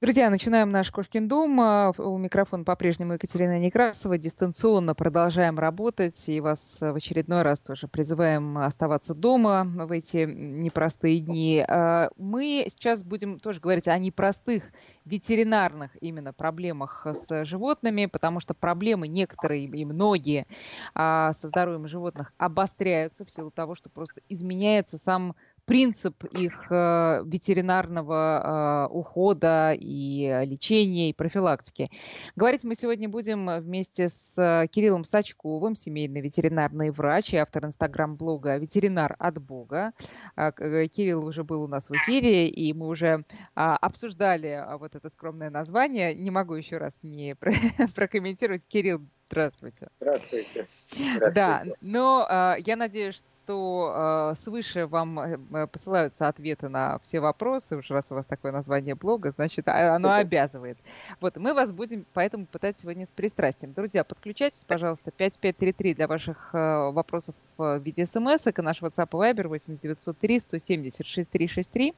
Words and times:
Друзья, 0.00 0.30
начинаем 0.30 0.70
наш 0.70 0.90
Кошкин 0.90 1.28
дом. 1.28 1.60
А, 1.60 1.92
у 1.98 2.16
микрофона 2.16 2.64
по-прежнему 2.64 3.12
Екатерина 3.12 3.58
Некрасова. 3.58 4.16
Дистанционно 4.16 4.94
продолжаем 4.94 5.58
работать. 5.58 6.26
И 6.26 6.40
вас 6.40 6.78
в 6.80 6.94
очередной 6.94 7.42
раз 7.42 7.60
тоже 7.60 7.86
призываем 7.86 8.56
оставаться 8.56 9.14
дома 9.14 9.64
в 9.66 9.92
эти 9.92 10.24
непростые 10.24 11.20
дни. 11.20 11.62
А, 11.68 12.08
мы 12.16 12.66
сейчас 12.70 13.04
будем 13.04 13.38
тоже 13.38 13.60
говорить 13.60 13.88
о 13.88 13.98
непростых 13.98 14.72
ветеринарных 15.04 15.90
именно 16.00 16.32
проблемах 16.32 17.06
с 17.06 17.44
животными, 17.44 18.06
потому 18.06 18.40
что 18.40 18.54
проблемы 18.54 19.06
некоторые 19.06 19.66
и 19.66 19.84
многие 19.84 20.46
а, 20.94 21.34
со 21.34 21.48
здоровьем 21.48 21.86
животных 21.88 22.32
обостряются 22.38 23.26
в 23.26 23.30
силу 23.30 23.50
того, 23.50 23.74
что 23.74 23.90
просто 23.90 24.22
изменяется 24.30 24.96
сам 24.96 25.36
принцип 25.70 26.24
их 26.24 26.66
э, 26.68 27.22
ветеринарного 27.24 28.88
э, 28.90 28.92
ухода 28.92 29.72
и 29.78 30.42
лечения 30.44 31.10
и 31.10 31.12
профилактики. 31.12 31.92
Говорить 32.34 32.64
мы 32.64 32.74
сегодня 32.74 33.08
будем 33.08 33.48
вместе 33.48 34.08
с 34.08 34.36
э, 34.36 34.66
Кириллом 34.66 35.04
Сачковым, 35.04 35.76
семейный 35.76 36.22
ветеринарный 36.22 36.90
врач 36.90 37.34
и 37.34 37.36
автор 37.36 37.66
инстаграм-блога 37.66 38.56
«Ветеринар 38.56 39.14
от 39.20 39.40
Бога». 39.40 39.92
А, 40.34 40.50
Кирилл 40.50 41.24
уже 41.24 41.44
был 41.44 41.62
у 41.62 41.68
нас 41.68 41.88
в 41.88 41.92
эфире, 41.92 42.48
и 42.48 42.72
мы 42.72 42.88
уже 42.88 43.24
а, 43.54 43.76
обсуждали 43.76 44.48
а, 44.48 44.76
вот 44.76 44.96
это 44.96 45.08
скромное 45.08 45.50
название. 45.50 46.16
Не 46.16 46.32
могу 46.32 46.54
еще 46.54 46.78
раз 46.78 46.98
не 47.02 47.36
прокомментировать. 47.94 48.66
Кирилл, 48.66 49.02
здравствуйте. 49.28 49.88
Здравствуйте. 50.00 50.66
здравствуйте. 50.90 51.32
Да, 51.32 51.62
но 51.80 52.56
я 52.58 52.74
надеюсь, 52.74 53.22
что 53.50 54.32
э, 54.36 54.40
свыше 54.42 54.86
вам 54.86 55.18
э, 55.18 55.66
посылаются 55.66 56.28
ответы 56.28 56.68
на 56.68 57.00
все 57.00 57.18
вопросы, 57.18 57.76
уж 57.76 57.90
раз 57.90 58.12
у 58.12 58.14
вас 58.14 58.24
такое 58.24 58.52
название 58.52 58.94
блога, 58.94 59.32
значит, 59.32 59.66
а, 59.66 59.96
оно 59.96 60.12
обязывает. 60.12 60.78
Вот, 61.20 61.36
мы 61.36 61.52
вас 61.52 61.72
будем 61.72 62.06
поэтому 62.12 62.46
пытать 62.46 62.78
сегодня 62.78 63.06
с 63.06 63.10
пристрастием. 63.10 63.72
Друзья, 63.72 64.04
подключайтесь, 64.04 64.64
пожалуйста, 64.64 65.10
5533 65.10 65.94
для 65.94 66.06
ваших 66.06 66.50
э, 66.52 66.90
вопросов 66.92 67.34
в 67.60 67.78
виде 67.78 68.06
смс, 68.06 68.46
и 68.46 68.62
наш 68.62 68.82
WhatsApp 68.82 69.08
и 69.10 69.32
Viber 69.32 69.48
8903 69.48 70.40
170 70.40 71.06
6363. 71.06 71.94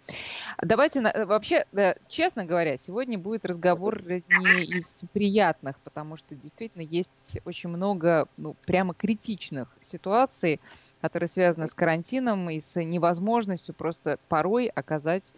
Давайте, 0.63 1.01
вообще, 1.27 1.67
да, 1.73 1.95
честно 2.09 2.45
говоря, 2.45 2.77
сегодня 2.77 3.19
будет 3.19 3.47
разговор 3.47 4.03
не 4.03 4.65
из 4.65 5.03
приятных, 5.13 5.79
потому 5.81 6.17
что 6.17 6.35
действительно 6.35 6.83
есть 6.83 7.41
очень 7.45 7.69
много, 7.71 8.29
ну, 8.37 8.55
прямо 8.67 8.95
критичных 8.95 9.69
ситуаций, 9.81 10.61
которые 11.01 11.29
связаны 11.29 11.67
с 11.67 11.75
карантином 11.75 12.51
и 12.51 12.61
с 12.61 12.81
невозможностью 12.81 13.75
просто 13.75 14.19
порой 14.29 14.67
оказать 14.67 15.33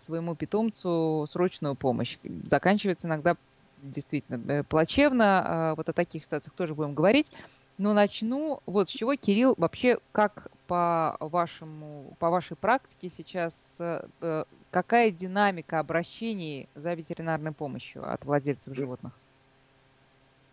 своему 0.00 0.34
питомцу 0.34 1.24
срочную 1.28 1.74
помощь. 1.74 2.18
Заканчивается 2.44 3.06
иногда 3.06 3.36
действительно 3.82 4.40
э, 4.50 4.62
плачевно. 4.62 5.24
А, 5.44 5.74
вот 5.74 5.88
о 5.88 5.92
таких 5.92 6.24
ситуациях 6.24 6.54
тоже 6.54 6.74
будем 6.74 6.94
говорить. 6.94 7.30
Но 7.76 7.92
начну 7.92 8.60
вот 8.66 8.88
с 8.88 8.92
чего, 8.92 9.16
Кирилл, 9.16 9.54
вообще 9.56 9.98
как 10.12 10.48
по 10.66 11.16
вашему, 11.20 12.14
по 12.18 12.30
вашей 12.30 12.56
практике 12.56 13.10
сейчас, 13.14 13.76
э, 13.78 14.44
какая 14.70 15.10
динамика 15.10 15.80
обращений 15.80 16.68
за 16.74 16.94
ветеринарной 16.94 17.52
помощью 17.52 18.08
от 18.08 18.24
владельцев 18.24 18.74
животных? 18.74 19.12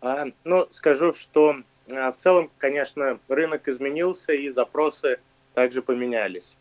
А, 0.00 0.26
ну, 0.44 0.66
скажу, 0.70 1.12
что 1.12 1.56
а, 1.90 2.10
в 2.10 2.16
целом, 2.16 2.50
конечно, 2.58 3.20
рынок 3.28 3.68
изменился 3.68 4.32
и 4.32 4.48
запросы 4.48 5.20
также 5.54 5.80
поменялись. 5.80 6.56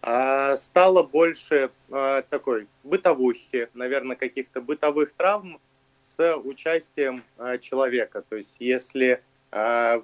А, 0.00 0.56
стало 0.56 1.02
больше 1.02 1.70
такой 1.88 2.68
бытовухи, 2.84 3.68
наверное, 3.74 4.16
каких-то 4.16 4.60
бытовых 4.60 5.12
травм 5.12 5.60
с 5.90 6.36
участием 6.36 7.24
человека. 7.60 8.22
То 8.28 8.36
есть 8.36 8.56
если 8.58 9.22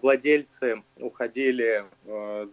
владельцы 0.00 0.84
уходили 1.00 1.84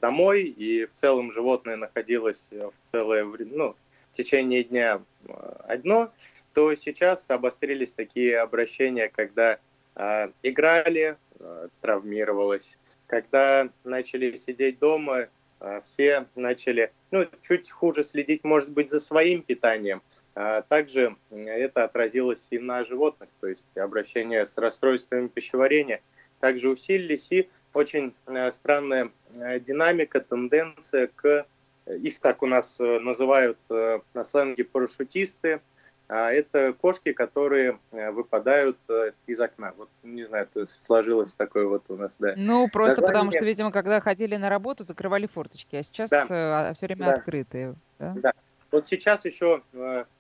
домой 0.02 0.46
и 0.46 0.85
в 0.88 0.94
целом 0.94 1.31
животное 1.31 1.75
находилось 1.75 2.50
в 2.52 2.74
целое 2.91 3.24
ну, 3.24 3.75
в 4.09 4.13
течение 4.13 4.63
дня 4.63 5.03
одно, 5.68 6.12
то 6.53 6.74
сейчас 6.74 7.30
обострились 7.30 7.94
такие 7.94 8.40
обращения, 8.40 9.09
когда 9.09 9.59
играли, 10.41 11.18
Э, 11.40 11.68
травмировалась. 11.81 12.78
Когда 13.06 13.69
начали 13.84 14.34
сидеть 14.34 14.80
дома, 14.80 15.28
э, 15.59 15.81
все 15.86 16.25
начали, 16.36 16.91
ну, 17.12 17.28
чуть 17.41 17.69
хуже 17.69 18.03
следить, 18.03 18.44
может 18.44 18.69
быть, 18.69 18.90
за 18.90 19.00
своим 19.00 19.44
питанием. 19.44 20.02
А 20.34 20.62
также 20.62 21.16
это 21.31 21.84
отразилось 21.84 22.47
и 22.52 22.59
на 22.59 22.86
животных, 22.86 23.30
то 23.40 23.47
есть 23.47 23.68
обращение 23.75 24.46
с 24.46 24.57
расстройствами 24.57 25.28
пищеварения 25.28 26.02
также 26.40 26.70
усилились, 26.70 27.31
и 27.31 27.50
очень 27.74 28.14
э, 28.28 28.52
странная 28.52 29.12
динамика, 29.62 30.20
тенденция 30.20 31.09
к, 31.16 31.46
их 31.86 32.20
так 32.20 32.42
у 32.42 32.48
нас 32.48 32.80
называют 32.80 33.58
на 33.70 34.24
сленге 34.24 34.64
парашютисты, 34.64 35.62
а 36.09 36.31
это 36.31 36.74
кошки, 36.74 37.12
которые 37.12 37.80
э, 37.92 38.12
выпадают 38.12 38.78
э, 38.88 39.12
из 39.25 39.40
окна. 39.42 39.74
Вот, 39.78 39.90
не 40.03 40.24
знаю, 40.24 40.48
то 40.53 40.62
есть 40.62 40.86
сложилось 40.86 41.36
такое 41.36 41.68
вот 41.68 41.84
у 41.90 41.98
нас, 41.98 42.16
да. 42.18 42.34
Ну, 42.38 42.69
просто 42.69 43.02
Название... 43.02 43.08
потому 43.08 43.31
что, 43.31 43.46
видимо, 43.46 43.72
когда 43.72 44.00
ходили 44.00 44.38
на 44.38 44.50
работу, 44.50 44.86
закрывали 44.86 45.28
форточки, 45.28 45.75
а 45.75 45.84
сейчас 45.84 46.09
да. 46.09 46.69
Э, 46.69 46.74
все 46.75 46.86
время 46.86 47.08
да. 47.08 47.14
открытые. 47.14 47.75
Да? 48.00 48.14
да. 48.18 48.34
Вот 48.72 48.88
сейчас 48.88 49.25
еще 49.25 49.64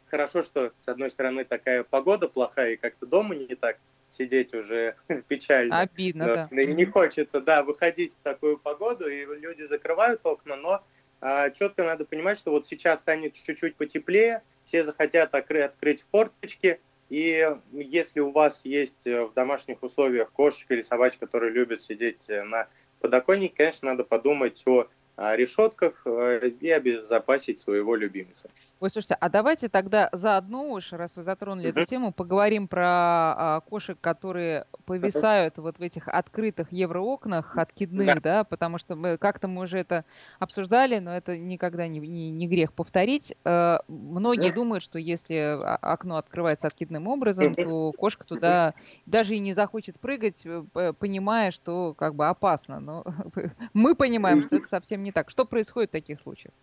хорошо, 0.07 0.43
что, 0.43 0.71
с 0.77 0.87
одной 0.89 1.09
стороны, 1.09 1.45
такая 1.45 1.83
погода 1.83 2.27
плохая, 2.27 2.71
и 2.71 2.77
как-то 2.77 3.05
дома 3.05 3.35
не 3.35 3.55
так 3.55 3.77
сидеть 4.09 4.53
уже 4.53 4.95
печально. 5.27 5.79
Обидно, 5.79 6.49
да. 6.49 6.49
Не 6.51 6.85
хочется, 6.85 7.41
да, 7.41 7.63
выходить 7.63 8.13
в 8.13 8.23
такую 8.23 8.57
погоду, 8.57 9.09
и 9.09 9.25
люди 9.25 9.63
закрывают 9.63 10.21
окна, 10.23 10.55
но 10.55 10.83
а, 11.21 11.49
четко 11.49 11.83
надо 11.83 12.05
понимать, 12.05 12.37
что 12.37 12.51
вот 12.51 12.65
сейчас 12.65 13.01
станет 13.01 13.33
чуть-чуть 13.33 13.75
потеплее, 13.75 14.43
все 14.65 14.83
захотят 14.83 15.33
открыть, 15.33 15.65
открыть 15.65 16.05
форточки, 16.11 16.79
и 17.09 17.55
если 17.71 18.19
у 18.19 18.31
вас 18.31 18.65
есть 18.65 19.07
э, 19.07 19.23
в 19.23 19.33
домашних 19.33 19.81
условиях 19.81 20.29
кошечка 20.31 20.73
или 20.73 20.81
собачка, 20.81 21.25
которые 21.25 21.53
любят 21.53 21.81
сидеть 21.81 22.29
э, 22.29 22.43
на 22.43 22.67
подоконнике, 22.99 23.55
конечно, 23.55 23.89
надо 23.89 24.03
подумать 24.03 24.61
о 24.65 24.87
решетках 25.35 26.01
э, 26.05 26.49
и 26.59 26.69
обезопасить 26.69 27.59
своего 27.59 27.95
любимца. 27.95 28.49
Ой, 28.79 28.91
слушайте, 28.91 29.17
а 29.19 29.29
давайте 29.29 29.69
тогда 29.69 30.07
заодно 30.11 30.71
уж, 30.71 30.93
раз 30.93 31.15
вы 31.15 31.23
затронули 31.23 31.67
uh-huh. 31.67 31.81
эту 31.81 31.85
тему, 31.85 32.11
поговорим 32.11 32.67
про 32.67 32.85
а, 32.85 33.61
кошек, 33.61 33.97
которые 33.99 34.67
повисают 34.85 35.57
uh-huh. 35.57 35.63
вот 35.63 35.79
в 35.79 35.81
этих 35.81 36.07
открытых 36.07 36.71
евроокнах 36.71 37.57
откидных, 37.57 38.17
uh-huh. 38.17 38.21
да, 38.21 38.43
потому 38.43 38.77
что 38.77 38.95
мы 38.95 39.17
как-то 39.17 39.47
мы 39.47 39.63
уже 39.63 39.79
это 39.79 40.05
обсуждали, 40.37 40.99
но 40.99 41.15
это 41.15 41.39
никогда 41.39 41.87
не, 41.87 41.99
не, 41.99 42.29
не 42.29 42.47
грех 42.47 42.71
повторить. 42.71 43.35
Э, 43.45 43.79
многие 43.87 44.51
думают, 44.51 44.83
что 44.83 44.99
если 44.99 45.57
окно 45.81 46.17
открывается 46.17 46.67
откидным 46.67 47.07
образом, 47.07 47.55
то 47.55 47.91
кошка 47.93 48.27
туда 48.27 48.75
даже 49.07 49.35
и 49.35 49.39
не 49.39 49.53
захочет 49.53 49.99
прыгать, 49.99 50.43
э, 50.45 50.93
понимая, 50.99 51.49
что 51.49 51.95
как 51.97 52.13
бы 52.13 52.27
опасно. 52.27 52.79
Но 52.79 53.03
мы 53.73 53.95
понимаем, 53.95 54.43
что 54.43 54.57
это 54.57 54.67
совсем 54.67 55.01
не 55.01 55.11
так. 55.11 55.31
Что 55.31 55.45
происходит 55.45 55.89
в 55.89 55.93
таких 55.93 56.19
случаях? 56.19 56.53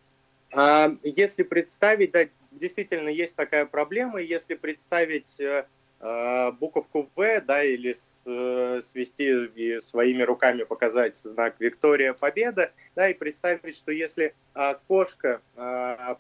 А, 0.55 0.97
если 1.03 1.43
представить, 1.43 2.13
да, 2.13 2.27
действительно 2.53 3.09
есть 3.09 3.35
такая 3.35 3.67
проблема, 3.67 4.21
если 4.21 4.55
представить 4.55 5.41
э, 5.41 5.67
э, 6.01 6.53
буковку 6.53 7.11
В, 7.15 7.41
да, 7.41 7.65
или 7.65 7.93
э, 7.93 8.83
свести 8.83 9.47
и 9.47 9.81
своими 9.81 10.23
руками 10.23 10.63
показать 10.63 11.17
знак 11.17 11.57
Виктория 11.59 12.13
Победа, 12.13 12.71
да, 12.95 13.09
и 13.09 13.15
представить, 13.15 13.77
что 13.77 13.91
если 13.91 14.35
кошка 14.87 15.41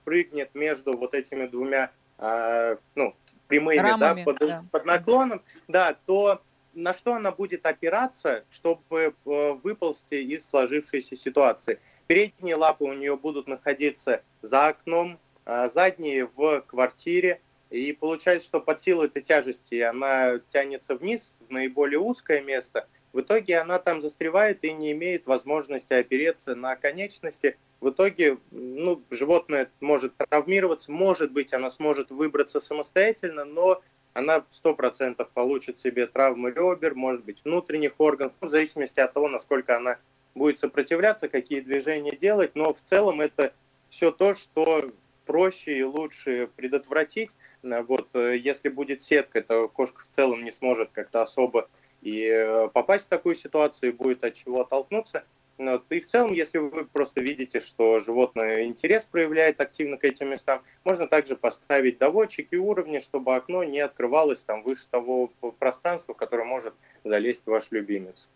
прыгнет 0.05 0.51
между 0.55 0.97
вот 0.97 1.15
этими 1.15 1.47
двумя, 1.47 1.93
ну, 2.19 3.15
прямыми, 3.47 3.78
Рамами, 3.78 4.21
да, 4.21 4.25
под, 4.25 4.39
да, 4.41 4.65
под 4.72 4.84
наклоном, 4.84 5.42
да, 5.69 5.97
то 6.07 6.42
на 6.75 6.92
что 6.92 7.15
она 7.15 7.30
будет 7.30 7.66
опираться, 7.66 8.45
чтобы 8.51 9.15
выползти 9.25 10.16
из 10.16 10.45
сложившейся 10.47 11.16
ситуации? 11.16 11.78
Передние 12.06 12.56
лапы 12.56 12.84
у 12.84 12.92
нее 12.92 13.16
будут 13.16 13.47
находиться 13.47 14.22
за 14.42 14.68
окном, 14.68 15.18
а 15.45 15.68
задние 15.68 16.27
в 16.27 16.60
квартире. 16.62 17.41
И 17.71 17.92
получается, 17.92 18.47
что 18.47 18.60
под 18.60 18.80
силу 18.80 19.04
этой 19.04 19.22
тяжести 19.22 19.80
она 19.80 20.39
тянется 20.48 20.95
вниз 20.95 21.39
в 21.48 21.51
наиболее 21.51 21.98
узкое 21.98 22.41
место. 22.41 22.86
В 23.12 23.21
итоге 23.21 23.59
она 23.59 23.78
там 23.78 24.03
застревает 24.03 24.65
и 24.65 24.72
не 24.72 24.92
имеет 24.92 25.27
возможности 25.27 25.92
опереться 25.92 26.54
на 26.54 26.77
конечности. 26.77 27.56
В 27.80 27.91
итоге 27.91 28.39
ну, 28.51 29.03
животное 29.10 29.71
может 29.80 30.15
травмироваться, 30.16 30.91
может 30.92 31.33
быть, 31.33 31.53
она 31.53 31.71
сможет 31.71 32.10
выбраться 32.10 32.60
самостоятельно, 32.60 33.45
но 33.45 33.83
она 34.15 34.45
100% 34.65 35.27
получит 35.33 35.78
себе 35.78 36.06
травмы 36.06 36.51
ребер, 36.51 36.95
может 36.95 37.24
быть, 37.24 37.39
внутренних 37.45 37.95
органов, 37.98 38.33
в 38.41 38.48
зависимости 38.48 39.01
от 39.01 39.12
того, 39.12 39.28
насколько 39.28 39.77
она 39.77 39.98
будет 40.34 40.59
сопротивляться, 40.59 41.28
какие 41.28 41.60
движения 41.60 42.16
делать, 42.16 42.53
но 42.54 42.75
в 42.75 42.81
целом 42.81 43.21
это 43.21 43.53
все 43.91 44.10
то, 44.10 44.34
что 44.34 44.91
проще 45.27 45.78
и 45.78 45.83
лучше 45.83 46.48
предотвратить. 46.57 47.31
Вот, 47.63 48.09
если 48.15 48.69
будет 48.69 49.03
сетка, 49.03 49.41
то 49.42 49.69
кошка 49.69 50.03
в 50.03 50.09
целом 50.09 50.45
не 50.45 50.51
сможет 50.51 50.91
как-то 50.92 51.22
особо 51.22 51.69
и 52.03 52.69
попасть 52.75 53.07
в 53.07 53.09
такую 53.09 53.34
ситуацию, 53.34 53.91
и 53.91 53.95
будет 53.95 54.25
от 54.25 54.34
чего 54.34 54.60
оттолкнуться. 54.60 55.25
Вот. 55.56 55.84
И 55.91 56.01
в 56.01 56.06
целом, 56.06 56.33
если 56.33 56.59
вы 56.59 56.84
просто 56.84 57.21
видите, 57.22 57.60
что 57.60 57.98
животное 57.98 58.65
интерес 58.65 59.06
проявляет 59.06 59.60
активно 59.60 59.97
к 59.97 60.04
этим 60.04 60.30
местам, 60.30 60.62
можно 60.84 61.06
также 61.06 61.36
поставить 61.36 61.98
доводчики 61.98 62.56
уровни, 62.56 62.98
чтобы 62.98 63.36
окно 63.36 63.62
не 63.65 63.80
открывалось 63.80 64.42
там 64.42 64.62
выше 64.62 64.86
того 64.91 65.30
пространства, 65.59 66.15
в 66.15 66.16
которое 66.16 66.45
может 66.45 66.74
залезть 67.04 67.47
ваш 67.47 67.71
любимец. 67.71 68.28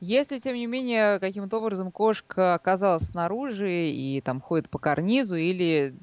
Если, 0.00 0.38
тем 0.38 0.54
не 0.54 0.66
менее, 0.66 1.18
каким-то 1.18 1.58
образом 1.58 1.90
кошка 1.92 2.54
оказалась 2.54 3.04
снаружи 3.04 3.70
и 3.70 4.20
там 4.22 4.40
ходит 4.40 4.70
по 4.70 4.78
карнизу 4.78 5.36
или... 5.36 5.94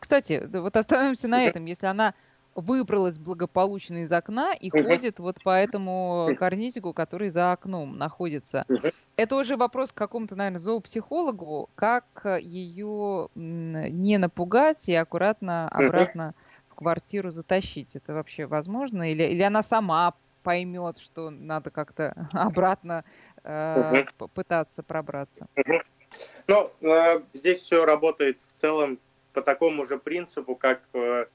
Кстати, 0.00 0.42
вот 0.52 0.76
остановимся 0.76 1.28
на 1.28 1.44
этом. 1.44 1.66
Если 1.66 1.86
она 1.86 2.14
выбралась 2.60 3.18
благополучно 3.18 4.02
из 4.02 4.12
окна 4.12 4.52
и 4.52 4.68
uh-huh. 4.68 4.82
ходит 4.82 5.18
вот 5.20 5.42
по 5.42 5.50
этому 5.50 6.30
карнизику, 6.38 6.92
который 6.92 7.28
за 7.28 7.52
окном 7.52 7.96
находится. 7.96 8.64
Uh-huh. 8.68 8.92
Это 9.16 9.36
уже 9.36 9.56
вопрос 9.56 9.92
к 9.92 9.94
какому-то, 9.94 10.34
наверное, 10.34 10.58
зоопсихологу, 10.58 11.70
как 11.76 12.04
ее 12.40 13.28
не 13.34 14.18
напугать 14.18 14.88
и 14.88 14.94
аккуратно 14.94 15.68
обратно 15.68 16.34
uh-huh. 16.34 16.72
в 16.72 16.74
квартиру 16.74 17.30
затащить. 17.30 17.94
Это 17.94 18.12
вообще 18.12 18.46
возможно? 18.46 19.10
Или, 19.10 19.22
или 19.24 19.42
она 19.42 19.62
сама 19.62 20.14
поймет, 20.42 20.98
что 20.98 21.30
надо 21.30 21.70
как-то 21.70 22.28
обратно 22.32 23.04
э, 23.44 24.02
uh-huh. 24.02 24.30
пытаться 24.34 24.82
пробраться? 24.82 25.46
Uh-huh. 25.56 25.80
Ну, 26.48 26.70
э, 26.80 27.20
здесь 27.34 27.60
все 27.60 27.84
работает 27.84 28.40
в 28.40 28.52
целом 28.52 28.98
по 29.32 29.42
такому 29.42 29.84
же 29.84 29.98
принципу, 29.98 30.56
как 30.56 30.82
э, 30.94 31.26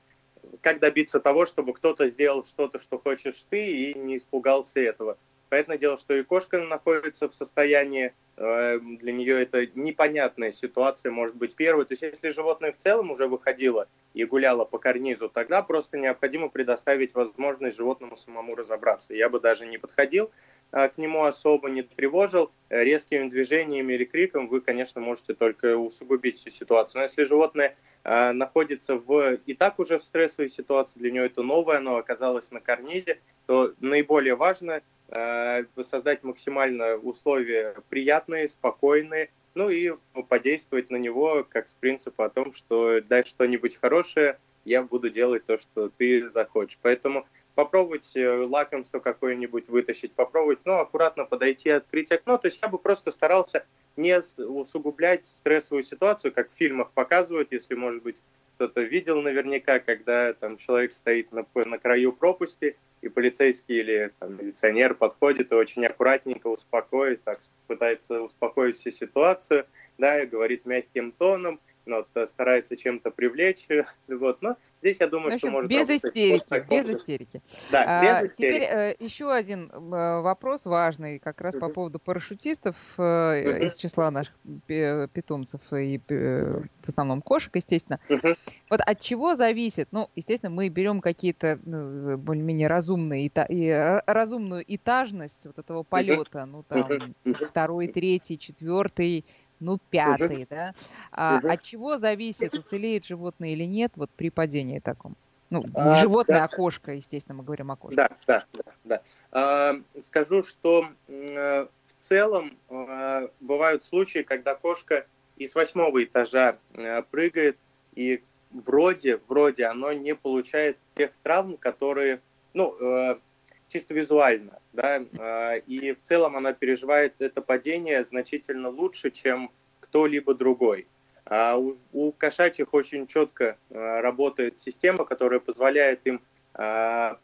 как 0.61 0.79
добиться 0.79 1.19
того, 1.19 1.45
чтобы 1.45 1.73
кто-то 1.73 2.07
сделал 2.09 2.43
что-то, 2.45 2.79
что 2.79 2.97
хочешь 2.97 3.45
ты, 3.49 3.71
и 3.71 3.97
не 3.97 4.17
испугался 4.17 4.79
этого. 4.79 5.17
Понятное 5.49 5.77
дело, 5.77 5.97
что 5.97 6.15
и 6.15 6.23
кошка 6.23 6.59
находится 6.59 7.29
в 7.29 7.35
состоянии, 7.35 8.13
для 8.35 9.11
нее 9.13 9.43
это 9.43 9.67
непонятная 9.75 10.51
ситуация, 10.51 11.11
может 11.11 11.35
быть, 11.35 11.55
первой. 11.55 11.85
То 11.85 11.91
есть, 11.91 12.01
если 12.01 12.29
животное 12.29 12.71
в 12.71 12.77
целом 12.77 13.11
уже 13.11 13.27
выходило 13.27 13.87
и 14.15 14.25
гуляло 14.25 14.65
по 14.65 14.79
карнизу, 14.79 15.29
тогда 15.29 15.61
просто 15.61 15.97
необходимо 15.97 16.49
предоставить 16.49 17.13
возможность 17.13 17.77
животному 17.77 18.15
самому 18.15 18.55
разобраться. 18.55 19.13
Я 19.13 19.29
бы 19.29 19.39
даже 19.39 19.67
не 19.67 19.77
подходил 19.77 20.31
э, 20.71 20.89
к 20.89 20.97
нему 20.97 21.25
особо, 21.25 21.69
не 21.69 21.83
тревожил. 21.83 22.51
Резкими 22.69 23.29
движениями 23.29 23.93
или 23.93 24.05
криком 24.05 24.47
вы, 24.47 24.61
конечно, 24.61 24.99
можете 24.99 25.35
только 25.35 25.77
усугубить 25.77 26.37
всю 26.37 26.49
ситуацию. 26.49 27.01
Но 27.01 27.03
если 27.03 27.23
животное 27.23 27.75
э, 28.03 28.31
находится 28.31 28.95
в 28.95 29.35
и 29.45 29.53
так 29.53 29.77
уже 29.77 29.99
в 29.99 30.03
стрессовой 30.03 30.49
ситуации, 30.49 30.97
для 30.97 31.11
нее 31.11 31.25
это 31.27 31.43
новое, 31.43 31.77
оно 31.77 31.97
оказалось 31.97 32.49
на 32.49 32.59
карнизе, 32.59 33.19
то 33.45 33.73
наиболее 33.79 34.35
важно– 34.35 34.81
Э, 35.15 35.65
создать 35.81 36.23
максимально 36.23 36.95
условия 36.95 37.75
приятные, 37.89 38.22
спокойные, 38.47 39.29
ну 39.55 39.69
и 39.69 39.93
подействовать 40.29 40.89
на 40.89 40.97
него 40.97 41.45
как 41.47 41.69
с 41.69 41.73
принципа 41.73 42.25
о 42.25 42.29
том, 42.29 42.53
что 42.53 43.01
дай 43.01 43.23
что-нибудь 43.23 43.77
хорошее, 43.77 44.39
я 44.65 44.81
буду 44.81 45.09
делать 45.09 45.45
то, 45.45 45.57
что 45.57 45.89
ты 45.89 46.27
захочешь. 46.29 46.79
Поэтому 46.81 47.25
попробовать 47.55 48.15
э, 48.15 48.43
лакомство 48.45 48.99
какое-нибудь 48.99 49.67
вытащить, 49.67 50.13
попробовать, 50.13 50.59
ну, 50.65 50.79
аккуратно 50.79 51.25
подойти, 51.25 51.69
открыть 51.69 52.11
окно. 52.11 52.37
То 52.37 52.47
есть 52.47 52.61
я 52.61 52.67
бы 52.67 52.77
просто 52.77 53.11
старался 53.11 53.65
не 53.95 54.17
усугублять 54.17 55.25
стрессовую 55.25 55.83
ситуацию, 55.83 56.33
как 56.33 56.49
в 56.49 56.53
фильмах 56.53 56.91
показывают, 56.91 57.51
если, 57.51 57.75
может 57.75 58.01
быть, 58.01 58.23
кто-то 58.55 58.81
видел 58.81 59.21
наверняка, 59.21 59.79
когда 59.79 60.33
там 60.33 60.57
человек 60.57 60.93
стоит 60.93 61.31
на, 61.31 61.45
на 61.53 61.77
краю 61.79 62.13
пропасти, 62.13 62.75
и 63.01 63.09
полицейский 63.09 63.79
или 63.79 64.11
там, 64.19 64.37
милиционер 64.37 64.93
подходит 64.93 65.51
и 65.51 65.55
очень 65.55 65.85
аккуратненько 65.85 66.47
успокоит, 66.47 67.21
так 67.23 67.39
пытается 67.67 68.21
успокоить 68.21 68.77
всю 68.77 68.91
ситуацию, 68.91 69.65
да, 69.97 70.23
и 70.23 70.25
говорит 70.25 70.65
мягким 70.65 71.11
тоном, 71.11 71.55
но 71.55 71.72
вот, 71.85 72.07
э, 72.15 72.27
старается 72.27 72.77
чем-то 72.77 73.11
привлечь. 73.11 73.67
Вот. 74.07 74.41
Но 74.41 74.57
здесь 74.81 74.99
я 74.99 75.07
думаю, 75.07 75.27
общем, 75.27 75.39
что 75.39 75.51
может 75.51 75.69
без 75.69 75.89
истерики, 75.89 76.65
без 76.69 76.89
истерики. 76.89 77.41
Да, 77.71 77.83
а, 77.85 78.01
без 78.01 78.31
истерики. 78.31 78.53
Теперь 78.53 78.61
э, 78.63 78.95
еще 78.99 79.31
один 79.31 79.71
э, 79.71 80.21
вопрос 80.21 80.65
важный, 80.65 81.19
как 81.19 81.41
раз 81.41 81.55
uh-huh. 81.55 81.59
по 81.59 81.69
поводу 81.69 81.99
парашютистов 81.99 82.75
э, 82.97 83.01
uh-huh. 83.01 83.65
из 83.65 83.75
числа 83.77 84.11
наших 84.11 84.35
питомцев 84.67 85.61
и 85.73 85.99
э, 86.07 86.61
в 86.83 86.89
основном 86.89 87.21
кошек, 87.21 87.55
естественно. 87.55 87.99
Uh-huh. 88.09 88.37
Вот 88.69 88.81
от 88.81 89.01
чего 89.01 89.35
зависит? 89.35 89.89
Ну, 89.91 90.09
естественно, 90.15 90.49
мы 90.49 90.69
берем 90.69 91.01
какие-то 91.01 91.59
ну, 91.65 92.17
более-менее 92.17 92.67
разумные 92.67 93.25
и, 93.27 94.01
разумную 94.05 94.63
этажность 94.67 95.45
вот 95.45 95.57
этого 95.57 95.83
полета, 95.83 96.39
uh-huh. 96.39 96.45
ну 96.45 96.63
там 96.63 96.81
uh-huh. 97.25 97.45
второй, 97.45 97.87
третий, 97.87 98.37
четвертый 98.37 99.25
ну, 99.63 99.79
пятый, 99.89 100.43
угу. 100.43 100.47
да? 100.49 100.73
А, 101.11 101.37
угу. 101.37 101.49
От 101.49 101.63
чего 101.63 101.97
зависит, 101.97 102.53
уцелеет 102.53 103.05
животное 103.05 103.49
или 103.49 103.63
нет 103.63 103.91
вот 103.95 104.09
при 104.11 104.29
падении 104.29 104.79
таком? 104.79 105.15
Ну, 105.49 105.61
не 105.63 105.71
а, 105.75 105.95
животное, 105.95 106.39
да. 106.39 106.45
а 106.45 106.47
кошка, 106.47 106.93
естественно, 106.93 107.37
мы 107.37 107.43
говорим 107.43 107.69
о 107.71 107.75
кошке. 107.75 107.95
Да, 107.95 108.09
да, 108.25 108.45
да. 108.53 108.63
да. 108.83 109.01
А, 109.31 109.75
скажу, 109.99 110.41
что 110.41 110.87
в 111.07 111.67
целом 111.99 112.57
а, 112.69 113.29
бывают 113.39 113.83
случаи, 113.83 114.23
когда 114.23 114.55
кошка 114.55 115.05
из 115.37 115.53
восьмого 115.53 116.03
этажа 116.03 116.57
а, 116.75 117.03
прыгает, 117.03 117.57
и 117.93 118.23
вроде, 118.49 119.19
вроде 119.27 119.65
оно 119.65 119.93
не 119.93 120.15
получает 120.15 120.77
тех 120.95 121.11
травм, 121.21 121.57
которые, 121.57 122.19
ну, 122.53 122.75
а, 122.81 123.19
чисто 123.67 123.93
визуально, 123.93 124.59
да, 124.73 125.03
а, 125.19 125.55
и 125.55 125.93
в 125.93 126.01
целом 126.01 126.35
она 126.35 126.51
переживает 126.53 127.13
это 127.19 127.41
падение 127.41 128.03
значительно 128.03 128.69
лучше, 128.69 129.11
чем 129.11 129.51
кто-либо 129.79 130.33
другой. 130.33 130.87
А 131.25 131.57
у, 131.57 131.77
у 131.93 132.11
кошачьих 132.11 132.73
очень 132.73 133.07
четко 133.07 133.57
а, 133.69 134.01
работает 134.01 134.59
система, 134.59 135.05
которая 135.05 135.39
позволяет 135.39 136.01
им 136.05 136.21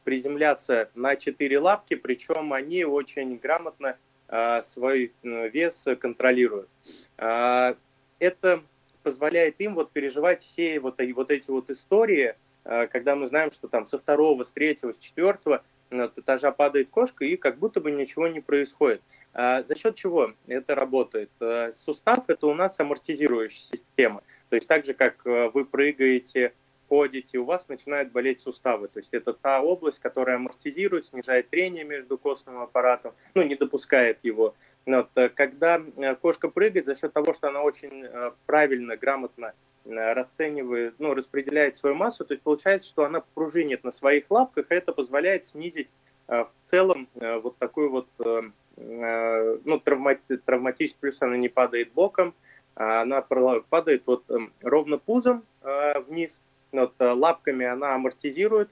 приземляться 0.06 0.90
на 0.96 1.16
четыре 1.16 1.60
лапки, 1.60 1.94
причем 1.94 2.52
они 2.52 2.84
очень 2.84 3.38
грамотно 3.38 3.96
свой 4.64 5.14
вес 5.22 5.86
контролируют. 6.00 6.68
Это 7.16 8.64
позволяет 9.04 9.62
им 9.62 9.76
вот 9.76 9.92
переживать 9.92 10.42
все 10.42 10.80
вот, 10.80 11.00
вот 11.14 11.30
эти 11.30 11.52
вот 11.52 11.70
истории, 11.70 12.34
когда 12.64 13.16
мы 13.16 13.28
знаем, 13.28 13.52
что 13.52 13.68
там 13.68 13.86
со 13.86 14.00
второго, 14.00 14.44
с 14.44 14.52
третьего, 14.52 14.94
с 14.94 14.98
четвертого 14.98 15.64
от 15.92 16.18
этажа 16.18 16.52
падает 16.52 16.90
кошка, 16.90 17.26
и 17.26 17.36
как 17.36 17.58
будто 17.58 17.82
бы 17.82 17.92
ничего 17.92 18.28
не 18.28 18.40
происходит. 18.40 19.02
А 19.34 19.64
за 19.64 19.76
счет 19.76 19.96
чего 19.96 20.34
это 20.48 20.76
работает? 20.76 21.32
А, 21.40 21.72
сустав– 21.74 22.26
это 22.28 22.48
у 22.48 22.54
нас 22.54 22.80
амортизирующая 22.80 23.78
система. 23.78 24.22
То 24.50 24.56
есть 24.56 24.68
так 24.68 24.86
же, 24.86 24.94
как 24.94 25.26
а, 25.26 25.50
вы 25.50 25.66
прыгаете, 25.66 26.54
ходите, 26.88 27.38
у 27.38 27.46
вас 27.46 27.68
начинают 27.68 28.12
болеть 28.12 28.42
суставы. 28.42 28.88
То 28.88 29.00
есть 29.00 29.14
это 29.14 29.34
та 29.34 29.62
область, 29.62 30.00
которая 30.00 30.38
амортизирует, 30.38 31.06
снижает 31.06 31.50
трение 31.50 31.84
между 31.84 32.18
костным 32.18 32.60
аппаратом, 32.60 33.14
ну, 33.36 33.44
не 33.44 33.56
допускает 33.56 34.20
его. 34.24 34.56
Вот, 34.86 35.10
э, 35.16 35.30
когда 35.30 35.80
э, 35.98 36.16
кошка 36.16 36.50
прыгает, 36.50 36.86
за 36.86 36.96
счет 36.96 37.14
того, 37.14 37.34
что 37.34 37.50
она 37.50 37.62
очень 37.62 38.06
э, 38.06 38.32
правильно, 38.48 38.98
грамотно 38.98 39.54
Э, 39.54 39.69
расценивает, 39.90 40.96
ну, 41.00 41.14
распределяет 41.14 41.76
свою 41.76 41.96
массу, 41.96 42.26
то 42.26 42.34
есть 42.34 42.44
получается, 42.44 42.90
что 42.90 43.06
она 43.06 43.22
пружинит 43.34 43.84
на 43.84 43.92
своих 43.92 44.26
лапках, 44.30 44.66
и 44.70 44.76
это 44.76 44.94
позволяет 44.94 45.46
снизить 45.46 45.90
э, 46.28 46.44
в 46.44 46.68
целом 46.68 47.08
э, 47.16 47.38
вот 47.40 47.58
такой 47.58 47.90
вот 47.90 48.08
ну, 48.78 49.80
травмати, 49.80 50.38
травматический, 50.38 51.00
плюс 51.02 51.22
она 51.22 51.36
не 51.36 51.50
падает 51.50 51.92
боком, 51.92 52.34
а 52.76 53.02
она 53.02 53.22
падает 53.22 54.04
вот 54.06 54.24
ровно 54.62 54.98
пузом 54.98 55.44
вниз, 56.08 56.42
вот 56.72 56.94
лапками 56.98 57.66
она 57.66 57.96
амортизирует, 57.96 58.70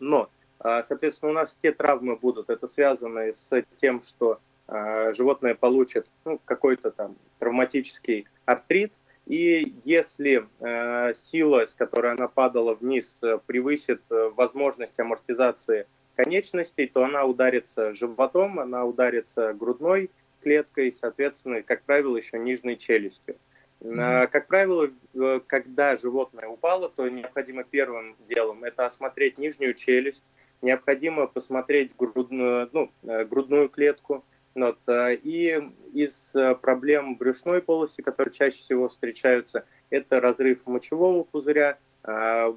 но, 0.00 0.28
соответственно, 0.58 1.30
у 1.30 1.34
нас 1.34 1.56
те 1.62 1.70
травмы 1.70 2.16
будут, 2.16 2.50
это 2.50 2.66
связано 2.66 3.32
с 3.32 3.62
тем, 3.76 4.02
что 4.02 4.40
животное 4.66 5.54
получит 5.54 6.08
ну, 6.24 6.40
какой-то 6.44 6.90
там 6.90 7.14
травматический 7.38 8.26
артрит, 8.44 8.92
и 9.32 9.72
если 9.84 10.46
э, 10.60 11.14
сила, 11.14 11.64
с 11.64 11.74
которой 11.74 12.12
она 12.12 12.28
падала 12.28 12.74
вниз, 12.74 13.18
э, 13.22 13.38
превысит 13.46 14.02
э, 14.10 14.30
возможность 14.36 15.00
амортизации 15.00 15.86
конечностей, 16.16 16.86
то 16.86 17.02
она 17.02 17.24
ударится 17.24 17.94
животом, 17.94 18.60
она 18.60 18.84
ударится 18.84 19.54
грудной 19.54 20.10
клеткой, 20.42 20.92
соответственно, 20.92 21.62
как 21.62 21.80
правило, 21.84 22.18
еще 22.18 22.38
нижней 22.38 22.76
челюстью. 22.76 23.36
Mm-hmm. 23.80 24.26
Как 24.26 24.48
правило, 24.48 24.90
э, 25.14 25.40
когда 25.46 25.96
животное 25.96 26.48
упало, 26.48 26.90
то 26.90 27.08
необходимо 27.08 27.64
первым 27.64 28.16
делом 28.28 28.64
это 28.64 28.84
осмотреть 28.84 29.38
нижнюю 29.38 29.72
челюсть, 29.72 30.22
необходимо 30.60 31.26
посмотреть 31.26 31.96
грудную, 31.96 32.68
ну, 32.74 32.92
грудную 33.02 33.70
клетку, 33.70 34.26
вот, 34.54 34.78
и 34.88 35.70
из 35.92 36.34
проблем 36.60 37.16
брюшной 37.16 37.62
полости, 37.62 38.00
которые 38.00 38.32
чаще 38.32 38.58
всего 38.58 38.88
встречаются, 38.88 39.64
это 39.90 40.20
разрыв 40.20 40.66
мочевого 40.66 41.24
пузыря, 41.24 41.78
там, 42.02 42.56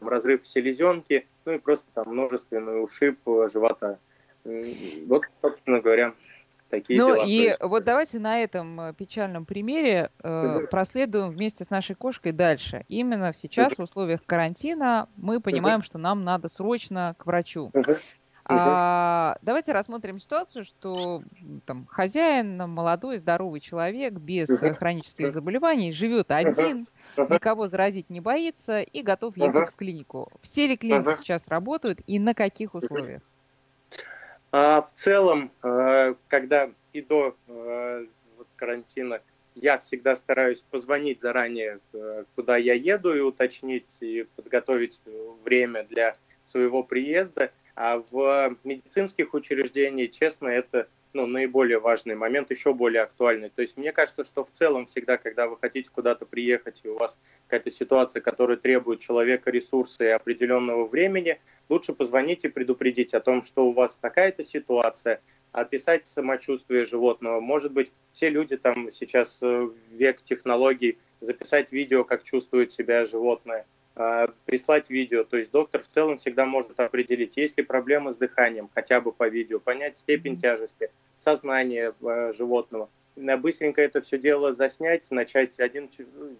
разрыв 0.00 0.46
селезенки, 0.46 1.26
ну 1.44 1.52
и 1.52 1.58
просто 1.58 1.86
там 1.94 2.04
множественный 2.08 2.82
ушиб 2.82 3.18
живота. 3.52 3.98
Вот, 4.44 5.24
собственно 5.42 5.80
говоря, 5.80 6.14
такие 6.68 7.00
ну 7.00 7.14
дела. 7.14 7.24
и 7.24 7.44
происходят. 7.44 7.70
вот 7.70 7.84
давайте 7.84 8.18
на 8.18 8.42
этом 8.42 8.80
э, 8.80 8.94
печальном 8.94 9.44
примере 9.44 10.10
э, 10.22 10.66
проследуем 10.70 11.30
вместе 11.30 11.64
с 11.64 11.70
нашей 11.70 11.94
кошкой 11.94 12.32
дальше. 12.32 12.84
Именно 12.88 13.32
сейчас 13.32 13.74
в 13.76 13.82
условиях 13.82 14.24
карантина 14.24 15.08
мы 15.16 15.40
понимаем, 15.40 15.82
что 15.82 15.98
нам 15.98 16.24
надо 16.24 16.48
срочно 16.48 17.14
к 17.18 17.26
врачу. 17.26 17.70
А, 18.48 19.38
давайте 19.42 19.72
рассмотрим 19.72 20.20
ситуацию, 20.20 20.62
что 20.62 21.22
там 21.64 21.86
хозяин, 21.86 22.56
молодой, 22.56 23.18
здоровый 23.18 23.58
человек 23.60 24.14
без 24.14 24.48
хронических 24.78 25.32
заболеваний 25.32 25.90
живет 25.90 26.30
один, 26.30 26.86
никого 27.16 27.66
заразить 27.66 28.08
не 28.08 28.20
боится 28.20 28.82
и 28.82 29.02
готов 29.02 29.36
ехать 29.36 29.70
в 29.70 29.74
клинику. 29.74 30.28
Все 30.42 30.68
ли 30.68 30.76
клиники 30.76 31.16
сейчас 31.16 31.48
работают 31.48 32.00
и 32.06 32.20
на 32.20 32.34
каких 32.34 32.74
условиях? 32.74 33.22
А 34.52 34.80
в 34.80 34.92
целом, 34.92 35.50
э, 35.62 36.14
когда 36.28 36.70
и 36.92 37.02
до 37.02 37.36
э, 37.48 38.06
карантина, 38.54 39.20
я 39.54 39.78
всегда 39.78 40.14
стараюсь 40.14 40.62
позвонить 40.70 41.20
заранее, 41.20 41.80
э, 41.92 42.24
куда 42.36 42.56
я 42.56 42.74
еду, 42.74 43.14
и 43.14 43.20
уточнить, 43.20 43.96
и 44.00 44.26
подготовить 44.36 45.00
время 45.44 45.84
для 45.84 46.16
своего 46.44 46.82
приезда. 46.82 47.50
А 47.76 48.02
в 48.10 48.56
медицинских 48.64 49.34
учреждениях, 49.34 50.10
честно, 50.10 50.48
это 50.48 50.88
ну, 51.12 51.26
наиболее 51.26 51.78
важный 51.78 52.14
момент, 52.14 52.50
еще 52.50 52.72
более 52.72 53.02
актуальный. 53.02 53.50
То 53.50 53.60
есть 53.60 53.76
мне 53.76 53.92
кажется, 53.92 54.24
что 54.24 54.44
в 54.44 54.50
целом 54.50 54.86
всегда, 54.86 55.18
когда 55.18 55.46
вы 55.46 55.58
хотите 55.58 55.90
куда-то 55.90 56.24
приехать, 56.24 56.80
и 56.84 56.88
у 56.88 56.96
вас 56.96 57.18
какая-то 57.46 57.70
ситуация, 57.70 58.20
которая 58.22 58.56
требует 58.56 59.00
человека 59.00 59.50
ресурса 59.50 60.04
и 60.04 60.08
определенного 60.08 60.86
времени, 60.86 61.38
лучше 61.68 61.92
позвонить 61.92 62.44
и 62.44 62.48
предупредить 62.48 63.12
о 63.12 63.20
том, 63.20 63.42
что 63.42 63.66
у 63.66 63.72
вас 63.72 63.98
такая-то 63.98 64.42
ситуация, 64.42 65.20
описать 65.52 66.06
самочувствие 66.06 66.84
животного. 66.84 67.40
Может 67.40 67.72
быть, 67.72 67.92
все 68.12 68.30
люди 68.30 68.56
там 68.56 68.90
сейчас 68.90 69.38
э, 69.42 69.68
век 69.90 70.22
технологий, 70.22 70.98
записать 71.20 71.72
видео, 71.72 72.04
как 72.04 72.24
чувствует 72.24 72.72
себя 72.72 73.06
животное, 73.06 73.66
прислать 74.44 74.90
видео. 74.90 75.24
То 75.24 75.38
есть 75.38 75.50
доктор 75.50 75.82
в 75.82 75.86
целом 75.86 76.18
всегда 76.18 76.44
может 76.44 76.78
определить, 76.78 77.36
есть 77.36 77.56
ли 77.56 77.64
проблемы 77.64 78.12
с 78.12 78.16
дыханием, 78.16 78.68
хотя 78.74 79.00
бы 79.00 79.10
по 79.10 79.26
видео, 79.28 79.58
понять 79.58 79.98
степень 79.98 80.36
тяжести, 80.36 80.90
сознание 81.16 81.94
э, 82.02 82.32
животного. 82.36 82.90
Быстренько 83.16 83.80
это 83.80 84.02
все 84.02 84.18
дело 84.18 84.54
заснять, 84.54 85.10
начать 85.10 85.58
один... 85.58 85.88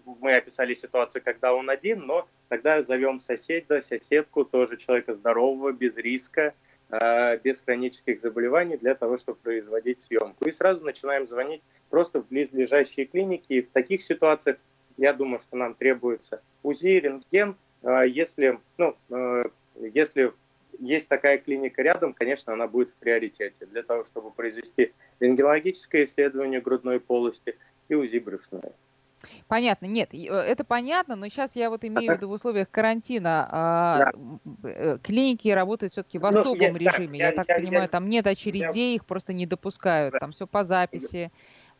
Мы 0.05 0.33
описали 0.33 0.75
ситуацию, 0.75 1.23
когда 1.25 1.55
он 1.55 1.71
один, 1.71 2.05
но 2.05 2.27
тогда 2.49 2.83
зовем 2.83 3.19
соседа, 3.19 3.81
соседку, 3.81 4.45
тоже 4.45 4.77
человека 4.77 5.15
здорового, 5.15 5.71
без 5.71 5.97
риска, 5.97 6.53
э, 6.91 7.37
без 7.37 7.59
хронических 7.61 8.21
заболеваний 8.21 8.77
для 8.77 8.93
того, 8.93 9.17
чтобы 9.17 9.39
производить 9.39 9.97
съемку. 9.97 10.45
И 10.45 10.51
сразу 10.51 10.85
начинаем 10.85 11.27
звонить 11.27 11.63
просто 11.89 12.21
в 12.21 12.27
близлежащие 12.27 13.07
клиники. 13.07 13.53
И 13.53 13.61
в 13.63 13.71
таких 13.71 14.03
ситуациях 14.03 14.57
я 14.97 15.13
думаю, 15.13 15.39
что 15.39 15.55
нам 15.55 15.73
требуется 15.73 16.41
УЗИ, 16.63 16.99
рентген. 16.99 17.55
Э, 17.83 18.07
если, 18.07 18.59
ну, 18.77 18.95
если 19.79 20.33
есть 20.79 21.09
такая 21.09 21.37
клиника 21.37 21.81
рядом, 21.81 22.13
конечно, 22.13 22.53
она 22.53 22.67
будет 22.67 22.89
в 22.89 22.95
приоритете 22.95 23.65
для 23.65 23.83
того, 23.83 24.03
чтобы 24.03 24.31
произвести 24.31 24.93
рентгенологическое 25.19 26.03
исследование 26.03 26.61
грудной 26.61 26.99
полости 26.99 27.57
и 27.89 27.95
УЗИ 27.95 28.19
брюшной. 28.19 28.61
Понятно, 29.47 29.85
нет, 29.87 30.13
э, 30.13 30.27
это 30.27 30.63
понятно, 30.63 31.15
но 31.15 31.27
сейчас 31.29 31.55
я 31.55 31.69
вот 31.69 31.83
имею 31.83 32.13
в 32.13 32.17
виду 32.17 32.29
в 32.29 32.31
условиях 32.31 32.69
карантина 32.69 33.47
а, 33.49 34.11
да. 34.11 34.69
Э, 34.69 34.97
клиники 35.01 35.47
работают 35.49 35.93
все-таки 35.93 36.19
в 36.19 36.23
ну, 36.23 36.27
особом 36.27 36.73
ну, 36.73 36.77
режиме. 36.77 37.19
я, 37.19 37.27
я 37.27 37.31
так 37.31 37.47
я, 37.47 37.55
понимаю, 37.55 37.83
я, 37.83 37.87
там 37.87 38.09
нет 38.09 38.27
очередей, 38.27 38.89
я, 38.89 38.95
их 38.95 39.05
просто 39.05 39.33
не 39.33 39.45
допускают, 39.45 40.13
да. 40.13 40.19
там 40.19 40.31
все 40.31 40.45
по 40.45 40.63
записи. 40.63 41.31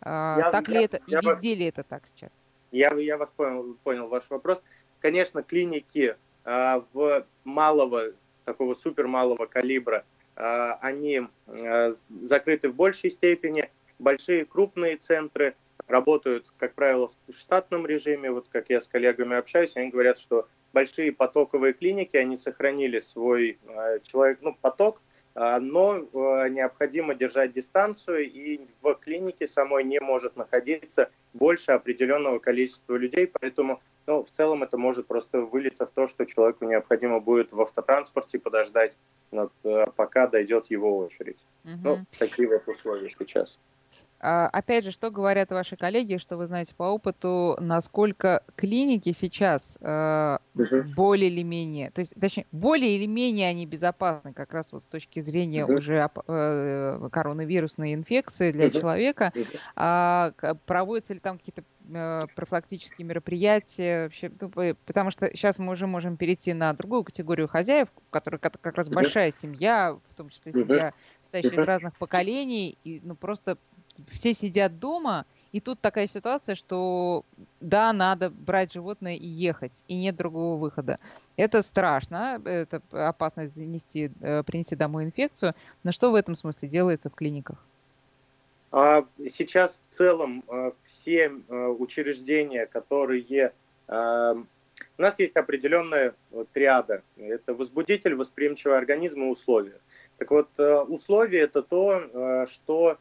А, 0.01 0.39
я, 0.39 0.51
так 0.51 0.67
я, 0.67 0.73
ли 0.73 0.85
это 0.85 0.99
я, 1.07 1.19
и 1.19 1.25
везде 1.25 1.49
я, 1.51 1.55
ли 1.55 1.65
это 1.65 1.83
так 1.83 2.07
сейчас? 2.07 2.31
Я, 2.71 2.93
я 2.95 3.17
вас 3.17 3.31
понял, 3.31 3.77
понял 3.83 4.07
ваш 4.07 4.29
вопрос. 4.29 4.61
Конечно, 4.99 5.43
клиники 5.43 6.15
а, 6.43 6.83
в 6.93 7.25
малого 7.43 8.13
такого 8.47 8.73
супер 8.73 9.07
малого 9.07 9.45
калибра, 9.45 10.05
а, 10.35 10.79
они 10.81 11.27
а, 11.47 11.91
закрыты 12.21 12.69
в 12.69 12.75
большей 12.75 13.11
степени. 13.11 13.69
Большие 13.99 14.45
крупные 14.45 14.95
центры 14.97 15.55
работают, 15.87 16.45
как 16.57 16.73
правило, 16.73 17.11
в 17.27 17.37
штатном 17.37 17.85
режиме. 17.85 18.31
Вот 18.31 18.47
как 18.49 18.69
я 18.69 18.79
с 18.79 18.87
коллегами 18.87 19.35
общаюсь, 19.35 19.75
они 19.75 19.89
говорят, 19.89 20.17
что 20.17 20.47
большие 20.71 21.11
потоковые 21.11 21.73
клиники, 21.73 22.15
они 22.15 22.35
сохранили 22.35 22.99
свой 22.99 23.59
а, 23.67 23.99
человек, 23.99 24.39
ну, 24.41 24.55
поток, 24.61 25.01
но 25.37 25.99
необходимо 26.49 27.13
держать 27.13 27.51
дистанцию, 27.51 28.29
и 28.31 28.61
в 28.81 28.95
клинике 28.95 29.45
самой 29.45 29.83
не 29.83 29.99
может 29.99 30.35
находиться 30.35 31.11
больше 31.33 31.73
определенного 31.73 32.39
количества 32.39 32.95
людей, 32.95 33.31
поэтому 33.31 33.79
ну, 34.07 34.23
в 34.23 34.31
целом 34.31 34.63
это 34.63 34.77
может 34.77 35.05
просто 35.05 35.41
вылиться 35.41 35.85
в 35.85 35.91
то, 35.91 36.07
что 36.07 36.25
человеку 36.25 36.65
необходимо 36.65 37.19
будет 37.19 37.51
в 37.51 37.61
автотранспорте 37.61 38.39
подождать, 38.39 38.97
э, 39.31 39.85
пока 39.95 40.27
дойдет 40.27 40.67
его 40.71 40.97
очередь. 40.97 41.45
Угу. 41.65 41.73
Ну, 41.83 41.99
такие 42.17 42.47
вот 42.47 42.67
условия 42.67 43.09
сейчас. 43.09 43.59
А, 44.19 44.47
опять 44.47 44.83
же, 44.83 44.91
что 44.91 45.11
говорят 45.11 45.51
ваши 45.51 45.75
коллеги, 45.75 46.17
что 46.17 46.37
вы 46.37 46.47
знаете 46.47 46.73
по 46.75 46.83
опыту, 46.83 47.55
насколько 47.59 48.43
клиники 48.55 49.11
сейчас 49.11 49.77
э, 49.79 50.37
угу. 50.55 50.83
более 50.95 51.29
или 51.29 51.43
менее, 51.43 51.91
то 51.91 52.01
есть, 52.01 52.15
точнее, 52.19 52.47
более 52.51 52.95
или 52.95 53.05
менее 53.05 53.47
они 53.47 53.67
безопасны, 53.67 54.33
как 54.33 54.53
раз 54.53 54.71
вот 54.71 54.81
с 54.81 54.87
точки 54.87 55.19
зрения 55.19 55.65
угу. 55.65 55.75
уже 55.75 56.09
э, 56.27 57.09
коронавирусной 57.11 57.93
инфекции 57.93 58.51
для 58.51 58.67
угу. 58.67 58.79
человека. 58.79 59.31
Угу. 59.35 59.45
А, 59.75 60.31
проводятся 60.65 61.13
ли 61.13 61.19
там 61.19 61.37
какие-то 61.37 61.63
э, 61.87 62.25
профилактические 62.35 63.05
мероприятия 63.05 64.05
вообще, 64.05 64.31
ну, 64.41 64.49
потому 64.85 65.11
что 65.11 65.29
сейчас 65.29 65.59
мы 65.59 65.73
уже 65.73 65.85
можем 65.85 66.17
перейти 66.17 66.53
на 66.53 66.73
другую 66.73 67.03
категорию 67.03 67.47
хозяев, 67.47 67.89
которая 68.09 68.39
как, 68.39 68.59
как 68.59 68.77
раз 68.77 68.89
большая 68.89 69.31
семья, 69.31 69.95
в 70.09 70.15
том 70.15 70.29
числе 70.29 70.53
семья, 70.53 70.89
состоящая 71.21 71.61
из 71.61 71.67
разных 71.67 71.95
поколений, 71.97 72.79
и 72.83 72.99
ну 73.03 73.15
просто 73.15 73.59
все 74.11 74.33
сидят 74.33 74.79
дома, 74.79 75.25
и 75.53 75.59
тут 75.59 75.79
такая 75.79 76.07
ситуация, 76.07 76.55
что 76.55 77.23
да, 77.61 77.93
надо 77.93 78.29
брать 78.29 78.73
животное 78.73 79.15
и 79.15 79.25
ехать, 79.25 79.83
и 79.87 79.95
нет 79.95 80.15
другого 80.15 80.59
выхода. 80.59 80.97
Это 81.37 81.61
страшно, 81.61 82.41
это 82.43 82.81
опасно 82.91 83.47
занести, 83.47 84.11
э, 84.21 84.43
принести 84.43 84.75
домой 84.75 85.05
инфекцию, 85.05 85.53
но 85.83 85.91
что 85.91 86.11
в 86.11 86.15
этом 86.15 86.35
смысле 86.35 86.67
делается 86.67 87.09
в 87.09 87.15
клиниках? 87.15 87.63
А 88.71 89.05
сейчас 89.27 89.79
в 89.87 89.93
целом 89.93 90.43
э, 90.47 90.71
все 90.83 91.31
э, 91.31 91.67
учреждения, 91.67 92.65
которые... 92.65 93.53
У 93.89 95.01
нас 95.01 95.17
есть 95.17 95.35
определенная 95.37 96.13
триада. 96.53 97.01
Это 97.17 97.53
возбудитель, 97.53 98.15
восприимчивый 98.15 98.77
организм 98.77 99.23
и 99.23 99.27
условия. 99.27 99.79
Так 100.17 100.29
вот, 100.31 100.49
условия– 100.89 101.39
это 101.41 101.61
то, 101.63 102.45
что 102.47 102.97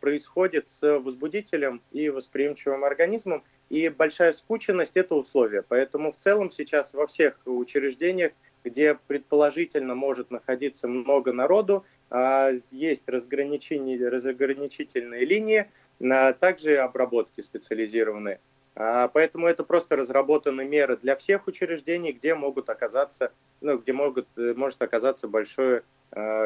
происходит 0.00 0.68
с 0.68 0.98
возбудителем 0.98 1.80
и 1.90 2.10
восприимчивым 2.10 2.84
организмом, 2.84 3.42
и 3.70 3.88
большая 3.88 4.32
скученность– 4.32 4.92
это 4.96 5.14
условие. 5.14 5.62
Поэтому 5.62 6.12
в 6.12 6.16
целом 6.16 6.50
сейчас 6.50 6.92
во 6.92 7.06
всех 7.06 7.38
учреждениях, 7.46 8.32
где 8.64 8.98
предположительно 9.06 9.94
может 9.94 10.30
находиться 10.30 10.88
много 10.88 11.32
народу, 11.32 11.84
а, 12.10 12.50
есть 12.70 13.08
разграничительные 13.08 15.24
линии, 15.24 15.70
а 16.02 16.32
также 16.32 16.76
обработки 16.76 17.40
специализированные. 17.40 18.40
Поэтому 18.74 19.46
это 19.46 19.64
просто 19.64 19.96
разработаны 19.96 20.64
меры 20.64 20.96
для 20.96 21.16
всех 21.16 21.48
учреждений, 21.48 22.12
где 22.12 22.34
могут 22.34 22.70
оказаться, 22.70 23.32
ну, 23.60 23.78
где 23.78 23.92
могут, 23.92 24.26
э, 24.36 24.54
может 24.56 24.80
оказаться 24.80 25.28
большое 25.28 25.82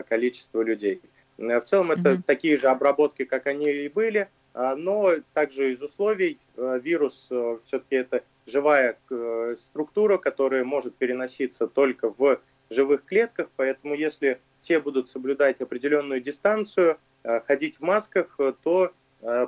количество 0.09 0.63
людей. 0.63 1.01
Э, 1.39 1.61
в 1.61 1.65
целом 1.65 1.93
это 1.93 2.13
mm-hmm. 2.13 2.23
такие 2.27 2.57
же 2.57 2.69
обработки, 2.69 3.25
как 3.25 3.47
они 3.47 3.71
и 3.71 3.89
были, 3.89 4.29
а, 4.53 4.77
но 4.77 5.15
также 5.33 5.73
из 5.73 5.83
условий 5.83 6.39
э, 6.57 6.81
вирус 6.83 7.29
э, 7.31 7.59
все-таки 7.65 7.97
это 7.97 8.23
живая 8.47 8.99
структура, 9.57 10.19
которая 10.19 10.65
может 10.65 10.95
переноситься 10.97 11.67
только 11.67 12.13
в 12.17 12.41
живых 12.69 13.05
клетках, 13.05 13.49
поэтому 13.57 13.95
если 13.95 14.39
все 14.61 14.81
будут 14.81 15.09
соблюдать 15.09 15.63
определенную 15.63 16.21
дистанцию, 16.21 16.99
ходить 17.47 17.79
в 17.79 17.81
масках, 17.81 18.39
то 18.63 18.93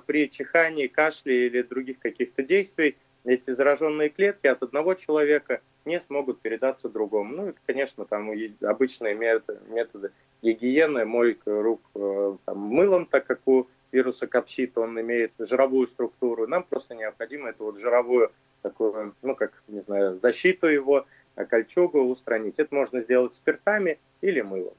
при 0.07 0.31
чихании, 0.31 0.87
кашле 0.87 1.47
или 1.47 1.61
других 1.61 1.99
каких-то 1.99 2.43
действий 2.43 2.97
эти 3.27 3.51
зараженные 3.51 4.09
клетки 4.09 4.47
от 4.47 4.63
одного 4.63 4.95
человека 4.95 5.61
не 5.85 6.01
смогут 6.01 6.41
передаться 6.41 6.89
другому. 6.89 7.35
Ну 7.35 7.49
и, 7.51 7.55
конечно, 7.67 8.05
там 8.05 8.31
обычные 8.63 9.15
методы, 9.15 10.13
гигиены, 10.43 11.05
мойка 11.05 11.63
рук 11.63 11.81
э, 11.95 12.37
там, 12.45 12.59
мылом, 12.59 13.07
так 13.07 13.27
как 13.27 13.41
у 13.47 13.67
вируса 13.93 14.27
капсид 14.27 14.79
он 14.79 15.01
имеет 15.01 15.33
жировую 15.39 15.87
структуру. 15.87 16.47
Нам 16.47 16.63
просто 16.63 16.95
необходимо 16.95 17.51
эту 17.51 17.65
вот 17.65 17.81
жировую 17.81 18.31
такую, 18.63 19.15
ну, 19.23 19.35
как, 19.35 19.63
не 19.69 19.81
знаю, 19.81 20.19
защиту 20.19 20.67
его, 20.67 21.07
кольчугу 21.49 22.01
устранить. 22.01 22.59
Это 22.59 22.75
можно 22.75 23.01
сделать 23.03 23.35
спиртами 23.35 23.99
или 24.21 24.41
мылом. 24.41 24.75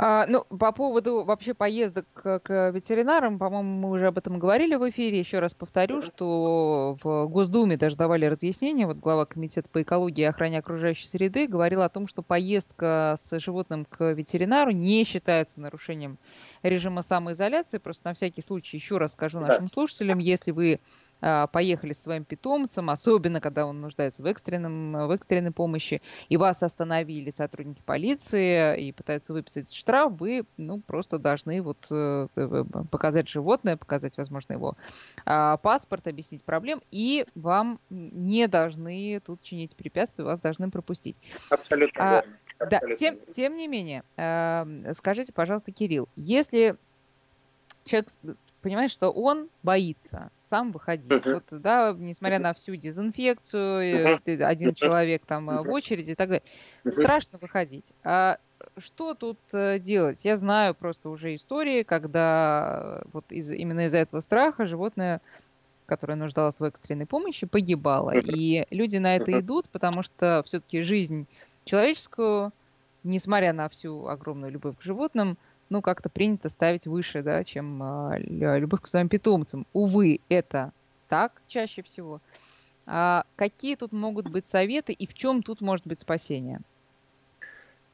А, 0.00 0.26
ну, 0.28 0.44
по 0.44 0.70
поводу 0.70 1.24
вообще 1.24 1.54
поездок 1.54 2.06
к, 2.12 2.70
ветеринарам, 2.70 3.36
по-моему, 3.36 3.80
мы 3.80 3.90
уже 3.90 4.06
об 4.06 4.16
этом 4.16 4.38
говорили 4.38 4.76
в 4.76 4.88
эфире. 4.90 5.18
Еще 5.18 5.40
раз 5.40 5.54
повторю, 5.54 6.02
что 6.02 6.96
в 7.02 7.26
Госдуме 7.26 7.76
даже 7.76 7.96
давали 7.96 8.26
разъяснение. 8.26 8.86
Вот 8.86 8.98
глава 8.98 9.26
Комитета 9.26 9.68
по 9.68 9.82
экологии 9.82 10.22
и 10.22 10.24
охране 10.24 10.60
окружающей 10.60 11.08
среды 11.08 11.48
говорил 11.48 11.82
о 11.82 11.88
том, 11.88 12.06
что 12.06 12.22
поездка 12.22 13.16
с 13.20 13.40
животным 13.40 13.84
к 13.86 14.12
ветеринару 14.12 14.70
не 14.70 15.02
считается 15.02 15.60
нарушением 15.60 16.18
режима 16.62 17.02
самоизоляции. 17.02 17.78
Просто 17.78 18.06
на 18.06 18.14
всякий 18.14 18.42
случай 18.42 18.76
еще 18.76 18.98
раз 18.98 19.14
скажу 19.14 19.40
нашим 19.40 19.68
слушателям, 19.68 20.20
если 20.20 20.52
вы 20.52 20.78
поехали 21.20 21.92
с 21.92 22.02
своим 22.02 22.24
питомцем, 22.24 22.90
особенно 22.90 23.40
когда 23.40 23.66
он 23.66 23.80
нуждается 23.80 24.22
в, 24.22 24.26
экстренном, 24.26 25.08
в 25.08 25.10
экстренной 25.10 25.52
помощи, 25.52 26.00
и 26.28 26.36
вас 26.36 26.62
остановили 26.62 27.30
сотрудники 27.30 27.82
полиции 27.84 28.88
и 28.88 28.92
пытаются 28.92 29.32
выписать 29.32 29.72
штраф, 29.72 30.12
вы 30.18 30.44
ну, 30.56 30.80
просто 30.80 31.18
должны 31.18 31.62
вот 31.62 31.86
э, 31.90 32.28
э, 32.34 32.64
показать 32.90 33.28
животное, 33.28 33.76
показать, 33.76 34.16
возможно, 34.16 34.52
его 34.54 34.76
а, 35.24 35.56
паспорт, 35.58 36.06
объяснить 36.06 36.44
проблем, 36.44 36.80
и 36.90 37.24
вам 37.34 37.80
не 37.90 38.46
должны 38.48 39.20
тут 39.24 39.42
чинить 39.42 39.76
препятствия, 39.76 40.24
вас 40.24 40.40
должны 40.40 40.70
пропустить. 40.70 41.20
Абсолютно. 41.50 42.18
А, 42.18 42.24
да, 42.70 42.80
тем, 42.96 43.18
тем 43.32 43.54
не 43.54 43.68
менее, 43.68 44.02
э, 44.16 44.92
скажите, 44.94 45.32
пожалуйста, 45.32 45.72
Кирилл, 45.72 46.08
если 46.16 46.76
человек 47.84 48.08
понимает, 48.60 48.90
что 48.90 49.10
он 49.10 49.48
боится 49.62 50.30
сам 50.48 50.72
выходить. 50.72 51.10
Uh-huh. 51.10 51.34
Вот, 51.34 51.60
да, 51.60 51.94
несмотря 51.96 52.38
uh-huh. 52.38 52.42
на 52.42 52.54
всю 52.54 52.76
дезинфекцию, 52.76 54.18
uh-huh. 54.18 54.42
один 54.42 54.74
человек 54.74 55.24
там 55.26 55.50
uh-huh. 55.50 55.64
в 55.64 55.70
очереди 55.70 56.12
и 56.12 56.14
так 56.14 56.28
далее, 56.28 56.44
uh-huh. 56.84 56.92
страшно 56.92 57.38
выходить. 57.38 57.92
А 58.02 58.38
что 58.78 59.14
тут 59.14 59.38
э, 59.52 59.78
делать? 59.78 60.24
Я 60.24 60.36
знаю 60.36 60.74
просто 60.74 61.10
уже 61.10 61.34
истории, 61.34 61.82
когда 61.82 63.02
вот 63.12 63.30
из, 63.30 63.50
именно 63.50 63.86
из-за 63.86 63.98
этого 63.98 64.20
страха 64.20 64.66
животное 64.66 65.20
которое 65.86 66.16
нуждалось 66.16 66.60
в 66.60 66.64
экстренной 66.64 67.06
помощи, 67.06 67.46
погибало. 67.46 68.14
И 68.14 68.66
люди 68.70 68.98
на 68.98 69.16
это 69.16 69.40
идут, 69.40 69.70
потому 69.70 70.02
что 70.02 70.42
все-таки 70.44 70.82
жизнь 70.82 71.26
человеческую, 71.64 72.52
несмотря 73.04 73.54
на 73.54 73.70
всю 73.70 74.06
огромную 74.06 74.52
любовь 74.52 74.76
к 74.76 74.82
животным, 74.82 75.38
ну, 75.70 75.82
как-то 75.82 76.08
принято 76.08 76.48
ставить 76.48 76.86
выше, 76.86 77.22
да, 77.22 77.44
чем 77.44 77.82
а, 77.82 78.18
любовь 78.18 78.82
к 78.82 78.86
своим 78.88 79.08
питомцам. 79.08 79.66
Увы, 79.72 80.20
это 80.28 80.72
так 81.08 81.42
чаще 81.48 81.82
всего. 81.82 82.20
А 82.86 83.24
какие 83.36 83.76
тут 83.76 83.92
могут 83.92 84.28
быть 84.28 84.46
советы 84.46 84.92
и 84.92 85.06
в 85.06 85.14
чем 85.14 85.42
тут 85.42 85.60
может 85.60 85.86
быть 85.86 86.00
спасение? 86.00 86.60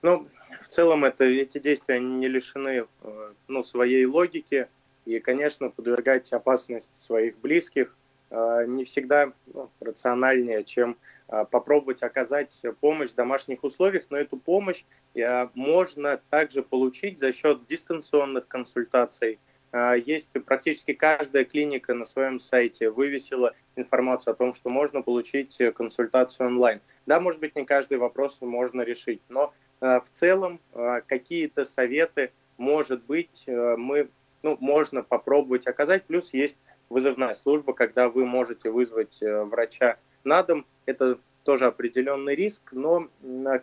Ну, 0.03 0.29
в 0.61 0.69
целом 0.69 1.05
это, 1.05 1.25
эти 1.25 1.59
действия 1.59 1.97
они 1.97 2.15
не 2.17 2.29
лишены 2.29 2.87
э, 3.03 3.33
ну, 3.49 3.63
своей 3.63 4.07
логики. 4.07 4.69
И, 5.05 5.19
конечно, 5.19 5.69
подвергать 5.69 6.33
опасности 6.33 6.97
своих 6.97 7.37
близких 7.39 7.95
э, 8.31 8.65
не 8.67 8.85
всегда 8.85 9.33
ну, 9.53 9.69
рациональнее, 9.81 10.65
чем 10.65 10.93
э, 10.93 11.14
попробовать 11.27 12.03
оказать 12.03 12.63
помощь 12.81 13.11
в 13.11 13.15
домашних 13.15 13.65
условиях, 13.65 14.05
но 14.11 14.19
эту 14.19 14.37
помощь 14.37 14.85
Э, 15.15 15.49
можно 15.55 16.21
также 16.31 16.63
получить 16.63 17.19
за 17.19 17.33
счет 17.33 17.67
дистанционных 17.67 18.49
консультаций. 18.49 19.39
Э, 19.73 19.95
есть 20.05 20.33
практически 20.45 20.93
каждая 20.93 21.45
клиника 21.45 21.95
на 21.95 22.05
своем 22.05 22.39
сайте 22.39 22.91
вывесила 22.91 23.55
информацию 23.77 24.33
о 24.33 24.37
том, 24.37 24.55
что 24.55 24.71
можно 24.71 25.03
получить 25.03 25.61
консультацию 25.75 26.49
онлайн. 26.49 26.81
Да, 27.07 27.21
может 27.21 27.41
быть, 27.41 27.55
не 27.55 27.65
каждый 27.65 27.99
вопрос 27.99 28.41
можно 28.41 28.83
решить, 28.83 29.23
но 29.29 29.53
э, 29.81 30.01
в 30.01 30.11
целом 30.11 30.61
какие-то 31.07 31.65
советы, 31.65 32.33
может 32.57 33.05
быть, 33.05 33.45
мы, 33.47 34.09
ну, 34.43 34.57
можно 34.61 35.03
попробовать 35.03 35.67
оказать. 35.67 36.05
Плюс 36.05 36.33
есть 36.33 36.59
вызывная 36.89 37.35
служба, 37.35 37.73
когда 37.73 38.09
вы 38.09 38.25
можете 38.25 38.71
вызвать 38.71 39.19
врача 39.21 39.99
на 40.23 40.43
дом. 40.43 40.67
Это 40.87 41.19
тоже 41.45 41.67
определенный 41.67 42.35
риск, 42.35 42.73
но 42.73 43.09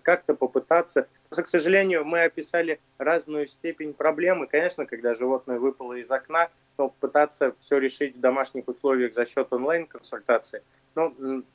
как-то 0.04 0.34
попытаться 0.36 1.08
Просто, 1.32 1.44
к 1.44 1.48
сожалению, 1.48 2.04
мы 2.04 2.24
описали 2.24 2.82
разную 2.98 3.48
степень 3.48 3.94
проблемы. 3.94 4.48
Конечно, 4.48 4.86
когда 4.86 5.16
животное 5.16 5.60
выпало 5.60 5.94
из 5.94 6.12
окна, 6.12 6.50
то 6.76 6.94
пытаться 7.00 7.56
все 7.62 7.78
решить 7.78 8.18
в 8.18 8.20
домашних 8.20 8.68
условиях 8.68 9.14
за 9.14 9.26
счет 9.26 9.48
онлайн-консультации. 9.54 10.62
Ну, 10.94 11.46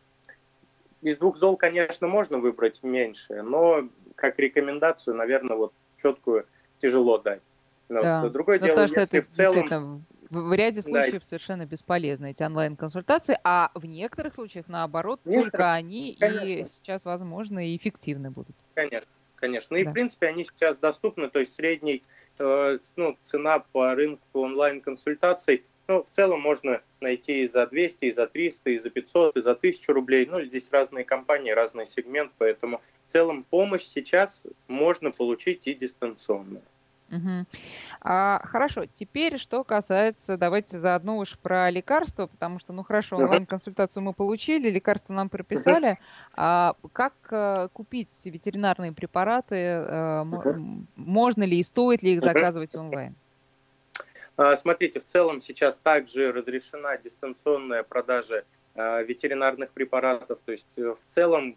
из 1.03 1.19
двух 1.19 1.37
зол, 1.37 1.59
конечно, 1.59 2.09
можно 2.09 2.39
выбрать 2.39 2.83
меньше, 2.83 3.43
но 3.43 3.87
как 4.15 4.39
рекомендацию, 4.39 5.15
наверное, 5.15 5.57
вот 5.57 5.75
четкую 5.99 6.47
тяжело 6.81 7.19
дать. 7.19 7.43
Но 7.91 8.01
да. 8.01 8.29
другое 8.31 8.59
но 8.59 8.65
ну, 8.65 8.73
дело, 8.73 8.81
если 8.81 9.03
это 9.03 9.29
в 9.29 9.29
целом... 9.29 10.07
В 10.31 10.53
ряде 10.55 10.83
случаев 10.83 11.21
да. 11.21 11.27
совершенно 11.27 11.67
бесполезны 11.67 12.31
эти 12.31 12.43
онлайн-консультации, 12.43 13.39
а 13.45 13.71
в 13.75 13.85
некоторых 13.87 14.35
случаях, 14.35 14.69
наоборот, 14.69 15.21
Нет, 15.25 15.43
только 15.43 15.73
они 15.73 16.17
конечно. 16.19 16.45
и 16.45 16.65
сейчас 16.65 17.05
возможны 17.05 17.69
и 17.69 17.77
эффективны 17.77 18.31
будут. 18.31 18.57
Конечно 18.75 19.09
конечно. 19.37 19.77
И, 19.77 19.85
да. 19.85 19.91
в 19.91 19.93
принципе, 19.93 20.27
они 20.27 20.45
сейчас 20.45 20.77
доступны, 20.77 21.29
то 21.29 21.39
есть 21.39 21.55
средний 21.55 22.03
э, 22.39 22.79
ну, 22.97 23.17
цена 23.23 23.61
по 23.61 23.95
рынку 23.95 24.41
онлайн-консультаций, 24.41 25.65
ну, 25.89 26.03
в 26.03 26.13
целом 26.13 26.41
можно 26.41 26.83
найти 27.01 27.43
и 27.43 27.47
за 27.47 27.67
200, 27.67 28.07
и 28.07 28.11
за 28.11 28.27
300, 28.27 28.71
и 28.71 28.79
за 28.79 28.91
500, 28.91 29.37
и 29.37 29.41
за 29.41 29.53
1000 29.53 29.93
рублей. 29.93 30.27
Ну, 30.27 30.43
здесь 30.43 30.71
разные 30.73 31.05
компании, 31.05 31.53
разный 31.53 31.87
сегмент, 31.87 32.33
поэтому 32.39 32.81
в 33.07 33.13
целом 33.13 33.45
помощь 33.45 33.85
сейчас 33.85 34.47
можно 34.67 35.13
получить 35.13 35.69
и 35.69 35.75
дистанционно. 35.75 36.61
Угу. 37.11 37.47
А, 38.01 38.41
хорошо, 38.45 38.87
теперь 38.87 39.39
что 39.39 39.63
касается, 39.63 40.37
давайте 40.37 40.79
заодно 40.79 41.19
уж 41.19 41.39
про 41.39 41.71
лекарства, 41.71 42.27
потому 42.27 42.59
что, 42.59 42.73
ну 42.73 42.83
хорошо, 42.83 43.17
онлайн-консультацию 43.17 44.03
мы 44.03 44.13
получили, 44.13 44.71
лекарства 44.71 45.13
нам 45.13 45.29
прописали. 45.29 45.99
А 46.35 46.75
как 46.93 47.15
а, 47.31 47.69
купить 47.69 48.13
ветеринарные 48.25 48.93
препараты? 48.93 49.55
А, 49.57 50.25
можно 50.97 51.45
ли 51.45 51.61
и 51.61 51.63
стоит 51.63 52.03
ли 52.03 52.15
их 52.15 52.23
заказывать 52.23 52.75
онлайн? 52.75 53.15
А, 54.37 54.57
смотрите, 54.57 55.01
в 55.01 55.05
целом 55.05 55.41
сейчас 55.41 55.77
также 55.77 56.33
разрешена 56.33 56.97
дистанционная 56.99 57.85
продажа 57.85 58.45
а, 58.75 59.01
ветеринарных 59.03 59.71
препаратов, 59.71 60.41
то 60.45 60.53
есть 60.53 60.77
э, 60.77 60.95
в 60.95 61.07
целом 61.09 61.57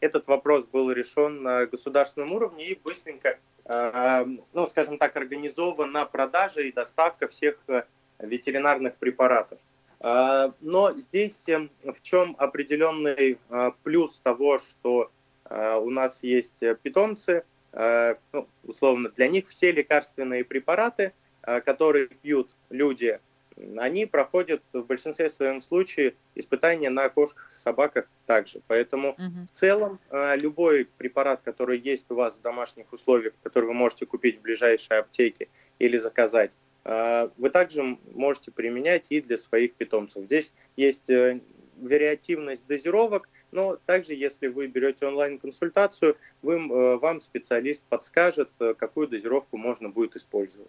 этот 0.00 0.26
вопрос 0.26 0.64
был 0.64 0.90
решен 0.90 1.42
на 1.42 1.66
государственном 1.66 2.32
уровне 2.32 2.68
и 2.68 2.78
быстренько 2.78 3.38
Э, 3.68 4.24
ну, 4.54 4.66
скажем 4.66 4.98
так, 4.98 5.14
организована 5.16 6.06
продажа 6.06 6.62
и 6.62 6.72
доставка 6.72 7.28
всех 7.28 7.58
э, 7.68 7.82
ветеринарных 8.18 8.96
препаратов. 8.96 9.58
Э, 10.00 10.52
но 10.60 10.94
здесь 10.98 11.46
в 11.46 12.00
чем 12.02 12.34
определенный 12.38 13.38
плюс 13.82 14.18
того, 14.18 14.58
что 14.58 15.10
у 15.50 15.88
нас 15.88 16.22
есть 16.22 16.62
питомцы, 16.82 17.42
ну, 17.72 18.46
условно, 18.64 19.08
для 19.08 19.28
них 19.28 19.48
все 19.48 19.72
лекарственные 19.72 20.44
препараты, 20.44 21.14
которые 21.40 22.08
пьют 22.08 22.50
люди, 22.68 23.18
они 23.76 24.06
проходят 24.06 24.62
в 24.72 24.82
большинстве 24.82 25.28
своем 25.28 25.60
случае 25.60 26.14
испытания 26.34 26.90
на 26.90 27.08
кошках 27.08 27.50
и 27.52 27.54
собаках 27.54 28.08
также. 28.26 28.60
Поэтому 28.66 29.10
угу. 29.10 29.46
в 29.50 29.50
целом 29.50 29.98
э, 30.10 30.36
любой 30.36 30.88
препарат, 30.96 31.40
который 31.42 31.78
есть 31.78 32.10
у 32.10 32.14
вас 32.14 32.38
в 32.38 32.42
домашних 32.42 32.92
условиях, 32.92 33.34
который 33.42 33.66
вы 33.66 33.74
можете 33.74 34.06
купить 34.06 34.38
в 34.38 34.42
ближайшей 34.42 34.98
аптеке 34.98 35.48
или 35.78 35.96
заказать, 35.96 36.56
э, 36.84 37.28
вы 37.36 37.50
также 37.50 37.98
можете 38.14 38.50
применять 38.50 39.10
и 39.10 39.20
для 39.20 39.38
своих 39.38 39.74
питомцев. 39.74 40.24
Здесь 40.24 40.52
есть 40.76 41.10
э, 41.10 41.40
вариативность 41.76 42.66
дозировок, 42.66 43.28
но 43.50 43.78
также, 43.86 44.14
если 44.14 44.48
вы 44.48 44.66
берете 44.66 45.06
онлайн-консультацию, 45.06 46.16
вы, 46.42 46.98
вам 46.98 47.20
специалист 47.20 47.82
подскажет, 47.88 48.50
какую 48.76 49.08
дозировку 49.08 49.56
можно 49.56 49.88
будет 49.88 50.16
использовать. 50.16 50.68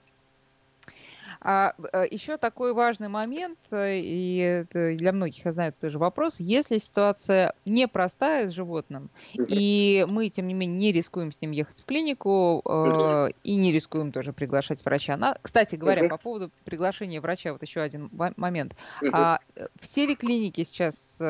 А 1.41 1.73
э, 1.93 2.05
еще 2.11 2.37
такой 2.37 2.73
важный 2.73 3.07
момент, 3.07 3.57
э, 3.71 3.99
и 4.01 4.65
для 4.73 5.13
многих, 5.13 5.45
я 5.45 5.51
знаю, 5.53 5.69
это 5.69 5.79
тоже 5.87 5.97
вопрос, 5.97 6.35
если 6.39 6.77
ситуация 6.79 7.53
непростая 7.65 8.49
с 8.49 8.51
животным, 8.51 9.09
и 9.33 10.05
мы, 10.09 10.29
тем 10.29 10.47
не 10.47 10.53
менее, 10.53 10.77
не 10.77 10.91
рискуем 10.91 11.31
с 11.31 11.41
ним 11.41 11.51
ехать 11.51 11.81
в 11.81 11.85
клинику, 11.85 12.61
э, 12.65 13.29
и 13.43 13.55
не 13.55 13.71
рискуем 13.71 14.11
тоже 14.11 14.33
приглашать 14.33 14.83
врача. 14.83 15.15
На... 15.15 15.37
Кстати 15.41 15.77
говоря, 15.77 16.09
по 16.09 16.17
поводу 16.17 16.51
приглашения 16.65 17.21
врача, 17.21 17.53
вот 17.53 17.61
еще 17.61 17.81
один 17.81 18.09
момент. 18.35 18.75
А 19.13 19.39
все 19.79 20.05
ли 20.05 20.15
клиники 20.15 20.63
сейчас 20.63 21.21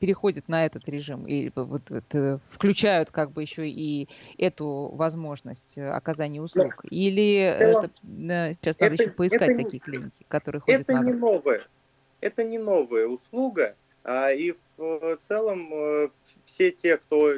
переходят 0.00 0.48
на 0.48 0.66
этот 0.66 0.88
режим, 0.88 1.24
и 1.26 1.50
вот, 1.54 1.82
вот, 1.88 2.40
включают 2.50 3.12
как 3.12 3.30
бы 3.30 3.42
еще 3.42 3.68
и 3.68 4.08
эту 4.38 4.90
возможность 4.92 5.78
оказания 5.78 6.42
услуг? 6.42 6.84
Или 6.90 7.36
это 7.36 7.90
сейчас 8.60 8.80
надо 8.80 8.94
еще 8.94 9.10
поискать? 9.10 9.35
Искать 9.36 9.50
это, 9.50 9.62
такие 9.62 9.80
клиники, 9.80 10.24
которые 10.28 10.60
ходят 10.60 10.80
это 10.82 10.92
на 10.94 11.04
не 11.04 11.12
новое, 11.12 11.66
Это 12.20 12.44
не 12.44 12.58
новая 12.58 13.06
услуга. 13.06 13.76
И 14.08 14.56
в 14.76 15.16
целом 15.16 16.10
все 16.44 16.70
те, 16.70 16.96
кто 16.96 17.34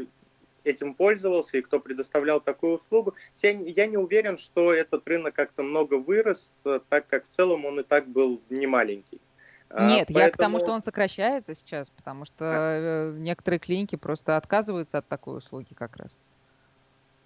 этим 0.64 0.94
пользовался 0.94 1.58
и 1.58 1.62
кто 1.62 1.80
предоставлял 1.80 2.40
такую 2.40 2.74
услугу. 2.74 3.14
Я 3.42 3.87
не 3.87 3.96
уверен, 3.96 4.37
что 4.37 4.72
этот 4.72 5.06
рынок 5.08 5.34
как-то 5.34 5.62
много 5.62 5.94
вырос, 5.94 6.56
так 6.88 7.06
как 7.06 7.24
в 7.24 7.28
целом 7.28 7.64
он 7.64 7.80
и 7.80 7.82
так 7.82 8.06
был 8.08 8.40
не 8.50 8.66
маленький. 8.66 9.20
Нет, 9.70 10.08
Поэтому... 10.08 10.18
я 10.18 10.30
к 10.30 10.37
тому, 10.37 10.58
что 10.61 10.72
он 10.72 10.80
сокращается 10.80 11.54
сейчас, 11.54 11.90
потому 11.90 12.24
что 12.24 12.37
а? 12.40 13.12
некоторые 13.12 13.58
клиники 13.58 13.96
просто 13.96 14.38
отказываются 14.38 14.98
от 14.98 15.08
такой 15.08 15.38
услуги 15.38 15.74
как 15.74 15.96
раз. 15.96 16.16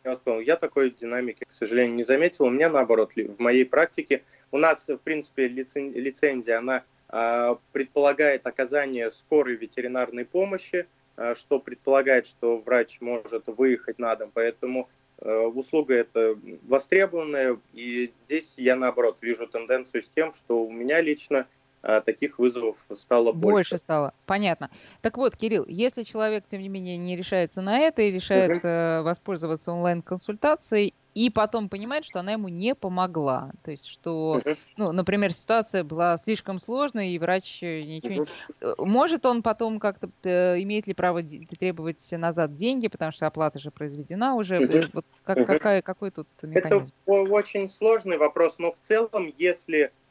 Я 0.05 0.11
вас. 0.11 0.21
Я 0.45 0.57
такой 0.57 0.91
динамики, 0.91 1.45
к 1.45 1.53
сожалению, 1.53 1.95
не 1.95 2.03
заметил. 2.03 2.47
У 2.47 2.51
меня 2.51 2.69
наоборот, 2.69 3.13
в 3.15 3.41
моей 3.41 3.65
практике 3.65 4.23
у 4.51 4.59
нас, 4.59 4.89
в 4.89 4.99
принципе, 4.99 5.47
лицензия, 5.47 6.59
она 6.59 6.83
а, 7.09 7.59
предполагает 7.73 8.47
оказание 8.47 9.11
скорой 9.11 9.55
ветеринарной 9.55 10.25
помощи, 10.25 10.87
а, 11.17 11.35
что 11.35 11.61
предполагает, 11.61 12.27
что 12.27 12.59
врач 12.59 13.01
может 13.01 13.47
выехать 13.47 13.99
на 13.99 14.17
дом. 14.17 14.31
Поэтому 14.35 14.89
а, 15.19 15.47
услуга 15.47 15.95
это 15.95 16.37
востребованная. 16.63 17.59
И 17.73 18.13
здесь 18.27 18.55
я, 18.57 18.75
наоборот, 18.75 19.19
вижу 19.23 19.47
тенденцию 19.47 20.03
с 20.03 20.09
тем, 20.09 20.33
что 20.33 20.65
у 20.65 20.73
меня 20.73 21.01
лично 21.01 21.47
таких 21.83 22.39
вызовов 22.39 22.77
стало 22.93 23.33
больше. 23.33 23.53
Больше 23.53 23.79
стало, 23.79 24.15
понятно. 24.27 24.71
Так 25.01 25.17
вот, 25.17 25.37
Кирилл, 25.37 25.65
если 25.67 26.05
человек, 26.05 26.45
тем 26.47 26.63
не 26.63 26.69
менее, 26.69 26.97
не 26.97 27.17
решается 27.17 27.61
на 27.61 27.79
это 27.81 28.03
и 28.03 28.11
решает 28.11 28.59
угу. 28.59 28.67
э, 28.67 29.03
воспользоваться 29.03 29.73
онлайн-консультацией, 29.73 30.95
и 31.15 31.29
потом 31.29 31.69
понимает, 31.69 32.05
что 32.05 32.21
она 32.21 32.33
ему 32.33 32.49
не 32.49 32.75
помогла. 32.75 33.53
То 33.65 33.71
есть, 33.71 33.87
что, 33.87 34.41
uh 34.45 34.59
ну, 34.77 34.93
например, 34.93 35.33
ситуация 35.33 35.85
была 35.85 36.17
слишком 36.17 36.59
сложной, 36.59 37.11
и 37.11 37.19
врач 37.19 37.61
ничего 37.63 38.25
uh 38.25 38.77
не... 38.79 38.85
Может 38.85 39.27
он 39.27 39.43
потом 39.43 39.79
как-то, 39.79 40.09
э, 40.23 40.63
имеет 40.63 40.87
ли 40.87 40.95
право 40.95 41.23
требовать 41.23 42.07
назад 42.13 42.55
деньги, 42.55 42.89
потому 42.89 43.13
что 43.13 43.27
оплата 43.27 43.59
же 43.59 43.71
произведена 43.71 44.37
уже? 44.37 44.59
uh 44.59 44.91
Вот 44.93 45.05
как, 45.25 45.39
uh 45.39 45.45
какая, 45.45 45.83
какой 45.83 46.11
тут 46.11 46.29
механизм? 46.43 46.93
Это 47.07 47.23
очень 47.33 47.69
сложный 47.69 48.17
вопрос, 48.17 48.59
но 48.59 48.73
в 48.73 48.79
целом, 48.79 49.33
если 49.37 49.87
а, 49.87 50.02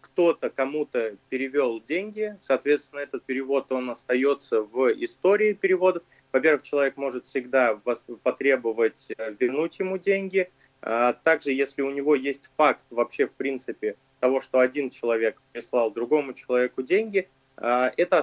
кто-то 0.00 0.48
кому-то 0.48 1.16
перевел 1.28 1.82
деньги, 1.82 2.38
соответственно, 2.42 3.00
этот 3.00 3.22
перевод, 3.24 3.70
он 3.70 3.90
остается 3.90 4.62
в 4.62 4.88
истории 4.92 5.52
переводов. 5.52 6.04
Во-первых, 6.32 6.62
человек 6.62 6.96
может 6.96 7.26
всегда 7.26 7.78
потребовать 8.22 9.08
э, 9.16 9.34
вернуть 9.38 9.78
ему 9.78 9.98
деньги. 9.98 10.50
А 10.80 11.12
также, 11.12 11.52
если 11.52 11.82
у 11.82 11.90
него 11.90 12.14
есть 12.14 12.48
факт 12.56 12.82
вообще, 12.90 13.26
в 13.26 13.32
принципе, 13.32 13.96
того, 14.20 14.40
что 14.40 14.60
один 14.60 14.88
человек 14.88 15.40
прислал 15.52 15.90
другому 15.90 16.32
человеку 16.32 16.82
деньги, 16.82 17.28
а, 17.58 17.90
это 17.96 18.22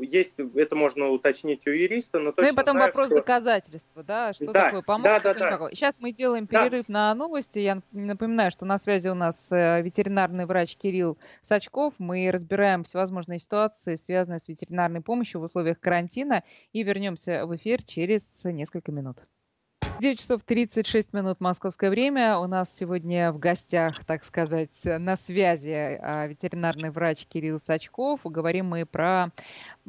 есть, 0.00 0.40
это 0.40 0.74
можно 0.74 1.08
уточнить 1.08 1.66
у 1.66 1.70
юриста, 1.70 2.18
но 2.18 2.32
точно 2.32 2.48
Ну 2.48 2.52
и 2.52 2.56
потом 2.56 2.76
знаю, 2.76 2.88
вопрос 2.88 3.06
что... 3.06 3.16
доказательства, 3.16 4.02
да, 4.02 4.32
что 4.32 4.46
да, 4.46 4.64
такое 4.64 4.82
помощь. 4.82 5.04
Да, 5.04 5.20
да, 5.20 5.34
да. 5.34 5.68
Сейчас 5.70 6.00
мы 6.00 6.12
делаем 6.12 6.48
перерыв 6.48 6.86
да. 6.88 6.92
на 6.92 7.14
новости. 7.14 7.60
Я 7.60 7.80
напоминаю, 7.92 8.50
что 8.50 8.64
на 8.64 8.78
связи 8.78 9.08
у 9.08 9.14
нас 9.14 9.52
э, 9.52 9.82
ветеринарный 9.82 10.46
врач 10.46 10.76
Кирилл 10.76 11.16
Сачков. 11.42 11.94
Мы 11.98 12.30
разбираем 12.32 12.82
всевозможные 12.82 13.38
ситуации, 13.38 13.94
связанные 13.94 14.40
с 14.40 14.48
ветеринарной 14.48 15.00
помощью 15.00 15.40
в 15.40 15.44
условиях 15.44 15.78
карантина, 15.78 16.42
и 16.72 16.82
вернемся 16.82 17.46
в 17.46 17.54
эфир 17.54 17.84
через 17.84 18.44
несколько 18.44 18.90
минут. 18.90 19.18
9 20.02 20.18
часов 20.18 20.42
36 20.42 21.12
минут 21.12 21.40
московское 21.40 21.88
время. 21.88 22.36
У 22.38 22.48
нас 22.48 22.76
сегодня 22.76 23.30
в 23.30 23.38
гостях, 23.38 24.04
так 24.04 24.24
сказать, 24.24 24.76
на 24.82 25.16
связи 25.16 25.70
а, 25.70 26.26
ветеринарный 26.26 26.90
врач 26.90 27.24
Кирилл 27.26 27.60
Сачков. 27.60 28.22
Говорим 28.24 28.66
мы 28.66 28.84
про 28.84 29.30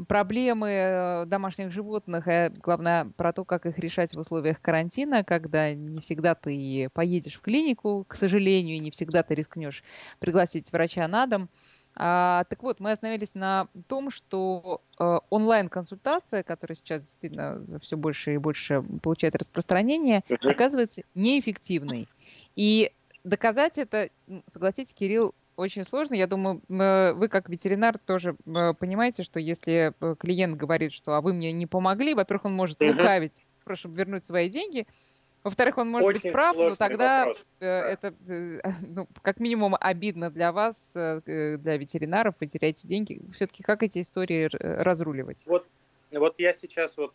проблемы 0.08 0.69
э, 0.69 1.26
домашних 1.26 1.71
животных, 1.71 2.28
и 2.28 2.52
главное 2.62 3.06
про 3.17 3.34
то, 3.34 3.43
как 3.43 3.65
их 3.65 3.80
решать 3.80 4.15
в 4.15 4.19
условиях 4.19 4.62
карантина, 4.62 5.23
когда 5.23 5.73
не 5.73 5.99
всегда 5.99 6.36
ты 6.36 6.89
поедешь 6.93 7.38
в 7.38 7.41
клинику, 7.41 8.06
к 8.08 8.13
сожалению, 8.13 8.76
и 8.76 8.80
не 8.80 8.91
всегда 8.91 9.23
ты 9.23 9.34
рискнешь 9.34 9.84
пригласить 10.19 10.71
врача 10.71 11.08
на 11.08 11.26
дом. 11.26 11.49
А, 11.95 12.45
так 12.45 12.63
вот, 12.63 12.79
мы 12.79 12.91
остановились 12.91 13.36
на 13.36 13.67
том, 13.88 14.10
что 14.10 14.82
э, 14.99 15.19
онлайн-консультация, 15.29 16.41
которая 16.41 16.75
сейчас 16.75 17.01
действительно 17.01 17.63
все 17.82 17.97
больше 17.97 18.34
и 18.34 18.38
больше 18.38 18.84
получает 19.01 19.36
распространение, 19.36 20.23
uh-huh. 20.27 20.49
оказывается 20.49 21.01
неэффективной. 21.13 22.08
И 22.56 22.91
доказать 23.23 23.77
это, 23.77 24.10
согласитесь, 24.47 24.93
Кирилл, 24.93 25.36
очень 25.56 25.84
сложно. 25.84 26.15
Я 26.15 26.25
думаю, 26.25 26.62
вы 26.67 27.27
как 27.27 27.47
ветеринар 27.47 27.99
тоже 27.99 28.36
э, 28.45 28.73
понимаете, 28.73 29.21
что 29.21 29.39
если 29.39 29.93
э, 29.99 30.15
клиент 30.17 30.58
говорит, 30.58 30.93
что 30.93 31.13
а 31.13 31.21
вы 31.21 31.34
мне 31.34 31.51
не 31.51 31.67
помогли, 31.67 32.15
во-первых, 32.15 32.45
он 32.45 32.53
может 32.53 32.82
uh-huh. 32.82 32.91
лукавить, 32.91 33.45
прошу 33.63 33.89
вернуть 33.89 34.25
свои 34.25 34.49
деньги, 34.49 34.88
во-вторых, 35.43 35.77
он 35.77 35.89
может 35.89 36.08
Очень 36.08 36.21
быть 36.21 36.32
прав, 36.32 36.56
но 36.56 36.75
тогда 36.75 37.25
вопрос. 37.25 37.45
Э, 37.60 37.65
это 37.65 38.13
э, 38.27 38.62
ну, 38.88 39.08
как 39.21 39.39
минимум 39.39 39.75
обидно 39.79 40.32
для 40.32 40.51
вас, 40.51 40.93
э, 40.95 41.21
для 41.25 41.77
ветеринаров, 41.77 42.36
вы 42.39 42.47
теряете 42.47 42.88
деньги. 42.88 43.21
Все-таки 43.34 43.62
как 43.62 43.84
эти 43.84 43.99
истории 43.99 44.49
разруливать? 44.53 45.45
Вот, 45.45 45.67
вот 46.12 46.36
я 46.38 46.53
сейчас 46.53 46.97
вот 46.97 47.13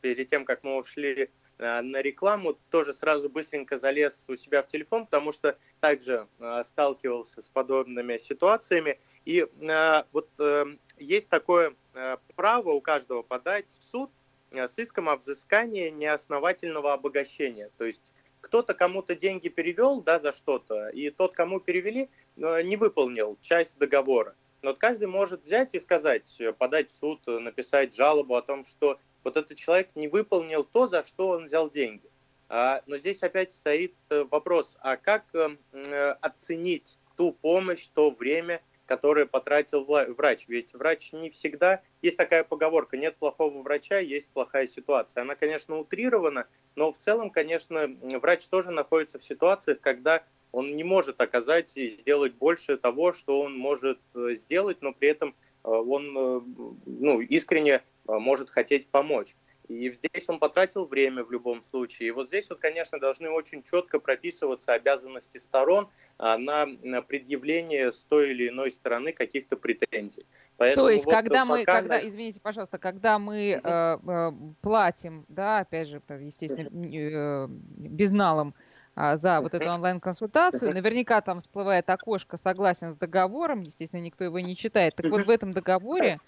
перед 0.00 0.28
тем, 0.28 0.44
как 0.44 0.64
мы 0.64 0.76
ушли 0.78 1.28
на 1.58 2.00
рекламу, 2.00 2.56
тоже 2.70 2.94
сразу 2.94 3.28
быстренько 3.28 3.76
залез 3.76 4.24
у 4.28 4.36
себя 4.36 4.62
в 4.62 4.66
телефон, 4.68 5.04
потому 5.04 5.32
что 5.32 5.58
также 5.80 6.26
сталкивался 6.62 7.42
с 7.42 7.48
подобными 7.50 8.16
ситуациями. 8.16 8.98
И 9.26 9.46
вот 10.12 10.30
есть 10.96 11.28
такое 11.28 11.74
право 12.36 12.70
у 12.70 12.80
каждого 12.80 13.22
подать 13.22 13.68
в 13.68 13.84
суд 13.84 14.10
с 14.52 14.78
иском 14.78 15.08
о 15.08 15.16
взыскании 15.16 15.90
неосновательного 15.90 16.92
обогащения. 16.92 17.70
То 17.78 17.84
есть 17.84 18.12
кто-то 18.40 18.74
кому-то 18.74 19.14
деньги 19.14 19.48
перевел 19.48 20.00
да, 20.00 20.18
за 20.18 20.32
что-то, 20.32 20.88
и 20.88 21.10
тот, 21.10 21.34
кому 21.34 21.60
перевели, 21.60 22.08
э, 22.36 22.62
не 22.62 22.76
выполнил 22.76 23.38
часть 23.42 23.78
договора. 23.78 24.34
Но 24.62 24.70
вот 24.70 24.78
каждый 24.78 25.08
может 25.08 25.44
взять 25.44 25.74
и 25.74 25.80
сказать, 25.80 26.40
э, 26.40 26.52
подать 26.52 26.90
в 26.90 26.94
суд, 26.94 27.26
написать 27.26 27.94
жалобу 27.94 28.34
о 28.34 28.42
том, 28.42 28.64
что 28.64 28.98
вот 29.24 29.36
этот 29.36 29.58
человек 29.58 29.94
не 29.94 30.08
выполнил 30.08 30.64
то, 30.64 30.88
за 30.88 31.04
что 31.04 31.28
он 31.28 31.44
взял 31.44 31.70
деньги. 31.70 32.10
А, 32.48 32.82
но 32.86 32.96
здесь 32.96 33.22
опять 33.22 33.52
стоит 33.52 33.94
вопрос, 34.08 34.76
а 34.80 34.96
как 34.96 35.24
оценить 36.20 36.98
ту 37.16 37.32
помощь, 37.32 37.86
то 37.88 38.10
время, 38.10 38.60
которое 38.90 39.24
потратил 39.24 39.84
врач. 39.84 40.48
Ведь 40.48 40.74
врач 40.74 41.12
не 41.12 41.30
всегда... 41.30 41.80
Есть 42.02 42.16
такая 42.16 42.42
поговорка, 42.42 42.96
нет 42.96 43.14
плохого 43.18 43.62
врача, 43.62 44.00
есть 44.00 44.30
плохая 44.30 44.66
ситуация. 44.66 45.22
Она, 45.22 45.36
конечно, 45.36 45.78
утрирована, 45.78 46.48
но 46.74 46.92
в 46.92 46.96
целом, 46.96 47.30
конечно, 47.30 47.88
врач 48.20 48.48
тоже 48.48 48.72
находится 48.72 49.20
в 49.20 49.24
ситуациях, 49.24 49.78
когда 49.80 50.24
он 50.50 50.74
не 50.74 50.82
может 50.82 51.20
оказать 51.20 51.76
и 51.76 51.98
сделать 52.00 52.34
больше 52.34 52.76
того, 52.78 53.12
что 53.12 53.40
он 53.40 53.56
может 53.56 54.00
э, 54.16 54.34
сделать, 54.34 54.78
но 54.82 54.92
при 54.92 55.10
этом 55.10 55.36
э, 55.62 55.68
он 55.68 56.18
э, 56.18 56.40
ну, 56.86 57.20
искренне 57.20 57.82
может 58.06 58.50
хотеть 58.50 58.88
помочь. 58.88 59.36
И 59.70 59.88
здесь 59.92 60.28
он 60.28 60.40
потратил 60.40 60.84
время 60.84 61.22
в 61.22 61.30
любом 61.30 61.62
случае. 61.62 62.08
И 62.08 62.10
вот 62.10 62.26
здесь 62.26 62.50
вот, 62.50 62.58
конечно, 62.58 62.98
должны 62.98 63.30
очень 63.30 63.62
четко 63.62 64.00
прописываться 64.00 64.72
обязанности 64.72 65.38
сторон 65.38 65.88
а, 66.18 66.36
на, 66.38 66.66
предъявление 67.02 67.92
с 67.92 68.02
той 68.02 68.30
или 68.30 68.48
иной 68.48 68.72
стороны 68.72 69.12
каких-то 69.12 69.56
претензий. 69.56 70.26
Поэтому 70.56 70.88
То 70.88 70.90
есть, 70.90 71.04
вот 71.04 71.14
когда 71.14 71.44
мы, 71.44 71.60
пока... 71.60 71.80
когда, 71.82 72.04
извините, 72.04 72.40
пожалуйста, 72.40 72.78
когда 72.78 73.20
мы 73.20 73.60
э, 73.62 73.62
э, 73.62 74.32
платим, 74.60 75.24
да, 75.28 75.60
опять 75.60 75.86
же, 75.86 76.02
естественно, 76.18 76.68
э, 76.68 77.46
безналом, 77.48 78.56
а, 78.96 79.16
за 79.16 79.40
вот 79.40 79.54
эту 79.54 79.70
онлайн-консультацию. 79.70 80.74
Наверняка 80.74 81.20
там 81.20 81.38
всплывает 81.38 81.88
окошко 81.88 82.36
«Согласен 82.36 82.92
с 82.92 82.96
договором», 82.96 83.62
естественно, 83.62 84.00
никто 84.00 84.24
его 84.24 84.40
не 84.40 84.56
читает. 84.56 84.96
Так 84.96 85.06
вот 85.06 85.26
в 85.26 85.30
этом 85.30 85.52
договоре 85.52 86.18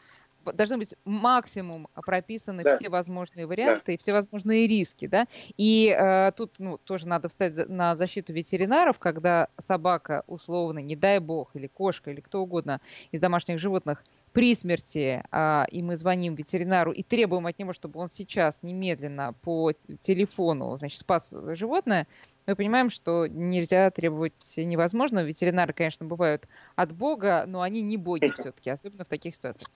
должны 0.52 0.78
быть 0.78 0.94
максимум 1.04 1.88
прописаны 1.94 2.62
да. 2.62 2.76
все 2.76 2.88
возможные 2.88 3.46
варианты 3.46 3.82
да. 3.86 3.92
и 3.92 3.98
все 3.98 4.12
возможные 4.12 4.66
риски, 4.66 5.06
да. 5.06 5.26
И 5.56 5.94
э, 5.96 6.32
тут, 6.36 6.54
ну, 6.58 6.78
тоже 6.78 7.08
надо 7.08 7.28
встать 7.28 7.68
на 7.68 7.96
защиту 7.96 8.32
ветеринаров, 8.32 8.98
когда 8.98 9.48
собака 9.58 10.24
условно, 10.26 10.80
не 10.80 10.96
дай 10.96 11.18
бог, 11.18 11.50
или 11.54 11.66
кошка, 11.66 12.10
или 12.10 12.20
кто 12.20 12.42
угодно 12.42 12.80
из 13.10 13.20
домашних 13.20 13.58
животных 13.58 14.04
при 14.32 14.54
смерти, 14.54 15.22
а, 15.30 15.66
и 15.70 15.82
мы 15.82 15.96
звоним 15.96 16.34
ветеринару 16.34 16.92
и 16.92 17.02
требуем 17.02 17.46
от 17.46 17.58
него, 17.58 17.72
чтобы 17.72 18.00
он 18.00 18.08
сейчас 18.08 18.62
немедленно 18.62 19.34
по 19.42 19.72
телефону, 20.00 20.76
значит, 20.76 21.00
спас 21.00 21.34
животное, 21.52 22.06
мы 22.46 22.56
понимаем, 22.56 22.90
что 22.90 23.26
нельзя 23.28 23.90
требовать 23.90 24.54
невозможно. 24.56 25.22
Ветеринары, 25.22 25.72
конечно, 25.72 26.06
бывают 26.06 26.48
от 26.74 26.92
Бога, 26.92 27.44
но 27.46 27.62
они 27.62 27.82
не 27.82 27.96
боги 27.96 28.32
все-таки, 28.36 28.70
особенно 28.70 29.04
в 29.04 29.08
таких 29.08 29.36
ситуациях. 29.36 29.70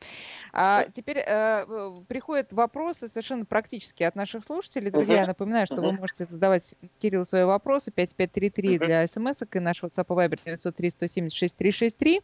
А 0.52 0.86
теперь 0.92 1.18
э, 1.18 2.02
приходят 2.08 2.52
вопросы 2.52 3.06
совершенно 3.06 3.44
практические 3.44 4.08
от 4.08 4.16
наших 4.16 4.42
слушателей. 4.42 4.90
Друзья, 4.90 5.20
я 5.20 5.26
напоминаю, 5.26 5.66
что 5.66 5.80
вы 5.80 5.92
можете 5.92 6.24
задавать 6.24 6.74
Кириллу 6.98 7.24
свои 7.24 7.44
вопросы 7.44 7.92
5533 7.92 8.78
для 8.78 9.06
смс 9.06 9.42
и 9.42 9.58
наш 9.60 9.82
WhatsApp 9.82 10.06
и 10.08 10.12
Viber 10.12 10.40
903 10.44 10.90
176 10.90 11.56
363. 11.56 12.20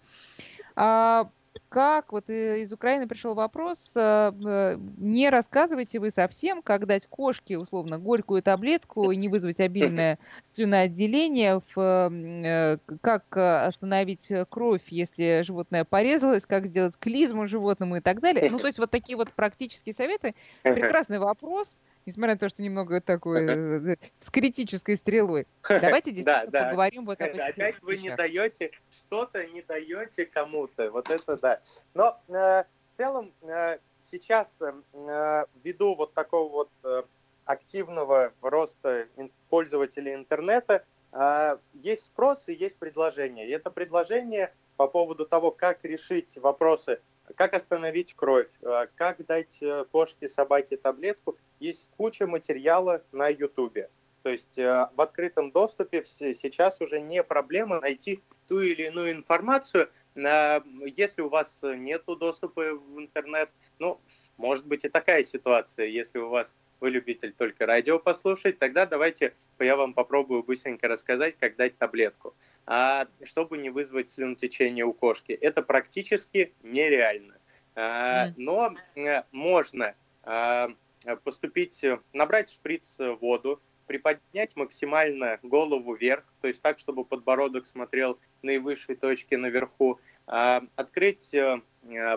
Как 1.69 2.13
вот 2.13 2.31
из 2.31 2.73
Украины 2.73 3.07
пришел 3.07 3.35
вопрос, 3.35 3.95
не 3.95 5.29
рассказывайте 5.31 6.01
вы 6.01 6.11
совсем, 6.11 6.63
как 6.63 6.87
дать 6.87 7.07
кошке 7.07 7.59
условно 7.59 7.99
горькую 7.99 8.43
таблетку 8.43 9.11
и 9.11 9.17
не 9.17 9.29
вызвать 9.29 9.61
обильное 9.61 10.19
слюноотделение, 10.49 11.63
в, 11.75 12.81
как 13.01 13.37
остановить 13.37 14.31
кровь, 14.49 14.83
если 14.89 15.43
животное 15.43 15.85
порезалось, 15.85 16.47
как 16.47 16.67
сделать 16.67 16.97
клизму 16.99 17.47
животному 17.47 17.97
и 17.97 18.01
так 18.01 18.21
далее. 18.21 18.51
Ну, 18.51 18.59
то 18.59 18.67
есть 18.67 18.79
вот 18.79 18.91
такие 18.91 19.17
вот 19.17 19.31
практические 19.33 19.95
советы. 19.95 20.35
Прекрасный 20.63 21.19
вопрос 21.19 21.79
несмотря 22.07 22.35
на 22.35 22.39
то, 22.39 22.49
что 22.49 22.63
немного 22.63 23.01
такой 23.01 23.47
э, 23.47 23.97
с 24.21 24.31
критической 24.31 24.97
стрелой. 24.97 25.47
Давайте 25.69 26.11
действительно 26.13 26.51
да, 26.51 26.63
да. 26.63 26.65
поговорим 26.67 27.07
вот 27.07 27.21
об 27.21 27.29
этих 27.29 27.49
Опять 27.49 27.83
вы 27.83 27.99
не 27.99 28.15
даете, 28.15 28.71
что-то 28.91 29.47
не 29.47 29.63
даете 29.63 30.27
кому-то. 30.27 30.91
Вот 30.91 31.11
это 31.11 31.37
да. 31.37 31.61
Но 31.95 32.21
э, 32.29 32.33
в 32.33 32.97
целом 32.97 33.33
э, 33.43 33.79
сейчас 34.01 34.61
э, 34.63 35.45
ввиду 35.63 35.95
вот 35.95 36.15
такого 36.15 36.51
вот 36.51 36.71
э, 36.85 37.03
активного 37.45 38.33
роста 38.41 39.09
пользователей 39.49 40.15
интернета 40.15 40.85
э, 41.13 41.59
есть 41.75 42.05
спрос 42.05 42.49
и 42.49 42.55
есть 42.55 42.79
предложение. 42.79 43.49
И 43.49 43.51
это 43.51 43.71
предложение 43.71 44.53
по 44.77 44.89
поводу 44.89 45.27
того, 45.27 45.51
как 45.51 45.85
решить 45.85 46.37
вопросы 46.39 47.01
как 47.37 47.55
остановить 47.55 48.15
кровь, 48.15 48.49
э, 48.63 48.87
как 48.97 49.25
дать 49.27 49.59
э, 49.63 49.85
кошке, 49.91 50.29
собаке 50.29 50.77
таблетку, 50.77 51.37
есть 51.61 51.91
куча 51.97 52.27
материала 52.27 53.03
на 53.13 53.29
Ютубе. 53.29 53.91
То 54.23 54.31
есть 54.31 54.59
э, 54.59 54.89
в 54.95 55.01
открытом 55.01 55.51
доступе 55.51 56.05
сейчас 56.05 56.81
уже 56.81 57.01
не 57.01 57.23
проблема 57.23 57.81
найти 57.81 58.23
ту 58.49 58.61
или 58.61 58.85
иную 58.85 59.13
информацию. 59.13 59.89
Если 60.15 61.23
у 61.23 61.31
вас 61.31 61.61
нет 61.63 62.05
доступа 62.05 62.75
в 62.75 62.99
интернет, 62.99 63.49
ну, 63.79 63.99
может 64.37 64.67
быть 64.67 64.85
и 64.85 64.89
такая 64.89 65.23
ситуация, 65.23 65.87
если 65.87 66.19
у 66.19 66.29
вас 66.29 66.57
вы 66.81 66.91
любитель 66.91 67.33
только 67.33 67.65
радио 67.67 67.99
послушать, 67.99 68.59
тогда 68.59 68.87
давайте 68.87 69.35
я 69.61 69.77
вам 69.77 69.95
попробую 69.95 70.43
быстренько 70.43 70.89
рассказать, 70.89 71.37
как 71.39 71.57
дать 71.57 71.79
таблетку, 71.79 72.35
а, 72.67 73.07
чтобы 73.23 73.59
не 73.59 73.71
вызвать 73.71 74.11
слюнотечение 74.11 74.85
у 74.85 74.93
кошки. 74.93 75.33
Это 75.33 75.63
практически 75.63 76.53
нереально. 76.63 77.35
А, 77.75 78.33
но 78.37 78.75
э, 78.97 79.23
можно 79.31 79.95
а, 80.25 80.71
поступить, 81.23 81.85
набрать 82.13 82.51
шприц 82.51 82.99
воду, 83.21 83.61
приподнять 83.87 84.57
максимально 84.57 85.39
голову 85.43 85.95
вверх, 85.95 86.25
то 86.41 86.49
есть 86.49 86.63
так, 86.63 86.79
чтобы 86.79 87.05
подбородок 87.05 87.67
смотрел 87.67 88.19
наивысшей 88.43 88.97
точке 88.97 89.37
наверху, 89.37 90.01
открыть, 90.27 91.35
э, 91.35 91.61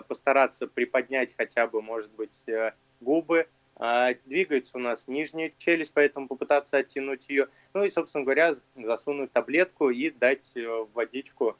постараться 0.08 0.66
приподнять 0.66 1.34
хотя 1.36 1.66
бы, 1.66 1.82
может 1.82 2.10
быть, 2.12 2.48
э, 2.48 2.72
губы, 3.00 3.48
а, 3.76 4.14
двигается 4.24 4.76
у 4.76 4.80
нас 4.80 5.06
нижняя 5.06 5.52
челюсть, 5.58 5.92
поэтому 5.92 6.28
попытаться 6.28 6.78
оттянуть 6.78 7.28
ее. 7.28 7.48
Ну 7.74 7.84
и, 7.84 7.90
собственно 7.90 8.24
говоря, 8.24 8.54
засунуть 8.74 9.32
таблетку 9.32 9.90
и 9.90 10.10
дать 10.10 10.52
э, 10.56 10.86
водичку 10.94 11.56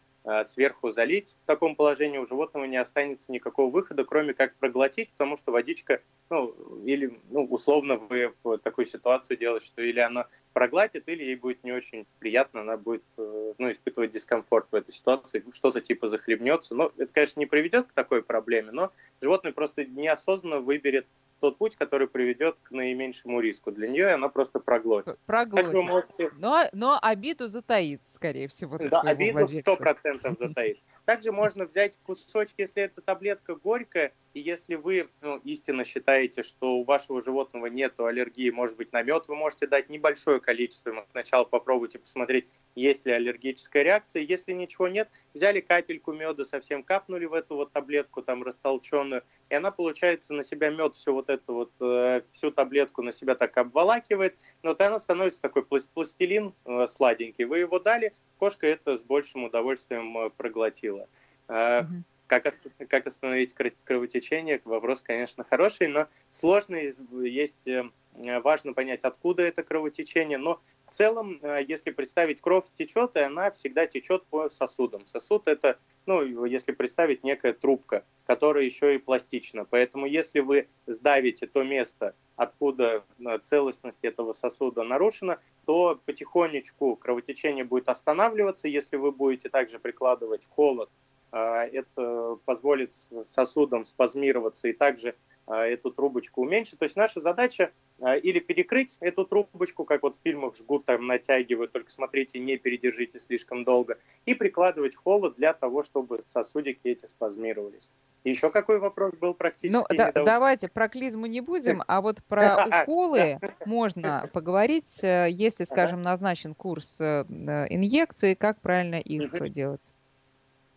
сверху 0.46 0.90
залить. 0.90 1.36
В 1.44 1.46
таком 1.46 1.76
положении 1.76 2.18
у 2.18 2.26
животного 2.26 2.64
не 2.64 2.78
останется 2.78 3.30
никакого 3.30 3.70
выхода, 3.70 4.04
кроме 4.04 4.34
как 4.34 4.56
проглотить, 4.56 5.12
потому 5.12 5.36
что 5.36 5.52
водичка, 5.52 6.02
ну, 6.30 6.48
или, 6.84 7.16
ну, 7.30 7.44
условно 7.44 7.94
вы 7.94 8.34
в 8.42 8.58
такую 8.58 8.86
ситуацию 8.86 9.36
делаете, 9.36 9.66
что 9.66 9.82
или 9.82 10.00
она 10.00 10.26
проглотит, 10.56 11.06
или 11.06 11.22
ей 11.22 11.36
будет 11.36 11.62
не 11.64 11.72
очень 11.72 12.06
приятно, 12.18 12.62
она 12.62 12.78
будет, 12.78 13.04
э, 13.18 13.52
ну, 13.58 13.70
испытывать 13.70 14.12
дискомфорт 14.12 14.66
в 14.70 14.74
этой 14.74 14.90
ситуации, 14.90 15.44
что-то 15.52 15.82
типа 15.82 16.08
захлебнется. 16.08 16.74
Но 16.74 16.90
это, 16.96 17.12
конечно, 17.12 17.40
не 17.40 17.44
приведет 17.44 17.88
к 17.88 17.92
такой 17.92 18.22
проблеме, 18.22 18.70
но 18.72 18.90
животное 19.20 19.52
просто 19.52 19.84
неосознанно 19.84 20.60
выберет 20.60 21.06
тот 21.40 21.58
путь, 21.58 21.76
который 21.76 22.08
приведет 22.08 22.56
к 22.62 22.70
наименьшему 22.70 23.40
риску 23.40 23.70
для 23.70 23.86
нее, 23.86 24.08
и 24.08 24.12
она 24.12 24.30
просто 24.30 24.58
проглотит. 24.58 25.18
Проглотит. 25.26 25.74
Можете... 25.74 26.30
Но, 26.38 26.64
но 26.72 26.98
обиду 27.02 27.48
затаит, 27.48 28.00
скорее 28.14 28.48
всего. 28.48 28.78
Да, 28.78 29.02
обиду 29.02 29.46
сто 29.46 29.76
процентов 29.76 30.38
затаит. 30.38 30.78
Также 31.06 31.30
можно 31.30 31.66
взять 31.66 31.96
кусочки, 32.02 32.62
если 32.62 32.82
эта 32.82 33.00
таблетка 33.00 33.54
горькая, 33.54 34.12
и 34.34 34.40
если 34.40 34.74
вы 34.74 35.08
ну, 35.22 35.36
истинно 35.38 35.84
считаете, 35.84 36.42
что 36.42 36.78
у 36.78 36.84
вашего 36.84 37.22
животного 37.22 37.66
нет 37.66 37.98
аллергии, 38.00 38.50
может 38.50 38.76
быть, 38.76 38.92
на 38.92 39.02
мед, 39.04 39.28
вы 39.28 39.36
можете 39.36 39.68
дать 39.68 39.88
небольшое 39.88 40.40
количество. 40.40 41.06
Сначала 41.12 41.44
попробуйте 41.44 42.00
посмотреть, 42.00 42.48
есть 42.76 43.06
ли 43.06 43.12
аллергическая 43.12 43.82
реакция. 43.82 44.22
Если 44.22 44.52
ничего 44.52 44.86
нет, 44.86 45.08
взяли 45.34 45.60
капельку 45.60 46.12
меда, 46.12 46.44
совсем 46.44 46.84
капнули 46.84 47.24
в 47.24 47.32
эту 47.32 47.56
вот 47.56 47.72
таблетку 47.72 48.22
там 48.22 48.44
растолченную, 48.44 49.22
и 49.48 49.54
она, 49.54 49.70
получается, 49.70 50.34
на 50.34 50.42
себя 50.42 50.70
мед 50.70 50.94
всю 50.94 51.14
вот 51.14 51.30
эту 51.30 51.54
вот, 51.54 51.72
э, 51.80 52.20
всю 52.32 52.50
таблетку 52.50 53.02
на 53.02 53.12
себя 53.12 53.34
так 53.34 53.56
обволакивает, 53.56 54.36
но 54.62 54.70
вот 54.70 54.80
она 54.82 55.00
становится 55.00 55.40
такой 55.40 55.64
пластилин 55.64 56.54
э, 56.66 56.86
сладенький. 56.86 57.44
Вы 57.44 57.60
его 57.60 57.80
дали, 57.80 58.12
кошка 58.38 58.66
это 58.66 58.98
с 58.98 59.02
большим 59.02 59.44
удовольствием 59.44 60.16
э, 60.18 60.30
проглотила. 60.30 61.08
Mm-hmm. 61.48 62.02
Как, 62.26 62.44
как 62.88 63.06
остановить 63.06 63.54
кровотечение? 63.84 64.60
Вопрос, 64.64 65.00
конечно, 65.00 65.44
хороший, 65.44 65.86
но 65.86 66.08
сложный. 66.30 66.92
Есть 67.22 67.68
важно 68.12 68.72
понять, 68.72 69.04
откуда 69.04 69.44
это 69.44 69.62
кровотечение, 69.62 70.36
но 70.36 70.60
в 70.86 70.94
целом, 70.94 71.38
э, 71.42 71.64
если 71.66 71.90
представить, 71.90 72.40
кровь 72.40 72.64
течет, 72.74 73.16
и 73.16 73.20
она 73.20 73.50
всегда 73.50 73.86
течет 73.86 74.24
по 74.26 74.48
сосудам. 74.50 75.06
Сосуд 75.06 75.48
это, 75.48 75.78
ну, 76.06 76.44
если 76.44 76.72
представить, 76.72 77.24
некая 77.24 77.52
трубка, 77.52 78.04
которая 78.24 78.64
еще 78.64 78.94
и 78.94 78.98
пластична. 78.98 79.64
Поэтому 79.64 80.06
если 80.06 80.40
вы 80.40 80.68
сдавите 80.86 81.46
то 81.46 81.64
место, 81.64 82.14
откуда 82.36 83.04
э, 83.18 83.38
целостность 83.42 84.04
этого 84.04 84.32
сосуда 84.32 84.84
нарушена, 84.84 85.40
то 85.64 86.00
потихонечку 86.04 86.96
кровотечение 86.96 87.64
будет 87.64 87.88
останавливаться. 87.88 88.68
Если 88.68 88.96
вы 88.96 89.10
будете 89.10 89.48
также 89.48 89.80
прикладывать 89.80 90.46
холод, 90.48 90.88
э, 91.32 91.38
это 91.38 92.38
позволит 92.44 92.94
сосудам 92.94 93.84
спазмироваться 93.84 94.68
и 94.68 94.72
также 94.72 95.16
эту 95.54 95.90
трубочку 95.90 96.42
уменьшить. 96.42 96.78
То 96.78 96.84
есть 96.84 96.96
наша 96.96 97.20
задача 97.20 97.70
а, 98.00 98.16
или 98.16 98.40
перекрыть 98.40 98.96
эту 99.00 99.24
трубочку, 99.24 99.84
как 99.84 100.02
вот 100.02 100.16
в 100.16 100.22
фильмах 100.22 100.56
жгут, 100.56 100.84
там 100.84 101.06
натягивают, 101.06 101.72
только 101.72 101.90
смотрите, 101.90 102.38
не 102.38 102.56
передержите 102.56 103.20
слишком 103.20 103.64
долго, 103.64 103.98
и 104.26 104.34
прикладывать 104.34 104.96
холод 104.96 105.36
для 105.36 105.54
того, 105.54 105.82
чтобы 105.82 106.22
сосудики 106.26 106.80
эти 106.84 107.06
спазмировались. 107.06 107.90
Еще 108.24 108.50
какой 108.50 108.80
вопрос 108.80 109.14
был 109.14 109.34
практически? 109.34 109.72
Ну, 109.72 109.84
да, 109.88 110.10
давайте 110.12 110.68
про 110.68 110.88
клизму 110.88 111.26
не 111.26 111.40
будем, 111.40 111.82
а 111.86 112.00
вот 112.00 112.18
про 112.24 112.66
уколы 112.82 113.38
можно 113.66 114.28
поговорить, 114.32 114.98
э, 115.02 115.28
если, 115.30 115.64
скажем, 115.64 116.02
назначен 116.02 116.54
курс 116.54 117.00
э, 117.00 117.24
инъекций, 117.70 118.34
как 118.34 118.60
правильно 118.60 118.96
их 118.96 119.50
делать? 119.50 119.92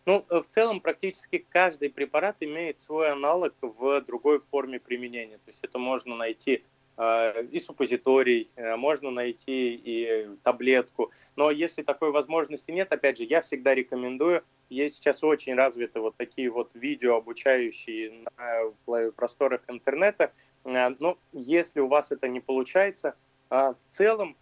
Ну, 0.06 0.24
в 0.28 0.44
целом, 0.48 0.80
практически 0.80 1.44
каждый 1.48 1.90
препарат 1.90 2.36
имеет 2.40 2.80
свой 2.80 3.10
аналог 3.10 3.54
в 3.60 4.00
другой 4.02 4.40
форме 4.50 4.80
применения. 4.80 5.36
То 5.36 5.48
есть 5.48 5.62
это 5.62 5.78
можно 5.78 6.16
найти 6.16 6.62
Э, 7.02 7.44
и 7.50 7.58
суппозиторий, 7.60 8.50
э, 8.56 8.76
можно 8.76 9.10
найти 9.10 9.74
и 9.74 10.28
таблетку. 10.42 11.10
Но 11.34 11.50
если 11.50 11.82
такой 11.82 12.10
возможности 12.10 12.70
нет, 12.70 12.92
опять 12.92 13.16
же, 13.16 13.24
я 13.24 13.40
всегда 13.40 13.74
рекомендую, 13.74 14.44
есть 14.68 14.96
сейчас 14.96 15.24
очень 15.24 15.54
развиты 15.54 15.98
вот 16.00 16.16
такие 16.16 16.50
вот 16.50 16.72
видео, 16.74 17.16
обучающие 17.16 18.12
на 18.36 19.10
просторах 19.12 19.62
интернета. 19.68 20.30
Э, 20.66 20.94
но 20.98 21.16
если 21.32 21.80
у 21.80 21.88
вас 21.88 22.12
это 22.12 22.28
не 22.28 22.40
получается, 22.40 23.14
в 23.48 23.76
целом 23.88 24.36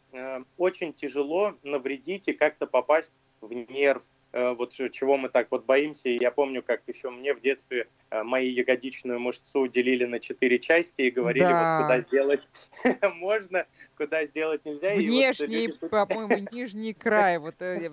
очень 0.58 0.92
тяжело 0.92 1.54
навредить 1.62 2.28
и 2.28 2.34
как-то 2.34 2.66
попасть 2.66 3.12
в 3.40 3.50
нерв, 3.54 4.02
Э, 4.02 4.17
вот 4.32 4.74
чего 4.74 5.16
мы 5.16 5.28
так 5.28 5.48
вот 5.50 5.64
боимся. 5.64 6.08
И 6.08 6.18
я 6.20 6.30
помню, 6.30 6.62
как 6.62 6.82
еще 6.86 7.10
мне 7.10 7.32
в 7.34 7.40
детстве 7.40 7.88
э, 8.10 8.22
мои 8.22 8.48
ягодичную 8.50 9.18
мышцу 9.18 9.66
делили 9.68 10.04
на 10.04 10.20
четыре 10.20 10.58
части 10.58 11.02
и 11.02 11.10
говорили, 11.10 11.44
да. 11.44 11.78
вот 11.78 11.84
куда 11.84 12.00
сделать 12.02 12.68
можно, 13.16 13.66
куда 13.96 14.26
сделать 14.26 14.64
нельзя. 14.64 14.94
Внешний, 14.94 15.74
вот 15.80 15.90
по-моему, 15.90 16.46
нижний 16.52 16.92
край, 16.92 17.38
вот 17.38 17.54
э, 17.60 17.88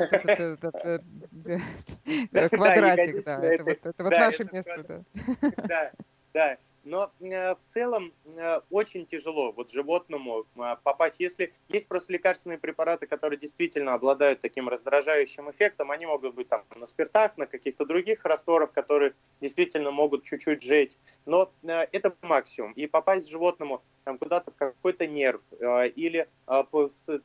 квадратик, 2.50 3.24
да, 3.24 3.43
это 3.43 3.93
вот 3.98 4.12
наше 4.12 4.50
место. 4.52 5.04
Да, 5.67 5.91
да. 6.34 6.58
Но 6.86 7.12
э, 7.19 7.56
в 7.56 7.60
целом 7.65 8.13
э, 8.38 8.62
очень 8.69 9.08
тяжело 9.08 9.52
вот 9.52 9.71
животному 9.71 10.45
э, 10.56 10.76
попасть. 10.84 11.19
Если 11.19 11.52
есть 11.67 11.88
просто 11.88 12.13
лекарственные 12.13 12.60
препараты, 12.60 13.08
которые 13.08 13.39
действительно 13.39 13.95
обладают 13.95 14.41
таким 14.41 14.69
раздражающим 14.69 15.50
эффектом, 15.50 15.89
они 15.89 16.06
могут 16.06 16.36
быть 16.36 16.48
там 16.48 16.63
на 16.76 16.86
спиртах, 16.86 17.38
на 17.38 17.48
каких-то 17.48 17.86
других 17.86 18.24
растворах, 18.24 18.71
которые 18.71 19.15
действительно 19.41 19.89
могут 19.89 20.26
чуть-чуть 20.26 20.62
жечь. 20.62 20.93
Но 21.26 21.52
это 21.63 22.15
максимум. 22.21 22.74
И 22.74 22.86
попасть 22.86 23.30
животному 23.32 23.82
там, 24.04 24.19
куда-то 24.19 24.52
в 24.52 24.56
какой-то 24.56 25.08
нерв 25.08 25.41
или 25.60 26.28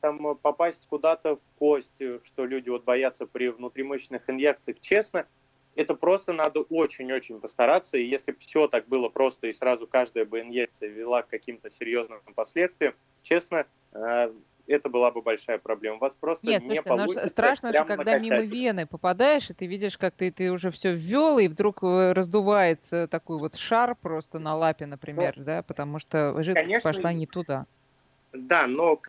там, 0.01 0.35
попасть 0.37 0.87
куда-то 0.87 1.35
в 1.35 1.41
кость, 1.59 2.01
что 2.23 2.45
люди 2.45 2.69
вот 2.69 2.83
боятся 2.83 3.27
при 3.27 3.49
внутримышечных 3.49 4.27
инъекциях, 4.27 4.79
честно, 4.79 5.27
это 5.75 5.95
просто 5.95 6.33
надо 6.33 6.61
очень-очень 6.61 7.39
постараться, 7.39 7.97
и 7.97 8.03
если 8.03 8.31
бы 8.31 8.39
все 8.39 8.67
так 8.67 8.87
было 8.87 9.09
просто, 9.09 9.47
и 9.47 9.53
сразу 9.53 9.87
каждая 9.87 10.25
бы 10.25 10.41
инъекция 10.41 10.89
вела 10.89 11.21
к 11.21 11.29
каким-то 11.29 11.69
серьезным 11.69 12.19
последствиям, 12.35 12.93
честно, 13.23 13.65
э, 13.93 14.31
это 14.67 14.89
была 14.89 15.11
бы 15.11 15.21
большая 15.21 15.57
проблема. 15.57 15.97
У 15.97 15.99
вас 15.99 16.13
просто 16.19 16.45
Нет, 16.45 16.61
не 16.61 16.67
слушайте, 16.67 16.89
ну 16.89 16.97
получится. 16.97 17.27
страшно 17.27 17.73
же, 17.73 17.79
когда 17.79 18.13
накачать. 18.13 18.21
мимо 18.21 18.41
вены 18.41 18.85
попадаешь, 18.85 19.49
и 19.49 19.53
ты 19.53 19.65
видишь, 19.65 19.97
как 19.97 20.13
ты, 20.13 20.31
ты 20.31 20.51
уже 20.51 20.71
все 20.71 20.93
ввел, 20.93 21.39
и 21.39 21.47
вдруг 21.47 21.83
э, 21.83 22.11
раздувается 22.13 23.07
такой 23.07 23.37
вот 23.37 23.55
шар 23.55 23.95
просто 23.95 24.39
на 24.39 24.55
лапе, 24.55 24.85
например, 24.85 25.33
ну, 25.37 25.43
да, 25.43 25.63
потому 25.63 25.99
что 25.99 26.41
жидкость 26.43 26.65
конечно, 26.65 26.91
пошла 26.91 27.13
не 27.13 27.27
туда. 27.27 27.65
Да, 28.33 28.67
но 28.67 28.99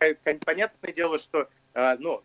понятное 0.45 0.93
дело, 0.93 1.17
что 1.17 1.47
э, 1.73 1.95
ну, 1.97 2.21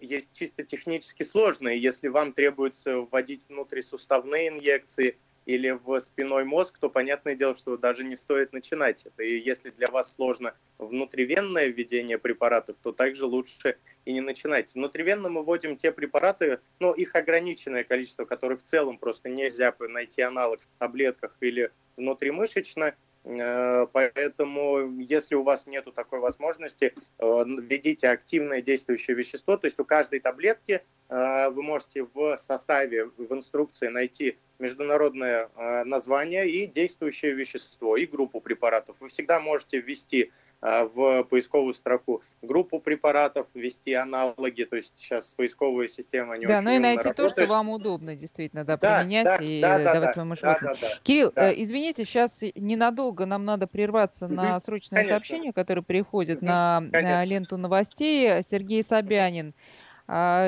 есть 0.00 0.32
чисто 0.32 0.62
технически 0.62 1.22
сложные. 1.22 1.80
Если 1.80 2.08
вам 2.08 2.32
требуется 2.32 2.98
вводить 2.98 3.48
внутрисуставные 3.48 4.48
инъекции 4.48 5.16
или 5.46 5.70
в 5.70 5.98
спиной 6.00 6.44
мозг, 6.44 6.78
то 6.78 6.88
понятное 6.88 7.34
дело, 7.34 7.56
что 7.56 7.76
даже 7.76 8.04
не 8.04 8.16
стоит 8.16 8.52
начинать 8.52 9.06
это. 9.06 9.22
И 9.22 9.38
если 9.38 9.70
для 9.70 9.88
вас 9.88 10.14
сложно 10.14 10.54
внутривенное 10.78 11.66
введение 11.66 12.18
препаратов, 12.18 12.76
то 12.82 12.92
также 12.92 13.26
лучше 13.26 13.76
и 14.04 14.12
не 14.12 14.20
начинать. 14.20 14.74
Внутривенно 14.74 15.28
мы 15.28 15.42
вводим 15.42 15.76
те 15.76 15.92
препараты, 15.92 16.60
но 16.78 16.92
их 16.92 17.14
ограниченное 17.14 17.84
количество, 17.84 18.24
которых 18.24 18.60
в 18.60 18.64
целом 18.64 18.98
просто 18.98 19.28
нельзя 19.28 19.74
найти 19.80 20.22
аналог 20.22 20.60
в 20.60 20.78
таблетках 20.78 21.36
или 21.40 21.70
внутримышечно, 21.96 22.94
поэтому, 23.22 24.98
если 24.98 25.34
у 25.34 25.42
вас 25.42 25.66
нет 25.66 25.86
такой 25.94 26.20
возможности, 26.20 26.94
э, 27.18 27.44
введите 27.44 28.08
активное 28.08 28.62
действующее 28.62 29.16
вещество. 29.16 29.56
То 29.56 29.66
есть 29.66 29.78
у 29.78 29.84
каждой 29.84 30.20
таблетки 30.20 30.82
э, 31.08 31.50
вы 31.50 31.62
можете 31.62 32.04
в 32.04 32.36
составе, 32.36 33.06
в 33.06 33.32
инструкции 33.32 33.88
найти 33.88 34.38
международное 34.58 35.48
название 35.84 36.50
и 36.50 36.66
действующее 36.66 37.32
вещество, 37.32 37.96
и 37.96 38.06
группу 38.06 38.40
препаратов. 38.40 38.96
Вы 39.00 39.08
всегда 39.08 39.40
можете 39.40 39.80
ввести 39.80 40.32
в 40.60 41.24
поисковую 41.24 41.72
строку 41.72 42.22
группу 42.42 42.80
препаратов, 42.80 43.46
ввести 43.54 43.94
аналоги, 43.94 44.64
то 44.64 44.76
есть 44.76 44.98
сейчас 44.98 45.32
поисковые 45.34 45.88
системы 45.88 46.34
они 46.34 46.46
Да, 46.46 46.56
очень 46.56 46.64
ну 46.64 46.70
и 46.72 46.78
найти 46.78 47.04
работают. 47.04 47.16
то, 47.16 47.28
что 47.42 47.46
вам 47.46 47.70
удобно 47.70 48.14
действительно, 48.14 48.64
да, 48.64 48.76
да 48.76 48.98
применять 48.98 49.24
да, 49.24 49.36
и 49.36 49.60
да, 49.60 49.78
давать 49.78 50.00
да, 50.02 50.12
своему 50.12 50.34
да, 50.40 50.58
да, 50.60 50.74
да, 50.80 50.88
Кирилл, 51.02 51.32
да. 51.34 51.50
Э, 51.50 51.54
извините, 51.56 52.04
сейчас 52.04 52.42
ненадолго 52.54 53.24
нам 53.24 53.44
надо 53.44 53.66
прерваться 53.66 54.26
угу, 54.26 54.34
на 54.34 54.60
срочное 54.60 54.98
конечно. 54.98 55.14
сообщение, 55.14 55.52
которое 55.52 55.82
приходит 55.82 56.38
угу, 56.38 56.46
на, 56.46 56.80
на 56.80 57.24
ленту 57.24 57.56
новостей. 57.56 58.42
Сергей 58.42 58.82
Собянин 58.82 59.54
а, 59.54 59.79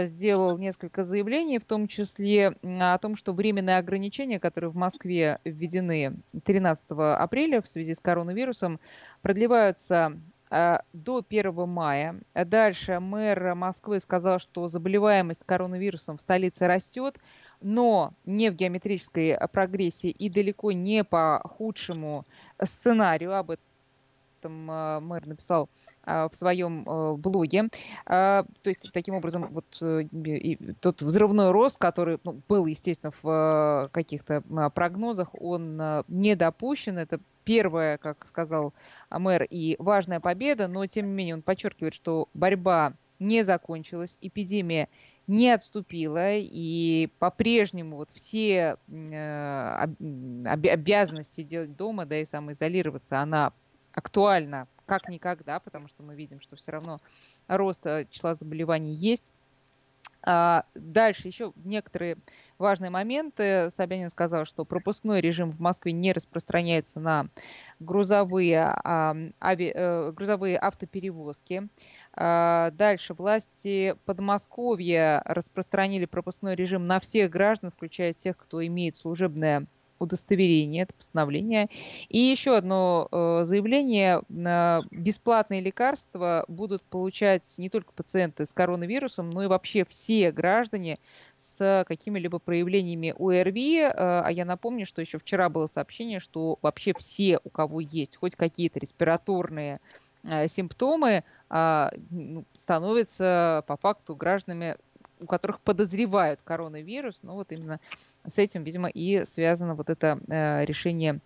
сделал 0.05 0.59
несколько 0.59 1.05
заявлений, 1.05 1.59
в 1.59 1.65
том 1.65 1.87
числе 1.87 2.57
о 2.63 2.99
том, 2.99 3.17
что 3.17 3.33
временные 3.33 3.79
ограничения, 3.79 4.41
которые 4.41 4.71
в 4.71 4.77
Москве 4.77 5.39
введены 5.45 6.17
13 6.45 6.87
апреля 6.91 7.63
в 7.63 7.69
связи 7.69 7.95
с 7.95 8.01
коронавирусом, 8.01 8.81
продлеваются 9.21 10.19
а, 10.55 10.83
до 10.93 11.25
1 11.27 11.67
мая. 11.67 12.21
Дальше 12.35 13.01
мэр 13.01 13.55
Москвы 13.55 14.01
сказал, 14.01 14.39
что 14.39 14.69
заболеваемость 14.69 15.45
коронавирусом 15.47 16.19
в 16.19 16.21
столице 16.21 16.67
растет, 16.67 17.19
но 17.63 18.13
не 18.27 18.51
в 18.51 18.55
геометрической 18.55 19.39
прогрессии 19.51 20.11
и 20.11 20.29
далеко 20.29 20.73
не 20.73 21.05
по 21.05 21.41
худшему 21.45 22.27
сценарию. 22.63 23.35
Об 23.35 23.53
этом 23.53 23.65
а, 24.49 25.01
мэр 25.01 25.27
написал 25.27 25.69
а, 26.05 26.29
в 26.29 26.37
своем 26.37 26.89
э, 26.89 27.15
блоге. 27.17 27.69
То 28.07 28.47
есть, 28.65 28.91
таким 28.93 29.15
образом, 29.15 29.49
вот 29.51 29.65
э, 29.81 30.05
тот 30.81 31.03
взрывной 31.03 31.51
рост, 31.51 31.79
который 31.79 32.19
ну, 32.25 32.41
был, 32.49 32.67
естественно, 32.67 33.13
в 33.23 33.87
э, 33.87 33.89
каких-то 33.93 34.43
прогнозах, 34.75 35.29
он 35.41 35.81
не 36.09 36.35
допущен. 36.35 36.99
Это 36.99 37.21
первая, 37.45 37.99
как 37.99 38.27
сказал 38.27 38.75
мэр, 39.11 39.45
и 39.49 39.77
важная 39.79 40.21
победа, 40.21 40.69
но, 40.69 40.87
тем 40.87 41.07
не 41.07 41.13
менее, 41.13 41.35
он 41.37 41.43
подчеркивает, 41.43 41.95
что 41.95 42.29
борьба 42.35 42.95
не 43.19 43.43
закончилась, 43.45 44.19
эпидемия 44.21 44.89
не 45.27 45.51
отступила, 45.51 46.35
и 46.35 47.09
по-прежнему 47.19 47.97
вот 47.97 48.11
все 48.11 48.77
обязанности 50.45 51.43
делать 51.43 51.77
дома, 51.77 52.07
да, 52.07 52.19
и 52.19 52.25
самоизолироваться, 52.25 53.21
она 53.21 53.53
актуальна 53.93 54.69
как 54.87 55.09
никогда, 55.09 55.61
потому 55.61 55.89
что 55.89 56.03
мы 56.03 56.15
видим, 56.15 56.41
что 56.41 56.57
все 56.57 56.73
равно 56.73 57.01
рост 57.49 57.87
э, 57.87 58.07
числа 58.11 58.35
заболеваний 58.35 58.95
есть. 58.95 59.33
А 60.25 60.65
дальше 60.75 61.27
еще 61.27 61.53
некоторые 61.57 62.17
важные 62.59 62.91
моменты. 62.91 63.71
Собянин 63.71 64.09
сказал, 64.09 64.45
что 64.45 64.65
пропускной 64.65 65.21
режим 65.21 65.51
в 65.51 65.61
Москве 65.61 65.93
не 65.93 66.13
распространяется 66.13 67.01
на 67.01 67.27
грузовые, 67.81 68.73
а, 68.85 69.17
ави, 69.41 69.73
э, 69.75 70.13
грузовые 70.13 70.59
автоперевозки. 70.59 71.69
А, 72.13 72.71
дальше 72.73 73.15
власти 73.15 73.97
Подмосковья 74.05 75.23
распространили 75.25 76.05
пропускной 76.05 76.55
режим 76.55 76.87
на 76.87 77.01
всех 77.01 77.31
граждан, 77.31 77.73
включая 77.73 78.13
тех, 78.13 78.37
кто 78.37 78.65
имеет 78.65 78.97
служебное 78.97 79.67
удостоверение, 80.03 80.83
это 80.83 80.93
постановление. 80.95 81.69
И 82.09 82.19
еще 82.19 82.57
одно 82.57 83.09
э, 83.11 83.43
заявление. 83.45 84.23
Бесплатные 84.91 85.61
лекарства 85.61 86.45
будут 86.49 86.83
получать 86.83 87.53
не 87.59 87.71
только 87.71 87.93
пациенты 87.93 88.45
с 88.45 88.53
коронавирусом, 88.53 89.31
но 89.31 89.45
и 89.45 89.47
вообще 89.47 89.85
все 89.85 90.33
граждане 90.33 90.99
с 91.37 91.85
какими-либо 91.87 92.39
проявлениями 92.39 93.15
ОРВИ. 93.19 93.79
Э, 93.79 93.93
а 94.25 94.29
я 94.31 94.45
напомню, 94.45 94.87
что 94.87 95.01
еще 95.01 95.19
вчера 95.19 95.49
было 95.49 95.67
сообщение, 95.67 96.21
что 96.21 96.59
вообще 96.63 96.93
все, 96.99 97.41
у 97.45 97.51
кого 97.51 97.81
есть 97.81 98.17
хоть 98.17 98.37
какие-то 98.37 98.79
респираторные 98.79 99.81
э, 100.25 100.49
симптомы, 100.49 101.25
а, 101.49 101.91
ну, 102.11 102.45
становятся 102.55 103.65
по 103.67 103.77
факту 103.77 104.17
гражданами 104.17 104.77
у 105.23 105.27
которых 105.27 105.61
подозревают 105.61 106.41
коронавирус, 106.43 107.21
ну 107.23 107.35
вот 107.35 107.53
именно 107.53 107.81
с 108.27 108.39
этим, 108.39 108.65
видимо, 108.65 108.89
и 108.89 109.25
связано 109.25 109.75
вот 109.75 109.91
это 109.91 110.21
э, 110.29 110.65
решение 110.65 111.21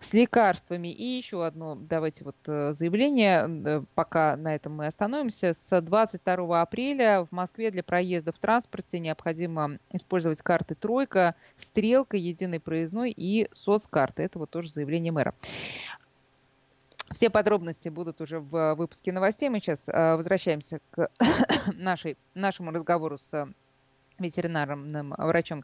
с 0.00 0.12
лекарствами. 0.12 0.88
И 0.88 1.04
еще 1.04 1.44
одно, 1.44 1.74
давайте 1.74 2.24
вот 2.24 2.36
э, 2.46 2.72
заявление, 2.72 3.46
э, 3.48 3.82
пока 3.94 4.36
на 4.36 4.54
этом 4.54 4.76
мы 4.76 4.86
остановимся. 4.86 5.52
С 5.54 5.80
22 5.80 6.60
апреля 6.60 7.24
в 7.24 7.32
Москве 7.32 7.70
для 7.70 7.82
проезда 7.82 8.32
в 8.32 8.38
транспорте 8.38 8.98
необходимо 9.00 9.78
использовать 9.90 10.40
карты 10.42 10.74
«Тройка», 10.74 11.34
«Стрелка», 11.56 12.16
«Единый 12.16 12.60
проездной» 12.60 13.10
и 13.10 13.48
соцкарты. 13.52 14.22
Это 14.22 14.38
вот 14.38 14.50
тоже 14.50 14.70
заявление 14.70 15.12
мэра. 15.12 15.34
Все 17.12 17.30
подробности 17.30 17.88
будут 17.88 18.20
уже 18.20 18.38
в 18.38 18.74
выпуске 18.74 19.12
новостей. 19.12 19.48
Мы 19.48 19.60
сейчас 19.60 19.88
возвращаемся 19.88 20.80
к 20.90 21.08
нашей, 21.74 22.18
нашему 22.34 22.70
разговору 22.70 23.16
с 23.16 23.48
ветеринарным 24.18 25.14
врачом 25.16 25.62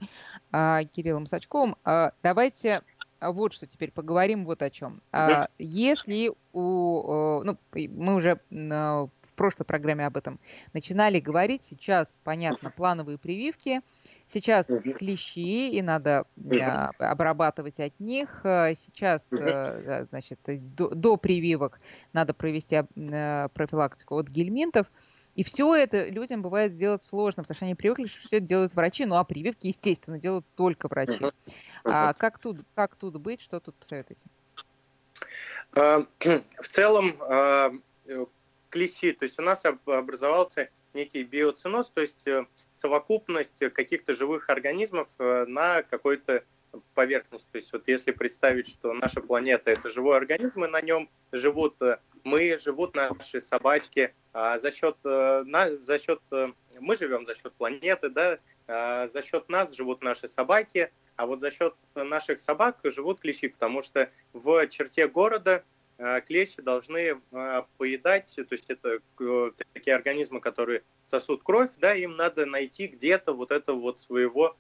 э, 0.52 0.80
Кириллом 0.92 1.26
Сачковым. 1.26 1.76
Э, 1.84 2.10
давайте 2.22 2.82
вот 3.20 3.52
что 3.52 3.66
теперь 3.66 3.90
поговорим 3.90 4.44
вот 4.44 4.60
о 4.62 4.68
чем. 4.68 5.00
Если 5.58 6.30
у... 6.52 7.42
Ну, 7.42 7.58
мы 7.72 8.14
уже 8.14 8.38
в 8.50 9.10
прошлой 9.34 9.64
программе 9.64 10.04
об 10.04 10.16
этом 10.16 10.38
начинали 10.74 11.20
говорить. 11.20 11.62
Сейчас, 11.62 12.18
понятно, 12.22 12.70
плановые 12.70 13.16
прививки– 13.16 13.80
Сейчас 14.26 14.70
клещи, 14.98 15.70
и 15.70 15.82
надо 15.82 16.24
а, 16.60 16.90
обрабатывать 16.98 17.78
от 17.78 17.98
них. 18.00 18.40
Э, 18.44 18.72
сейчас, 18.74 19.32
э, 19.32 20.06
значит, 20.08 20.40
до, 20.46 20.88
до 20.88 21.16
прививок 21.16 21.78
надо 22.12 22.32
провести 22.32 22.76
э, 22.76 23.48
профилактику 23.52 24.16
от 24.16 24.28
гельминтов. 24.28 24.86
И 25.34 25.42
все 25.42 25.74
это 25.74 26.08
людям 26.08 26.42
бывает 26.42 26.72
сделать 26.72 27.04
сложно, 27.04 27.42
потому 27.42 27.56
что 27.56 27.64
они 27.64 27.74
привыкли, 27.74 28.06
что 28.06 28.26
все 28.26 28.36
это 28.36 28.46
делают 28.46 28.74
врачи, 28.74 29.04
ну 29.04 29.16
а 29.16 29.24
прививки, 29.24 29.66
естественно, 29.66 30.18
делают 30.18 30.46
только 30.54 30.88
врачи. 30.88 31.24
А 31.84 32.14
как 32.14 32.38
тут, 32.38 32.58
как 32.74 32.94
тут 32.94 33.16
быть, 33.16 33.40
что 33.40 33.60
тут 33.60 33.74
посоветуете? 33.74 34.26
В 35.74 36.68
целом, 36.68 37.14
клещи, 38.70 39.12
то 39.12 39.24
есть 39.24 39.38
у 39.38 39.42
нас 39.42 39.64
образовался 39.64 40.68
некий 40.94 41.22
биоциноз, 41.22 41.90
то 41.90 42.00
есть 42.00 42.26
э, 42.26 42.46
совокупность 42.72 43.62
каких-то 43.72 44.14
живых 44.14 44.48
организмов 44.48 45.08
э, 45.18 45.44
на 45.46 45.82
какой-то 45.82 46.44
поверхности. 46.94 47.48
То 47.50 47.56
есть 47.56 47.72
вот 47.72 47.88
если 47.88 48.12
представить, 48.12 48.68
что 48.68 48.92
наша 48.92 49.20
планета 49.20 49.70
это 49.70 49.90
живой 49.90 50.16
организм, 50.16 50.64
и 50.64 50.68
на 50.68 50.80
нем 50.80 51.08
живут 51.32 51.80
э, 51.82 51.98
мы, 52.24 52.58
живут 52.58 52.94
наши 52.94 53.40
собачки, 53.40 54.14
а 54.32 54.58
за 54.58 54.72
счет, 54.72 54.96
за 55.02 55.98
счет 55.98 56.20
мы 56.80 56.96
живем 56.96 57.26
за 57.26 57.34
счет 57.34 57.52
планеты, 57.54 58.08
да, 58.08 58.38
а 58.66 59.08
за 59.08 59.22
счет 59.22 59.48
нас 59.48 59.72
живут 59.72 60.02
наши 60.02 60.26
собаки, 60.26 60.90
а 61.16 61.26
вот 61.26 61.40
за 61.40 61.50
счет 61.50 61.74
наших 61.94 62.40
собак 62.40 62.78
живут 62.84 63.20
клещи, 63.20 63.48
потому 63.48 63.82
что 63.82 64.10
в 64.32 64.66
черте 64.68 65.06
города 65.06 65.64
Э, 65.96 66.20
клещи 66.20 66.60
должны 66.60 67.20
э, 67.30 67.62
поедать, 67.76 68.34
то 68.34 68.46
есть 68.52 68.68
это 68.68 68.98
э, 69.20 69.50
такие 69.72 69.94
организмы, 69.94 70.40
которые 70.40 70.82
сосут 71.04 71.44
кровь, 71.44 71.70
да, 71.78 71.94
им 71.94 72.16
надо 72.16 72.46
найти 72.46 72.88
где-то 72.88 73.32
вот 73.32 73.52
это 73.52 73.74
вот 73.74 74.00
своего 74.00 74.56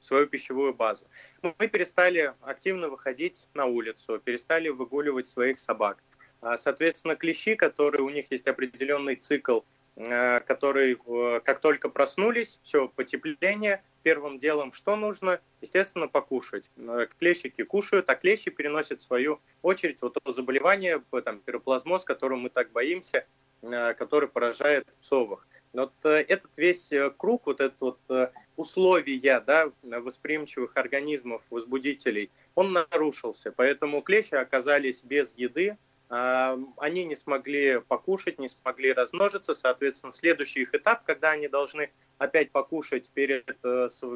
свою 0.00 0.26
пищевую 0.26 0.74
базу. 0.74 1.06
Мы 1.42 1.68
перестали 1.68 2.34
активно 2.40 2.88
выходить 2.88 3.46
на 3.54 3.66
улицу, 3.66 4.18
перестали 4.18 4.68
выгуливать 4.68 5.28
своих 5.28 5.58
собак. 5.58 6.02
А, 6.40 6.56
соответственно, 6.56 7.16
клещи, 7.16 7.54
которые 7.54 8.02
у 8.02 8.10
них 8.10 8.30
есть 8.30 8.46
определенный 8.46 9.16
цикл, 9.16 9.60
а, 9.96 10.40
который, 10.40 10.98
как 11.40 11.60
только 11.60 11.88
проснулись, 11.88 12.60
все, 12.62 12.88
потепление, 12.88 13.82
первым 14.02 14.38
делом 14.38 14.72
что 14.72 14.96
нужно? 14.96 15.40
Естественно, 15.60 16.08
покушать. 16.08 16.70
Клещики 17.18 17.62
кушают, 17.62 18.08
а 18.08 18.14
клещи 18.14 18.50
переносят 18.50 19.00
свою 19.00 19.40
очередь 19.62 19.98
вот 20.00 20.16
то 20.22 20.32
заболевание, 20.32 21.02
там, 21.24 21.40
пироплазмоз, 21.40 22.04
которого 22.04 22.38
мы 22.38 22.48
так 22.48 22.72
боимся, 22.72 23.26
а, 23.62 23.92
который 23.94 24.28
поражает 24.28 24.86
псовых. 25.00 25.46
Вот 25.72 25.92
э, 26.02 26.24
этот 26.26 26.50
весь 26.56 26.90
э, 26.90 27.10
круг, 27.16 27.46
вот 27.46 27.60
этот 27.60 27.80
вот 27.80 28.00
э, 28.08 28.30
условия 28.60 29.40
да, 29.40 29.70
восприимчивых 29.82 30.76
организмов, 30.76 31.42
возбудителей, 31.50 32.30
он 32.54 32.72
нарушился. 32.72 33.52
Поэтому 33.52 34.02
клещи 34.02 34.34
оказались 34.34 35.02
без 35.02 35.34
еды, 35.36 35.78
а, 36.08 36.58
они 36.76 37.04
не 37.04 37.16
смогли 37.16 37.80
покушать, 37.80 38.38
не 38.38 38.48
смогли 38.48 38.92
размножиться. 38.92 39.54
Соответственно, 39.54 40.12
следующий 40.12 40.62
их 40.62 40.74
этап, 40.74 41.04
когда 41.04 41.30
они 41.30 41.48
должны 41.48 41.90
опять 42.18 42.50
покушать 42.50 43.10
перед, 43.14 43.46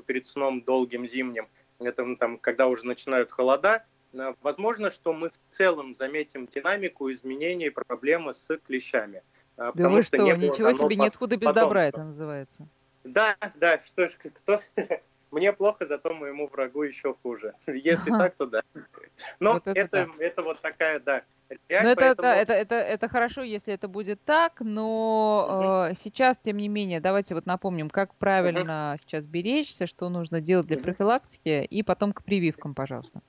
перед 0.07 0.27
сном 0.27 0.63
долгим 0.63 1.07
зимним, 1.07 1.49
это 1.79 2.17
там, 2.17 2.39
когда 2.39 2.67
уже 2.67 2.87
начинают 2.87 3.31
холода, 3.31 3.85
возможно, 4.43 4.91
что 4.91 5.13
мы 5.13 5.31
в 5.31 5.39
целом 5.49 5.95
заметим 5.95 6.47
динамику 6.47 7.11
изменений 7.11 7.71
проблемы 7.71 8.35
с 8.35 8.57
клещами. 8.59 9.23
А, 9.57 9.73
да 9.73 9.89
вы 9.89 10.03
что, 10.03 10.17
ничего 10.17 10.73
себе, 10.73 10.97
нет 10.97 11.15
худа 11.15 11.37
без 11.37 11.53
добра 11.53 11.87
это 11.87 12.03
называется. 12.03 12.69
Да, 13.05 13.37
да, 13.55 13.81
что 13.85 14.09
ж, 14.09 14.13
кто... 14.17 14.61
Мне 15.31 15.53
плохо, 15.53 15.85
зато 15.85 16.15
моему 16.15 16.47
врагу 16.47 16.83
еще 16.83 17.15
хуже. 17.23 17.55
Если 17.67 18.11
так, 18.11 18.37
то 18.37 18.47
да. 18.47 18.63
Но 19.41 19.55
вот 19.55 19.67
это, 19.67 19.79
это, 19.81 20.11
это 20.19 20.43
вот 20.43 20.61
такая, 20.61 21.01
да, 21.01 21.25
Реаль, 21.69 21.89
ну, 21.89 21.95
поэтому... 21.97 22.29
это, 22.29 22.29
это, 22.29 22.53
это, 22.53 22.75
это 22.77 23.09
хорошо, 23.09 23.43
если 23.43 23.75
это 23.75 23.87
будет 23.89 24.23
так, 24.25 24.61
но 24.61 25.89
э, 25.91 25.95
сейчас, 25.95 26.39
тем 26.39 26.57
не 26.57 26.69
менее, 26.69 27.01
давайте 27.01 27.35
вот 27.35 27.47
напомним, 27.47 27.91
как 27.91 28.15
правильно 28.15 28.95
uh 28.95 29.01
сейчас 29.01 29.27
беречься, 29.27 29.87
что 29.87 30.09
нужно 30.09 30.41
делать 30.41 30.67
для 30.67 30.79
профилактики, 30.79 31.65
и 31.65 31.83
потом 31.83 32.13
к 32.13 32.25
прививкам, 32.25 32.75
пожалуйста. 32.75 33.21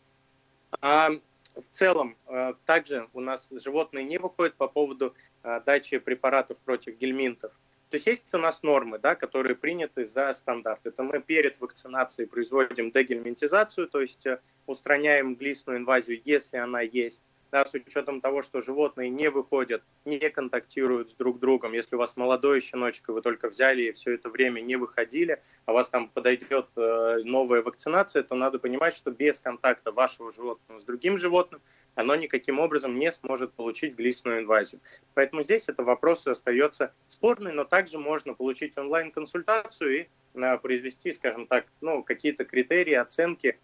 А, 0.81 1.09
в 1.55 1.67
целом, 1.71 2.15
э, 2.27 2.53
также 2.65 3.07
у 3.13 3.19
нас 3.19 3.51
животные 3.51 4.05
не 4.05 4.17
выходят 4.17 4.55
по 4.55 4.67
поводу 4.67 5.13
э, 5.43 5.61
дачи 5.65 5.97
препаратов 5.97 6.57
против 6.59 6.97
гельминтов. 6.97 7.51
То 7.95 7.97
есть 7.97 8.07
есть 8.07 8.33
у 8.33 8.37
нас 8.39 8.61
нормы, 8.61 8.99
да, 8.99 9.15
которые 9.15 9.55
приняты 9.55 10.05
за 10.05 10.33
стандарт. 10.33 10.81
Это 10.83 11.01
мы 11.01 11.21
перед 11.21 11.61
вакцинацией 11.61 12.27
производим 12.27 12.91
дегельминтизацию, 12.91 13.87
то 13.87 14.01
есть 14.01 14.25
э, 14.25 14.41
устраняем 14.65 15.35
глистную 15.35 15.77
инвазию, 15.79 16.21
если 16.25 16.57
она 16.57 16.81
есть 16.81 17.23
да, 17.55 17.63
с 17.63 17.73
учетом 17.73 18.19
того, 18.19 18.41
что 18.41 18.59
животные 18.59 19.09
не 19.09 19.29
выходят, 19.29 19.81
не 20.03 20.19
контактируют 20.29 21.11
с 21.11 21.15
друг 21.15 21.39
другом. 21.39 21.71
Если 21.71 21.95
у 21.95 21.99
вас 21.99 22.17
молодой 22.17 22.59
щеночек, 22.59 23.07
и 23.07 23.11
вы 23.13 23.21
только 23.21 23.47
взяли 23.47 23.83
и 23.83 23.91
все 23.93 24.15
это 24.15 24.27
время 24.27 24.59
не 24.59 24.75
выходили, 24.75 25.41
а 25.65 25.71
у 25.71 25.75
вас 25.75 25.89
там 25.89 26.09
подойдет 26.09 26.67
э, 26.75 27.21
новая 27.23 27.61
вакцинация, 27.61 28.23
то 28.23 28.35
надо 28.35 28.59
понимать, 28.59 28.93
что 28.93 29.09
без 29.09 29.39
контакта 29.39 29.93
вашего 29.93 30.33
животного 30.33 30.81
с 30.81 30.83
другим 30.83 31.17
животным 31.17 31.61
оно 31.95 32.15
никаким 32.15 32.59
образом 32.59 32.99
не 32.99 33.09
сможет 33.09 33.53
получить 33.53 33.95
глистную 33.95 34.41
инвазию. 34.41 34.81
Поэтому 35.13 35.41
здесь 35.41 35.69
это 35.69 35.81
вопрос 35.81 36.27
остается 36.27 36.91
спорный, 37.07 37.53
но 37.53 37.63
также 37.63 37.99
можно 37.99 38.33
получить 38.33 38.77
онлайн-консультацию 38.77 40.01
и 40.01 40.07
э, 40.33 40.57
произвести, 40.57 41.13
скажем 41.13 41.47
так, 41.47 41.67
ну, 41.79 42.03
какие-то 42.03 42.43
критерии 42.43 42.95
оценки 42.95 43.57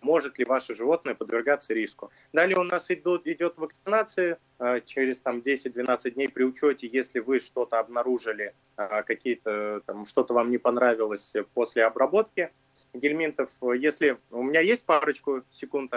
может 0.00 0.38
ли 0.38 0.44
ваше 0.44 0.74
животное 0.74 1.14
подвергаться 1.14 1.74
риску. 1.74 2.10
Далее 2.32 2.58
у 2.58 2.64
нас 2.64 2.90
идут, 2.90 3.26
идет 3.26 3.56
вакцинация 3.56 4.38
а, 4.58 4.80
через 4.80 5.20
там, 5.20 5.38
10-12 5.38 6.10
дней 6.10 6.28
при 6.28 6.44
учете, 6.44 6.88
если 6.92 7.20
вы 7.20 7.40
что-то 7.40 7.78
обнаружили, 7.78 8.54
а, 8.76 9.02
какие-то 9.02 9.80
там 9.86 10.06
что-то 10.06 10.34
вам 10.34 10.50
не 10.50 10.58
понравилось 10.58 11.34
после 11.54 11.84
обработки 11.84 12.50
гельминтов. 12.94 13.50
Если 13.78 14.18
у 14.30 14.42
меня 14.42 14.60
есть 14.60 14.84
парочку 14.84 15.42
секунд, 15.50 15.92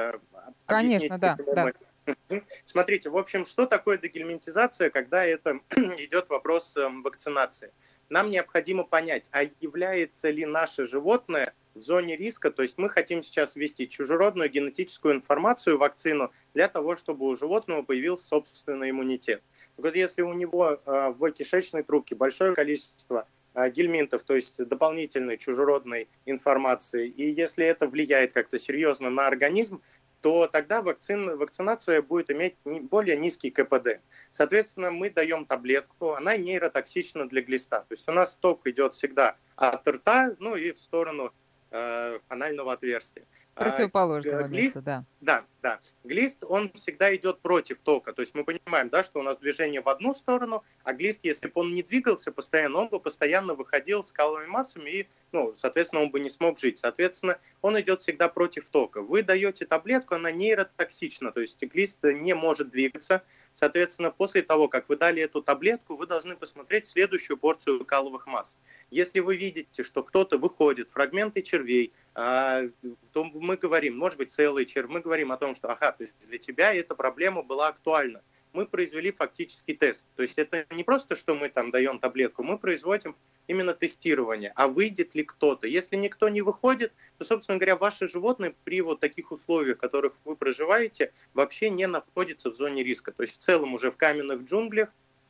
Конечно, 0.65 1.17
да, 1.17 1.37
да. 1.53 1.73
Смотрите, 2.63 3.09
в 3.09 3.17
общем, 3.17 3.45
что 3.45 3.65
такое 3.65 3.97
дегельминтизация, 3.97 4.89
когда 4.89 5.25
это 5.25 5.59
идет 5.97 6.29
вопрос 6.29 6.77
эм, 6.77 7.01
вакцинации? 7.03 7.71
Нам 8.09 8.29
необходимо 8.29 8.83
понять, 8.83 9.27
а 9.31 9.43
является 9.59 10.29
ли 10.29 10.45
наше 10.45 10.85
животное 10.85 11.53
в 11.75 11.81
зоне 11.81 12.15
риска, 12.15 12.51
то 12.51 12.61
есть 12.61 12.77
мы 12.77 12.89
хотим 12.89 13.21
сейчас 13.21 13.55
ввести 13.55 13.87
чужеродную 13.87 14.49
генетическую 14.49 15.13
информацию, 15.13 15.77
вакцину, 15.77 16.31
для 16.53 16.67
того, 16.67 16.95
чтобы 16.95 17.27
у 17.27 17.35
животного 17.35 17.83
появился 17.83 18.27
собственный 18.27 18.89
иммунитет. 18.89 19.43
Вот 19.77 19.95
если 19.95 20.21
у 20.21 20.33
него 20.33 20.79
э, 20.85 21.13
в 21.17 21.31
кишечной 21.31 21.83
трубке 21.83 22.15
большое 22.15 22.53
количество 22.53 23.27
э, 23.53 23.69
гельминтов, 23.69 24.23
то 24.23 24.35
есть 24.35 24.57
дополнительной 24.65 25.37
чужеродной 25.37 26.07
информации, 26.25 27.09
и 27.09 27.29
если 27.29 27.65
это 27.65 27.87
влияет 27.87 28.31
как-то 28.33 28.57
серьезно 28.57 29.09
на 29.09 29.27
организм, 29.27 29.81
то 30.21 30.47
тогда 30.47 30.81
вакцин, 30.81 31.37
вакцинация 31.37 32.01
будет 32.01 32.31
иметь 32.31 32.55
более 32.63 33.15
низкий 33.15 33.51
КПД. 33.51 33.99
Соответственно, 34.31 34.89
мы 34.89 35.11
даем 35.11 35.45
таблетку, 35.45 36.13
она 36.13 36.35
нейротоксична 36.35 37.29
для 37.29 37.43
глиста. 37.43 37.81
То 37.81 37.91
есть 37.91 38.09
у 38.09 38.11
нас 38.11 38.35
ток 38.35 38.65
идет 38.65 38.95
всегда 38.95 39.35
от 39.55 39.87
рта, 39.87 40.35
ну 40.39 40.55
и 40.55 40.71
в 40.71 40.79
сторону 40.79 41.31
анального 41.71 42.73
отверстия. 42.73 43.25
Противоположного 43.55 44.45
а, 44.45 44.47
глист, 44.49 44.75
места, 44.75 44.81
да. 44.81 45.05
Да, 45.21 45.45
да. 45.61 45.79
Глист, 46.03 46.43
он 46.43 46.71
всегда 46.73 47.15
идет 47.15 47.39
против 47.39 47.81
тока. 47.81 48.11
То 48.11 48.21
есть 48.21 48.35
мы 48.35 48.43
понимаем, 48.43 48.89
да, 48.89 49.01
что 49.01 49.21
у 49.21 49.23
нас 49.23 49.37
движение 49.37 49.81
в 49.81 49.87
одну 49.87 50.13
сторону, 50.13 50.63
а 50.83 50.93
глист, 50.93 51.21
если 51.23 51.47
бы 51.47 51.53
он 51.55 51.73
не 51.73 51.81
двигался 51.81 52.33
постоянно, 52.33 52.79
он 52.79 52.89
бы 52.89 52.99
постоянно 52.99 53.53
выходил 53.53 54.03
с 54.03 54.11
каловыми 54.11 54.47
массами 54.47 54.89
и, 54.89 55.07
ну, 55.31 55.53
соответственно, 55.55 56.03
он 56.03 56.11
бы 56.11 56.19
не 56.19 56.29
смог 56.29 56.59
жить. 56.59 56.77
Соответственно, 56.77 57.39
он 57.61 57.79
идет 57.79 58.01
всегда 58.01 58.27
против 58.27 58.69
тока. 58.69 59.01
Вы 59.01 59.23
даете 59.23 59.65
таблетку, 59.65 60.15
она 60.15 60.31
нейротоксична, 60.31 61.31
то 61.31 61.39
есть 61.39 61.63
глист 61.63 62.03
не 62.03 62.35
может 62.35 62.69
двигаться. 62.69 63.23
Соответственно, 63.53 64.11
после 64.11 64.41
того, 64.41 64.67
как 64.67 64.89
вы 64.89 64.97
дали 64.97 65.21
эту 65.23 65.41
таблетку, 65.41 65.95
вы 65.95 66.07
должны 66.07 66.35
посмотреть 66.35 66.87
следующую 66.87 67.37
порцию 67.37 67.85
каловых 67.85 68.27
масс. 68.27 68.57
Если 68.91 69.21
вы 69.21 69.37
видите, 69.37 69.81
что 69.81 70.03
кто-то 70.03 70.37
выходит, 70.37 70.89
фрагменты 70.89 71.41
червей, 71.41 71.93
а, 72.04 72.04
то 72.15 73.23
мы 73.33 73.57
говорим, 73.57 73.97
может 73.97 74.17
быть, 74.17 74.31
целый 74.31 74.65
червь, 74.65 74.89
мы 74.89 75.01
говорим 75.01 75.33
о 75.33 75.37
том, 75.37 75.53
что, 75.53 75.69
ага, 75.69 75.91
то 75.91 76.03
есть 76.03 76.13
для 76.25 76.37
тебя 76.37 76.73
эта 76.73 76.95
проблема 76.95 77.43
была 77.43 77.67
актуальна. 77.67 78.21
Мы 78.53 78.65
произвели 78.65 79.11
фактический 79.11 79.75
тест. 79.75 80.07
То 80.15 80.21
есть 80.21 80.37
это 80.37 80.65
не 80.71 80.85
просто, 80.85 81.17
что 81.17 81.35
мы 81.35 81.49
там 81.49 81.71
даем 81.71 81.99
таблетку, 81.99 82.41
мы 82.41 82.57
производим 82.57 83.17
именно 83.47 83.73
тестирование, 83.73 84.53
а 84.55 84.69
выйдет 84.69 85.13
ли 85.13 85.25
кто-то. 85.25 85.67
Если 85.67 85.97
никто 85.97 86.29
не 86.29 86.41
выходит, 86.41 86.93
то, 87.17 87.25
собственно 87.25 87.57
говоря, 87.57 87.75
ваши 87.75 88.07
животные 88.07 88.55
при 88.63 88.79
вот 88.79 89.01
таких 89.01 89.33
условиях, 89.33 89.75
в 89.75 89.81
которых 89.81 90.13
вы 90.23 90.37
проживаете, 90.37 91.11
вообще 91.33 91.69
не 91.69 91.85
находятся 91.85 92.49
в 92.49 92.55
зоне 92.55 92.81
риска. 92.81 93.11
То 93.11 93.23
есть 93.23 93.35
в 93.35 93.39
целом 93.39 93.73
уже 93.73 93.91
в 93.91 93.97
каменных 93.97 94.43
джунглях 94.43 94.87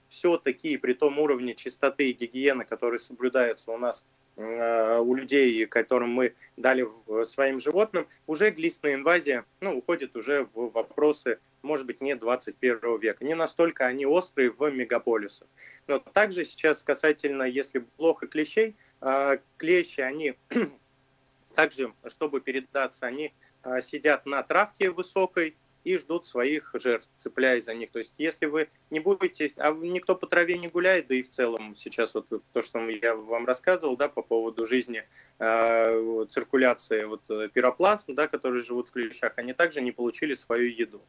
все-таки 0.08 0.78
при 0.78 0.94
том 0.94 1.18
уровне 1.18 1.56
чистоты 1.56 2.12
и 2.12 2.14
гигиены, 2.14 2.64
который 2.64 3.00
соблюдается 3.00 3.72
у 3.72 3.80
нас 3.80 4.06
у 4.38 5.16
людей, 5.16 5.66
которым 5.66 6.10
мы 6.10 6.34
дали 6.58 6.86
своим 7.24 7.60
животным, 7.60 8.06
уже 8.28 8.52
глистная 8.52 8.96
инвазия 8.96 9.46
ну, 9.62 9.78
уходит 9.78 10.16
уже 10.18 10.48
в 10.54 10.72
вопросы 10.72 11.40
может 11.66 11.86
быть, 11.86 12.00
не 12.00 12.16
21 12.16 13.00
века. 13.00 13.26
Не 13.26 13.34
настолько 13.34 13.86
они 13.86 14.06
острые 14.06 14.52
в 14.52 14.70
мегаполисах. 14.70 15.48
Но 15.88 16.00
также 16.00 16.46
сейчас 16.46 16.84
касательно, 16.84 17.44
если 17.44 17.80
плохо 17.80 18.28
клещей, 18.28 18.76
а, 19.02 19.40
клещи, 19.58 20.00
они 20.00 20.36
также, 21.56 21.92
чтобы 22.08 22.40
передаться, 22.40 23.08
они 23.08 23.34
а, 23.64 23.82
сидят 23.82 24.26
на 24.26 24.42
травке 24.44 24.92
высокой, 24.92 25.56
и 25.86 25.98
ждут 25.98 26.26
своих 26.26 26.72
жертв, 26.74 27.08
цепляясь 27.16 27.66
за 27.66 27.74
них. 27.74 27.92
То 27.92 28.00
есть, 28.00 28.16
если 28.18 28.48
вы 28.48 28.68
не 28.90 29.00
будете, 29.00 29.50
а 29.58 29.72
никто 29.72 30.16
по 30.16 30.28
траве 30.28 30.58
не 30.58 30.68
гуляет, 30.68 31.08
да 31.08 31.16
и 31.16 31.22
в 31.22 31.30
целом 31.30 31.76
сейчас 31.76 32.16
вот 32.16 32.28
то, 32.28 32.62
что 32.62 32.80
я 32.90 33.16
вам 33.16 33.46
рассказывал, 33.46 33.96
да, 33.96 34.10
по 34.10 34.22
поводу 34.22 34.68
жизни 34.68 35.04
э, 35.40 36.26
циркуляции 36.30 37.06
вот 37.06 37.22
пироплазм, 37.54 38.16
да, 38.16 38.28
которые 38.28 38.64
живут 38.64 38.90
в 38.90 38.92
клещах, 38.92 39.34
они 39.38 39.54
также 39.54 39.82
не 39.82 39.92
получили 39.92 40.34
свою 40.34 40.70
еду. 40.70 41.02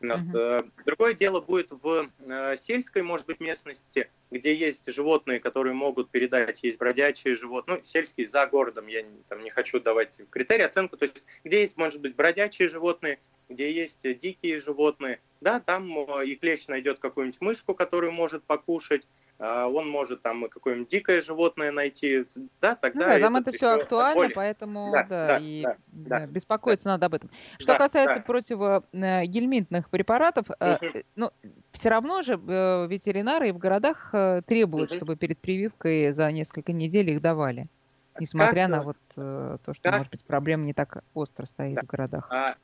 Uh-huh. 0.00 0.70
Другое 0.84 1.12
дело 1.14 1.40
будет 1.40 1.72
в 1.72 2.08
э, 2.20 2.56
сельской, 2.56 3.02
может 3.02 3.26
быть, 3.26 3.40
местности, 3.40 4.08
где 4.30 4.54
есть 4.54 4.90
животные, 4.92 5.40
которые 5.40 5.74
могут 5.74 6.10
передать, 6.10 6.62
есть 6.62 6.78
бродячие 6.78 7.34
животные, 7.34 7.78
ну, 7.78 7.84
сельские 7.84 8.28
за 8.28 8.46
городом, 8.46 8.86
я 8.86 9.04
там 9.28 9.42
не 9.42 9.50
хочу 9.50 9.80
давать 9.80 10.20
критерии, 10.30 10.62
оценку, 10.62 10.96
то 10.96 11.04
есть 11.04 11.24
где 11.42 11.60
есть, 11.60 11.76
может 11.76 12.00
быть, 12.00 12.14
бродячие 12.14 12.68
животные, 12.68 13.18
где 13.48 13.72
есть 13.72 14.06
дикие 14.18 14.60
животные, 14.60 15.20
да, 15.40 15.58
там 15.58 15.88
и 16.22 16.34
клещ 16.36 16.68
найдет 16.68 17.00
какую-нибудь 17.00 17.40
мышку, 17.40 17.74
которую 17.74 18.12
может 18.12 18.44
покушать, 18.44 19.06
он 19.38 19.88
может 19.88 20.22
там 20.22 20.48
какое-нибудь 20.48 20.88
дикое 20.88 21.20
животное 21.20 21.70
найти, 21.70 22.26
да, 22.60 22.74
тогда... 22.74 23.06
Ну, 23.06 23.12
да, 23.12 23.20
там 23.20 23.36
это 23.36 23.52
все 23.52 23.68
актуально, 23.68 24.14
более... 24.14 24.34
поэтому, 24.34 24.90
да, 24.92 25.02
да, 25.04 25.26
да 25.26 25.38
и 25.38 25.62
да, 25.62 25.76
да, 25.92 26.26
беспокоиться 26.26 26.86
да. 26.86 26.90
надо 26.92 27.06
об 27.06 27.14
этом. 27.14 27.30
Что 27.58 27.72
да, 27.74 27.78
касается 27.78 28.18
да. 28.18 28.24
противогельминтных 28.24 29.86
э, 29.86 29.90
препаратов, 29.90 30.46
угу. 30.50 31.02
ну, 31.14 31.30
все 31.70 31.88
равно 31.88 32.22
же 32.22 32.34
э, 32.34 32.86
ветеринары 32.88 33.50
и 33.50 33.52
в 33.52 33.58
городах 33.58 34.10
требуют, 34.46 34.90
угу. 34.90 34.96
чтобы 34.96 35.16
перед 35.16 35.38
прививкой 35.38 36.12
за 36.12 36.30
несколько 36.32 36.72
недель 36.72 37.10
их 37.10 37.20
давали. 37.20 37.66
Несмотря 38.18 38.62
как, 38.62 38.70
на 38.70 38.82
вот 38.82 38.96
то, 39.14 39.72
что, 39.72 39.82
как, 39.82 39.98
может 39.98 40.10
быть, 40.10 40.24
проблема 40.24 40.64
не 40.64 40.74
так 40.74 41.04
остро 41.14 41.46
стоит 41.46 41.76
да. 41.76 41.82
в 41.82 41.86
городах. 41.86 42.26
А, 42.32 42.56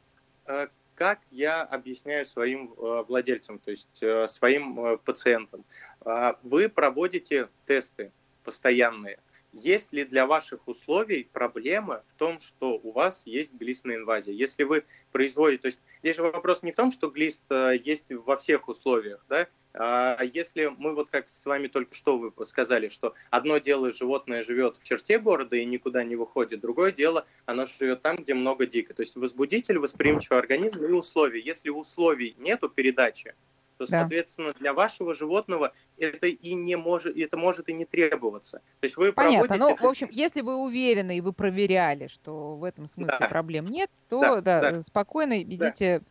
а, 0.47 0.67
как 0.95 1.21
я 1.31 1.63
объясняю 1.63 2.25
своим 2.25 2.73
э, 2.77 3.05
владельцам, 3.09 3.59
то 3.59 3.71
есть 3.71 4.03
э, 4.03 4.27
своим 4.29 4.79
э, 4.85 4.97
пациентам. 4.99 5.65
А, 6.05 6.39
вы 6.43 6.69
проводите 6.69 7.49
тесты 7.67 8.13
постоянные. 8.45 9.19
Есть 9.53 9.93
ли 9.93 10.05
для 10.05 10.27
ваших 10.27 10.67
условий 10.67 11.29
проблема 11.33 12.03
в 12.09 12.19
том, 12.19 12.41
что 12.41 12.81
у 12.83 12.91
вас 12.91 13.25
есть 13.25 13.53
глистная 13.55 13.97
инвазия? 13.97 14.35
Если 14.35 14.65
вы 14.65 14.85
производите, 15.13 15.63
то 15.63 15.67
есть 15.67 15.81
здесь 16.03 16.17
же 16.17 16.23
вопрос 16.23 16.65
не 16.65 16.73
в 16.73 16.77
том, 16.77 16.91
что 16.91 17.09
глист 17.09 17.45
есть 17.85 18.07
во 18.11 18.37
всех 18.37 18.67
условиях, 18.67 19.25
да, 19.29 19.47
а 19.77 20.23
если 20.23 20.73
мы 20.77 20.95
вот 20.95 21.09
как 21.11 21.29
с 21.29 21.45
вами 21.47 21.67
только 21.69 21.95
что 21.95 22.17
вы 22.17 22.33
сказали, 22.47 22.89
что 22.89 23.15
одно 23.31 23.59
дело 23.59 23.93
животное 23.93 24.45
живет 24.45 24.77
в 24.77 24.85
черте 24.85 25.19
города 25.19 25.57
и 25.57 25.65
никуда 25.65 26.05
не 26.05 26.17
выходит, 26.17 26.61
другое 26.61 26.93
дело 26.93 27.25
оно 27.45 27.67
живет 27.67 28.03
там, 28.03 28.17
где 28.17 28.35
много 28.35 28.67
дико. 28.67 28.95
То 28.95 29.03
есть 29.03 29.17
возбудитель, 29.17 29.79
восприимчивый 29.79 30.39
организм 30.39 30.85
и 30.85 30.93
условия. 30.93 31.41
Если 31.41 31.71
условий 31.71 32.37
нету 32.39 32.69
передачи, 32.69 33.35
то, 33.77 33.87
соответственно, 33.87 34.49
да. 34.49 34.59
для 34.59 34.73
вашего 34.73 35.15
животного 35.15 35.73
это 35.99 36.27
и 36.27 36.55
не 36.55 36.77
может, 36.77 37.17
это 37.17 37.37
может 37.37 37.69
и 37.69 37.73
не 37.73 37.85
требоваться. 37.85 38.59
То 38.81 38.85
есть 38.85 38.97
вы 38.97 39.13
Понятно. 39.13 39.49
Проводите... 39.49 39.77
Ну, 39.83 39.87
в 39.87 39.91
общем, 39.91 40.09
если 40.11 40.41
вы 40.41 40.57
уверены 40.57 41.17
и 41.17 41.21
вы 41.21 41.33
проверяли, 41.33 42.07
что 42.09 42.57
в 42.57 42.65
этом 42.65 42.87
смысле 42.87 43.17
да. 43.19 43.29
проблем 43.29 43.65
нет, 43.67 43.91
то 44.09 44.21
да, 44.21 44.41
да, 44.41 44.71
да. 44.71 44.83
спокойно 44.83 45.43
идите 45.43 46.01
да 46.01 46.05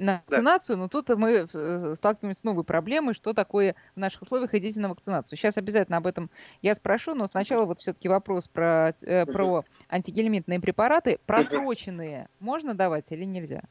на 0.00 0.22
вакцинацию, 0.26 0.76
да. 0.76 0.82
но 0.82 0.88
тут 0.88 1.08
мы 1.10 1.46
э, 1.52 1.94
сталкиваемся 1.96 2.40
с 2.40 2.44
новой 2.44 2.64
проблемой, 2.64 3.14
что 3.14 3.32
такое 3.32 3.74
в 3.94 3.98
наших 3.98 4.22
условиях 4.22 4.54
идите 4.54 4.80
на 4.80 4.88
вакцинацию. 4.88 5.38
Сейчас 5.38 5.56
обязательно 5.56 5.98
об 5.98 6.06
этом 6.06 6.30
я 6.62 6.74
спрошу, 6.74 7.14
но 7.14 7.26
сначала 7.26 7.64
вот 7.64 7.80
все-таки 7.80 8.08
вопрос 8.08 8.48
про, 8.48 8.92
э, 9.02 9.26
про 9.26 9.64
антигельминтные 9.88 10.60
препараты. 10.60 11.18
Просроченные 11.26 12.28
можно 12.40 12.74
давать 12.74 13.10
или 13.12 13.24
нельзя? 13.24 13.62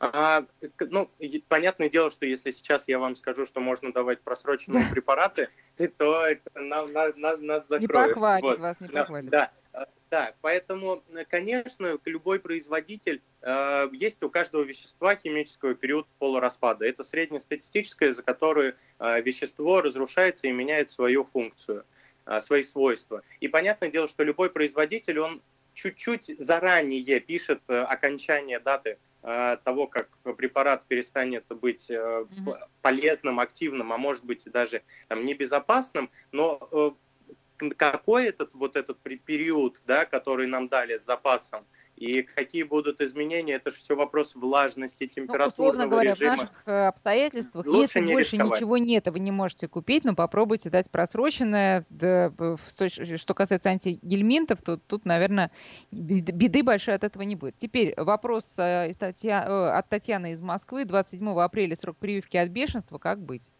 А, 0.00 0.44
ну, 0.78 1.10
понятное 1.48 1.88
дело, 1.88 2.10
что 2.10 2.24
если 2.24 2.52
сейчас 2.52 2.86
я 2.86 2.98
вам 2.98 3.16
скажу, 3.16 3.46
что 3.46 3.60
можно 3.60 3.92
давать 3.92 4.20
просроченные 4.20 4.84
препараты, 4.90 5.48
то 5.96 6.24
это 6.24 6.60
нас, 6.60 6.90
нас, 6.92 7.40
нас 7.40 7.68
закроют. 7.68 8.08
Не 8.08 8.14
похвалит 8.14 8.42
вот. 8.42 8.58
вас, 8.58 8.80
не 8.80 8.88
похвалит. 8.88 9.30
Да, 9.30 9.50
да, 10.10 10.32
поэтому, 10.40 11.02
конечно, 11.28 11.98
любой 12.06 12.40
производитель, 12.40 13.20
э, 13.42 13.88
есть 13.92 14.22
у 14.22 14.30
каждого 14.30 14.62
вещества 14.62 15.14
химического 15.16 15.74
период 15.74 16.06
полураспада. 16.18 16.86
Это 16.86 17.02
среднестатистическое, 17.02 18.14
за 18.14 18.22
которое 18.22 18.76
э, 18.98 19.20
вещество 19.20 19.82
разрушается 19.82 20.46
и 20.46 20.52
меняет 20.52 20.88
свою 20.88 21.24
функцию, 21.24 21.84
э, 22.24 22.40
свои 22.40 22.62
свойства. 22.62 23.22
И 23.40 23.48
понятное 23.48 23.90
дело, 23.90 24.08
что 24.08 24.22
любой 24.22 24.48
производитель, 24.48 25.18
он 25.18 25.42
чуть-чуть 25.74 26.34
заранее 26.38 27.20
пишет 27.20 27.60
э, 27.68 27.78
окончание 27.78 28.60
даты 28.60 28.90
э, 28.90 29.17
того, 29.20 29.86
как 29.88 30.08
препарат 30.36 30.86
перестанет 30.86 31.44
быть 31.48 31.90
э, 31.90 32.24
полезным, 32.82 33.40
активным, 33.40 33.92
а 33.92 33.98
может 33.98 34.24
быть 34.24 34.44
даже 34.50 34.82
там, 35.08 35.24
небезопасным, 35.24 36.10
но 36.30 36.96
какой 37.76 38.26
этот 38.26 38.54
вот 38.54 38.76
этот 38.76 38.98
период, 39.00 39.82
да, 39.86 40.04
который 40.04 40.46
нам 40.46 40.68
дали 40.68 40.96
с 40.96 41.04
запасом, 41.04 41.66
и 41.98 42.22
какие 42.22 42.62
будут 42.62 43.00
изменения, 43.00 43.54
это 43.54 43.70
же 43.70 43.78
все 43.78 43.96
вопрос 43.96 44.36
влажности, 44.36 45.06
температуры. 45.06 45.52
Ну, 45.56 45.64
условно 45.64 45.86
говоря, 45.88 46.10
режима. 46.12 46.36
в 46.36 46.38
наших 46.38 46.62
э, 46.66 46.86
обстоятельствах, 46.86 47.66
Лучше 47.66 47.80
если 47.80 48.00
не 48.00 48.12
больше 48.12 48.36
рисковать. 48.36 48.60
ничего 48.60 48.78
нет, 48.78 49.08
вы 49.08 49.18
не 49.18 49.32
можете 49.32 49.66
купить, 49.66 50.04
но 50.04 50.14
попробуйте 50.14 50.70
дать 50.70 50.90
просроченное. 50.90 51.84
Да, 51.90 52.32
что 53.16 53.34
касается 53.34 53.70
антигельминтов, 53.70 54.62
то 54.62 54.76
тут, 54.76 55.04
наверное, 55.04 55.50
беды 55.90 56.62
большой 56.62 56.94
от 56.94 57.04
этого 57.04 57.22
не 57.22 57.34
будет. 57.34 57.56
Теперь 57.56 57.94
вопрос 57.96 58.54
э, 58.58 58.92
э, 58.92 59.30
от 59.32 59.88
Татьяны 59.88 60.32
из 60.32 60.40
Москвы. 60.40 60.84
27 60.84 61.28
апреля 61.40 61.74
срок 61.74 61.96
прививки 61.96 62.36
от 62.36 62.48
бешенства. 62.50 62.98
Как 62.98 63.20
быть? 63.20 63.52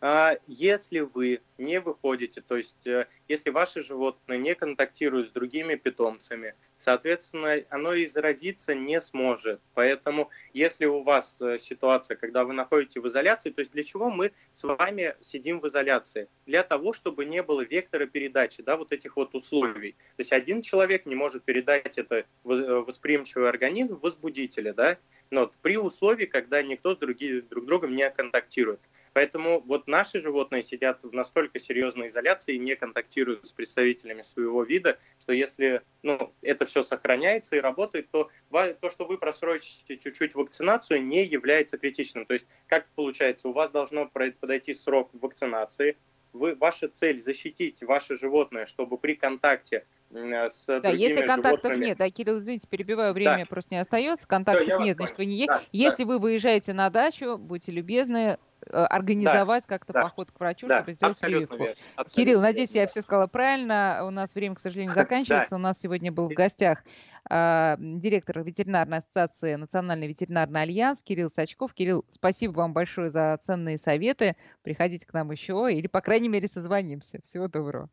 А 0.00 0.38
если 0.46 1.00
вы 1.00 1.42
не 1.58 1.78
выходите, 1.78 2.40
то 2.40 2.56
есть 2.56 2.86
э, 2.86 3.06
если 3.28 3.50
ваши 3.50 3.82
животные 3.82 4.38
не 4.38 4.54
контактируют 4.54 5.28
с 5.28 5.30
другими 5.30 5.74
питомцами, 5.74 6.54
соответственно, 6.78 7.62
оно 7.68 7.92
и 7.92 8.06
заразиться 8.06 8.74
не 8.74 8.98
сможет. 8.98 9.60
Поэтому 9.74 10.30
если 10.54 10.86
у 10.86 11.02
вас 11.02 11.42
э, 11.42 11.58
ситуация, 11.58 12.16
когда 12.16 12.44
вы 12.44 12.54
находитесь 12.54 13.02
в 13.02 13.06
изоляции, 13.06 13.50
то 13.50 13.60
есть 13.60 13.72
для 13.72 13.82
чего 13.82 14.08
мы 14.08 14.32
с 14.54 14.64
вами 14.64 15.16
сидим 15.20 15.60
в 15.60 15.68
изоляции? 15.68 16.28
Для 16.46 16.62
того, 16.62 16.94
чтобы 16.94 17.26
не 17.26 17.42
было 17.42 17.60
вектора 17.62 18.06
передачи, 18.06 18.62
да, 18.62 18.78
вот 18.78 18.92
этих 18.92 19.16
вот 19.16 19.34
условий. 19.34 19.92
То 19.92 20.20
есть 20.20 20.32
один 20.32 20.62
человек 20.62 21.04
не 21.04 21.14
может 21.14 21.44
передать 21.44 21.98
это 21.98 22.16
э, 22.16 22.24
восприимчивый 22.44 23.50
организм 23.50 23.98
возбудителя, 24.00 24.72
да, 24.72 24.96
но 25.30 25.52
при 25.60 25.76
условии, 25.76 26.24
когда 26.24 26.62
никто 26.62 26.94
с 26.94 26.98
другим, 26.98 27.46
друг 27.48 27.66
другом 27.66 27.94
не 27.94 28.08
контактирует. 28.10 28.80
Поэтому 29.12 29.60
вот 29.60 29.88
наши 29.88 30.20
животные 30.20 30.62
сидят 30.62 31.02
в 31.02 31.12
настолько 31.12 31.58
серьезной 31.58 32.08
изоляции 32.08 32.54
и 32.54 32.58
не 32.58 32.76
контактируют 32.76 33.46
с 33.46 33.52
представителями 33.52 34.22
своего 34.22 34.62
вида, 34.62 34.98
что 35.18 35.32
если 35.32 35.82
ну, 36.02 36.32
это 36.42 36.64
все 36.66 36.82
сохраняется 36.82 37.56
и 37.56 37.60
работает, 37.60 38.08
то 38.10 38.30
то, 38.50 38.90
что 38.90 39.04
вы 39.04 39.18
просрочите 39.18 39.96
чуть-чуть 39.96 40.34
вакцинацию, 40.34 41.04
не 41.04 41.24
является 41.24 41.78
критичным. 41.78 42.26
То 42.26 42.34
есть, 42.34 42.46
как 42.66 42.86
получается, 42.94 43.48
у 43.48 43.52
вас 43.52 43.70
должно 43.70 44.06
подойти 44.06 44.74
срок 44.74 45.10
вакцинации, 45.12 45.96
вы, 46.32 46.54
ваша 46.54 46.88
цель 46.88 47.20
защитить 47.20 47.82
ваше 47.82 48.16
животное, 48.16 48.66
чтобы 48.66 48.98
при 48.98 49.14
контакте 49.14 49.84
с 50.12 50.66
да, 50.66 50.88
если 50.88 51.24
контактов 51.24 51.62
животными. 51.62 51.86
нет, 51.86 51.98
да, 51.98 52.10
Кирилл, 52.10 52.38
извините, 52.38 52.66
перебиваю, 52.66 53.12
время 53.12 53.40
да. 53.40 53.46
просто 53.46 53.74
не 53.74 53.80
остается, 53.80 54.26
контактов 54.26 54.66
да, 54.66 54.78
нет, 54.78 54.96
значит, 54.96 55.18
вы 55.18 55.24
не 55.26 55.46
да, 55.46 55.62
Если 55.70 56.04
да. 56.04 56.08
вы 56.08 56.18
выезжаете 56.18 56.72
на 56.72 56.90
дачу, 56.90 57.38
будьте 57.38 57.70
любезны, 57.70 58.38
э, 58.66 58.76
организовать 58.76 59.64
да, 59.68 59.68
как-то 59.68 59.92
да, 59.92 60.02
поход 60.02 60.32
к 60.32 60.40
врачу, 60.40 60.66
да, 60.66 60.78
чтобы 60.78 60.92
сделать 60.94 61.20
прививку. 61.20 61.66
Кирилл, 62.10 62.40
надеюсь, 62.40 62.72
я 62.72 62.88
все 62.88 63.02
сказала 63.02 63.28
правильно. 63.28 64.02
У 64.04 64.10
нас 64.10 64.34
время, 64.34 64.56
к 64.56 64.60
сожалению, 64.60 64.94
заканчивается. 64.94 65.54
У 65.54 65.58
нас 65.58 65.78
сегодня 65.78 66.10
был 66.10 66.28
в 66.28 66.34
гостях 66.34 66.82
э, 67.30 67.76
директор 67.78 68.42
ветеринарной 68.42 68.98
ассоциации 68.98 69.54
Национальный 69.54 70.08
ветеринарный 70.08 70.62
альянс 70.62 71.02
Кирилл 71.02 71.30
Сачков. 71.30 71.72
Кирилл, 71.72 72.04
спасибо 72.08 72.52
вам 72.52 72.72
большое 72.72 73.10
за 73.10 73.38
ценные 73.44 73.78
советы. 73.78 74.34
Приходите 74.62 75.06
к 75.06 75.12
нам 75.12 75.30
еще 75.30 75.68
или, 75.70 75.86
по 75.86 76.00
крайней 76.00 76.28
мере, 76.28 76.48
созвонимся. 76.48 77.20
Всего 77.22 77.46
доброго. 77.46 77.88